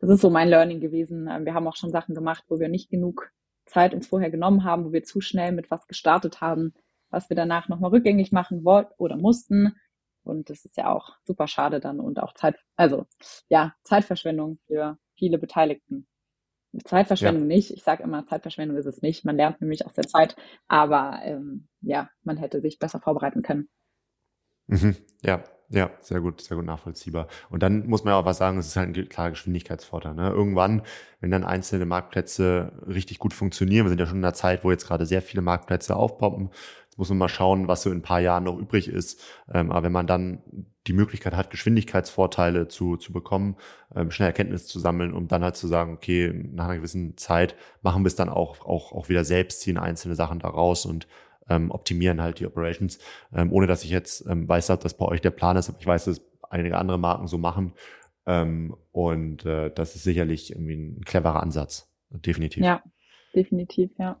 das 0.00 0.10
ist 0.10 0.20
so 0.20 0.30
mein 0.30 0.48
Learning 0.48 0.80
gewesen. 0.80 1.28
Ähm, 1.30 1.44
wir 1.44 1.54
haben 1.54 1.66
auch 1.68 1.76
schon 1.76 1.90
Sachen 1.90 2.14
gemacht, 2.14 2.44
wo 2.48 2.58
wir 2.58 2.68
nicht 2.68 2.90
genug 2.90 3.30
Zeit 3.66 3.94
uns 3.94 4.06
vorher 4.06 4.30
genommen 4.30 4.64
haben, 4.64 4.84
wo 4.84 4.92
wir 4.92 5.02
zu 5.02 5.20
schnell 5.20 5.52
mit 5.52 5.70
was 5.70 5.86
gestartet 5.86 6.40
haben, 6.40 6.72
was 7.10 7.28
wir 7.28 7.36
danach 7.36 7.68
nochmal 7.68 7.90
rückgängig 7.90 8.32
machen 8.32 8.64
wollten 8.64 8.92
oder 8.98 9.16
mussten. 9.16 9.74
Und 10.22 10.50
das 10.50 10.64
ist 10.64 10.76
ja 10.76 10.92
auch 10.92 11.16
super 11.24 11.46
schade 11.46 11.80
dann 11.80 12.00
und 12.00 12.20
auch 12.20 12.34
Zeit, 12.34 12.56
also 12.76 13.06
ja, 13.48 13.74
Zeitverschwendung 13.84 14.58
für 14.66 14.98
viele 15.14 15.38
Beteiligten. 15.38 16.06
Zeitverschwendung 16.84 17.48
ja. 17.48 17.56
nicht. 17.56 17.70
Ich 17.70 17.82
sage 17.82 18.02
immer, 18.02 18.26
Zeitverschwendung 18.26 18.76
ist 18.76 18.86
es 18.86 19.02
nicht. 19.02 19.24
Man 19.24 19.36
lernt 19.36 19.60
nämlich 19.60 19.86
aus 19.86 19.94
der 19.94 20.06
Zeit, 20.06 20.36
aber 20.68 21.20
ähm, 21.24 21.68
ja, 21.80 22.08
man 22.22 22.36
hätte 22.36 22.60
sich 22.60 22.78
besser 22.78 23.00
vorbereiten 23.00 23.42
können. 23.42 23.68
Mhm. 24.68 24.96
Ja, 25.22 25.44
ja, 25.68 25.90
sehr 26.00 26.20
gut, 26.20 26.40
sehr 26.40 26.56
gut 26.56 26.66
nachvollziehbar. 26.66 27.26
Und 27.50 27.62
dann 27.62 27.86
muss 27.86 28.04
man 28.04 28.12
ja 28.12 28.20
auch 28.20 28.24
was 28.24 28.38
sagen, 28.38 28.58
es 28.58 28.68
ist 28.68 28.76
halt 28.76 28.96
ein 28.96 29.08
klarer 29.08 29.30
Geschwindigkeitsvorteil. 29.30 30.14
Ne? 30.14 30.30
Irgendwann, 30.30 30.82
wenn 31.20 31.30
dann 31.30 31.44
einzelne 31.44 31.86
Marktplätze 31.86 32.72
richtig 32.86 33.18
gut 33.18 33.34
funktionieren, 33.34 33.84
wir 33.84 33.90
sind 33.90 33.98
ja 33.98 34.06
schon 34.06 34.18
in 34.18 34.24
einer 34.24 34.34
Zeit, 34.34 34.62
wo 34.62 34.70
jetzt 34.70 34.86
gerade 34.86 35.06
sehr 35.06 35.22
viele 35.22 35.42
Marktplätze 35.42 35.96
aufpoppen, 35.96 36.50
muss 36.96 37.08
man 37.08 37.18
mal 37.18 37.28
schauen, 37.28 37.68
was 37.68 37.82
so 37.82 37.90
in 37.90 37.98
ein 37.98 38.02
paar 38.02 38.20
Jahren 38.20 38.44
noch 38.44 38.56
übrig 38.56 38.88
ist. 38.88 39.20
Ähm, 39.52 39.70
aber 39.70 39.82
wenn 39.82 39.92
man 39.92 40.06
dann 40.06 40.42
die 40.86 40.92
Möglichkeit 40.92 41.34
hat, 41.34 41.50
Geschwindigkeitsvorteile 41.50 42.68
zu, 42.68 42.96
zu 42.96 43.12
bekommen, 43.12 43.56
ähm, 43.94 44.10
schnell 44.10 44.28
Erkenntnis 44.28 44.66
zu 44.66 44.78
sammeln, 44.78 45.12
um 45.12 45.28
dann 45.28 45.42
halt 45.42 45.56
zu 45.56 45.66
sagen, 45.66 45.94
okay, 45.94 46.32
nach 46.52 46.66
einer 46.66 46.76
gewissen 46.76 47.16
Zeit 47.16 47.56
machen 47.82 48.02
wir 48.02 48.08
es 48.08 48.16
dann 48.16 48.28
auch, 48.28 48.64
auch, 48.66 48.92
auch 48.92 49.08
wieder 49.08 49.24
selbst, 49.24 49.60
ziehen 49.60 49.78
einzelne 49.78 50.14
Sachen 50.14 50.38
daraus 50.38 50.86
und 50.86 51.06
ähm, 51.48 51.70
optimieren 51.70 52.20
halt 52.22 52.40
die 52.40 52.46
Operations, 52.46 52.98
ähm, 53.34 53.52
ohne 53.52 53.66
dass 53.66 53.84
ich 53.84 53.90
jetzt 53.90 54.26
ähm, 54.26 54.48
weiß, 54.48 54.66
dass 54.66 54.80
das 54.80 54.96
bei 54.96 55.06
euch 55.06 55.20
der 55.20 55.30
Plan 55.30 55.56
ist, 55.56 55.68
aber 55.68 55.78
ich 55.78 55.86
weiß, 55.86 56.06
dass 56.06 56.20
einige 56.50 56.78
andere 56.78 56.98
Marken 56.98 57.26
so 57.26 57.38
machen. 57.38 57.72
Ähm, 58.26 58.76
und 58.92 59.44
äh, 59.44 59.70
das 59.70 59.94
ist 59.94 60.02
sicherlich 60.02 60.50
irgendwie 60.50 60.76
ein 60.76 61.04
cleverer 61.04 61.42
Ansatz. 61.42 61.88
Definitiv. 62.10 62.64
Ja, 62.64 62.82
definitiv, 63.34 63.90
ja. 63.98 64.18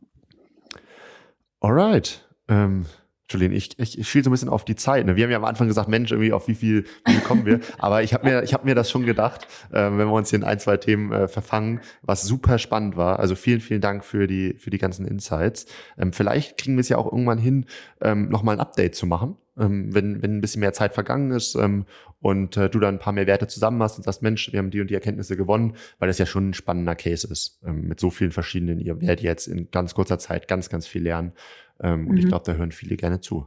Alright. 1.60 2.28
Ähm, 2.48 2.86
Entschuldigung, 3.26 3.56
ich, 3.56 3.76
ich, 3.76 3.98
ich 3.98 4.08
schiel 4.08 4.22
so 4.22 4.30
ein 4.30 4.32
bisschen 4.32 4.48
auf 4.48 4.64
die 4.64 4.76
Zeit. 4.76 5.04
Ne? 5.04 5.16
Wir 5.16 5.24
haben 5.24 5.32
ja 5.32 5.36
am 5.36 5.44
Anfang 5.44 5.66
gesagt, 5.66 5.88
Mensch, 5.88 6.12
irgendwie 6.12 6.32
auf 6.32 6.46
wie 6.46 6.54
viel, 6.54 6.84
wie 7.04 7.12
viel 7.12 7.22
kommen 7.22 7.44
wir? 7.44 7.58
Aber 7.78 8.04
ich 8.04 8.14
habe 8.14 8.24
mir, 8.24 8.44
ich 8.44 8.54
habe 8.54 8.64
mir 8.64 8.76
das 8.76 8.88
schon 8.88 9.04
gedacht, 9.04 9.48
äh, 9.72 9.82
wenn 9.82 9.98
wir 9.98 10.12
uns 10.12 10.30
hier 10.30 10.38
in 10.38 10.44
ein, 10.44 10.60
zwei 10.60 10.76
Themen 10.76 11.10
äh, 11.10 11.26
verfangen, 11.26 11.80
was 12.02 12.22
super 12.22 12.58
spannend 12.58 12.96
war. 12.96 13.18
Also 13.18 13.34
vielen, 13.34 13.60
vielen 13.60 13.80
Dank 13.80 14.04
für 14.04 14.28
die, 14.28 14.54
für 14.54 14.70
die 14.70 14.78
ganzen 14.78 15.08
Insights. 15.08 15.66
Ähm, 15.98 16.12
vielleicht 16.12 16.56
kriegen 16.56 16.76
wir 16.76 16.82
es 16.82 16.88
ja 16.88 16.98
auch 16.98 17.06
irgendwann 17.06 17.38
hin, 17.38 17.66
ähm, 18.00 18.28
nochmal 18.28 18.54
ein 18.54 18.60
Update 18.60 18.94
zu 18.94 19.06
machen, 19.06 19.36
ähm, 19.58 19.94
wenn, 19.94 20.22
wenn 20.22 20.36
ein 20.36 20.40
bisschen 20.40 20.60
mehr 20.60 20.72
Zeit 20.72 20.94
vergangen 20.94 21.30
ist 21.30 21.54
ähm, 21.54 21.86
und 22.20 22.56
äh, 22.56 22.68
du 22.68 22.78
dann 22.78 22.96
ein 22.96 22.98
paar 22.98 23.12
mehr 23.12 23.26
Werte 23.26 23.46
zusammen 23.46 23.82
hast 23.82 23.98
und 23.98 24.04
sagst, 24.04 24.22
Mensch, 24.22 24.52
wir 24.52 24.58
haben 24.58 24.70
die 24.70 24.80
und 24.80 24.90
die 24.90 24.94
Erkenntnisse 24.94 25.36
gewonnen, 25.36 25.76
weil 25.98 26.08
das 26.08 26.18
ja 26.18 26.26
schon 26.26 26.50
ein 26.50 26.54
spannender 26.54 26.94
Case 26.94 27.26
ist. 27.30 27.60
Ähm, 27.66 27.88
mit 27.88 28.00
so 28.00 28.10
vielen 28.10 28.32
verschiedenen, 28.32 28.80
ihr 28.80 29.00
werdet 29.00 29.22
jetzt 29.22 29.46
in 29.46 29.70
ganz 29.70 29.94
kurzer 29.94 30.18
Zeit 30.18 30.48
ganz, 30.48 30.68
ganz 30.68 30.86
viel 30.86 31.02
lernen. 31.02 31.32
Ähm, 31.80 32.02
mhm. 32.02 32.06
Und 32.08 32.16
ich 32.18 32.24
mhm. 32.24 32.28
glaube, 32.28 32.44
da 32.46 32.54
hören 32.54 32.72
viele 32.72 32.96
gerne 32.96 33.20
zu. 33.20 33.46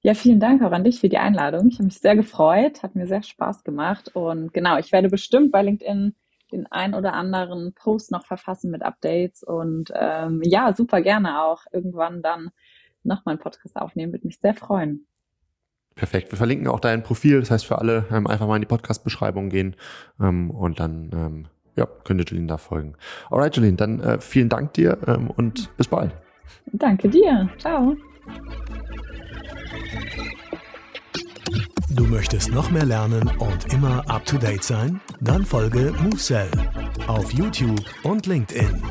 Ja, 0.00 0.12
vielen 0.12 0.40
Dank 0.40 0.62
auch 0.62 0.72
an 0.72 0.84
dich 0.84 1.00
für 1.00 1.08
die 1.08 1.16
Einladung. 1.16 1.68
Ich 1.68 1.76
habe 1.76 1.84
mich 1.84 1.98
sehr 1.98 2.14
gefreut, 2.14 2.82
hat 2.82 2.94
mir 2.94 3.06
sehr 3.06 3.22
Spaß 3.22 3.64
gemacht. 3.64 4.10
Und 4.14 4.52
genau, 4.52 4.76
ich 4.76 4.92
werde 4.92 5.08
bestimmt 5.08 5.50
bei 5.50 5.62
LinkedIn 5.62 6.14
den 6.52 6.66
ein 6.70 6.94
oder 6.94 7.14
anderen 7.14 7.72
Post 7.72 8.12
noch 8.12 8.26
verfassen 8.26 8.70
mit 8.70 8.82
Updates. 8.82 9.42
Und 9.42 9.90
ähm, 9.94 10.42
ja, 10.44 10.74
super 10.74 11.00
gerne 11.00 11.42
auch 11.42 11.62
irgendwann 11.72 12.20
dann 12.22 12.50
nochmal 13.04 13.34
einen 13.34 13.42
Podcast 13.42 13.76
aufnehmen. 13.76 14.12
Würde 14.12 14.26
mich 14.26 14.38
sehr 14.38 14.54
freuen. 14.54 15.06
Perfekt. 15.94 16.32
Wir 16.32 16.38
verlinken 16.38 16.66
auch 16.66 16.80
dein 16.80 17.02
Profil. 17.02 17.40
Das 17.40 17.50
heißt, 17.50 17.66
für 17.66 17.78
alle 17.78 18.06
ähm, 18.10 18.26
einfach 18.26 18.46
mal 18.46 18.56
in 18.56 18.62
die 18.62 18.68
Podcast-Beschreibung 18.68 19.48
gehen 19.48 19.76
ähm, 20.20 20.50
und 20.50 20.80
dann 20.80 21.10
ähm, 21.12 21.44
ja, 21.76 21.86
könnt 21.86 22.20
ihr 22.20 22.26
Julien 22.26 22.48
da 22.48 22.58
folgen. 22.58 22.94
Alright, 23.30 23.56
Julien, 23.56 23.76
dann 23.76 24.00
äh, 24.00 24.20
vielen 24.20 24.48
Dank 24.48 24.74
dir 24.74 24.98
ähm, 25.06 25.30
und 25.30 25.76
bis 25.76 25.88
bald. 25.88 26.12
Danke 26.72 27.08
dir. 27.08 27.48
Ciao. 27.58 27.96
Du 31.90 32.04
möchtest 32.04 32.50
noch 32.52 32.70
mehr 32.70 32.84
lernen 32.84 33.30
und 33.38 33.72
immer 33.72 34.02
up 34.08 34.24
to 34.24 34.36
date 34.36 34.64
sein? 34.64 35.00
Dann 35.20 35.44
folge 35.44 35.92
MoveSell 36.02 36.50
auf 37.06 37.32
YouTube 37.32 37.80
und 38.02 38.26
LinkedIn. 38.26 38.82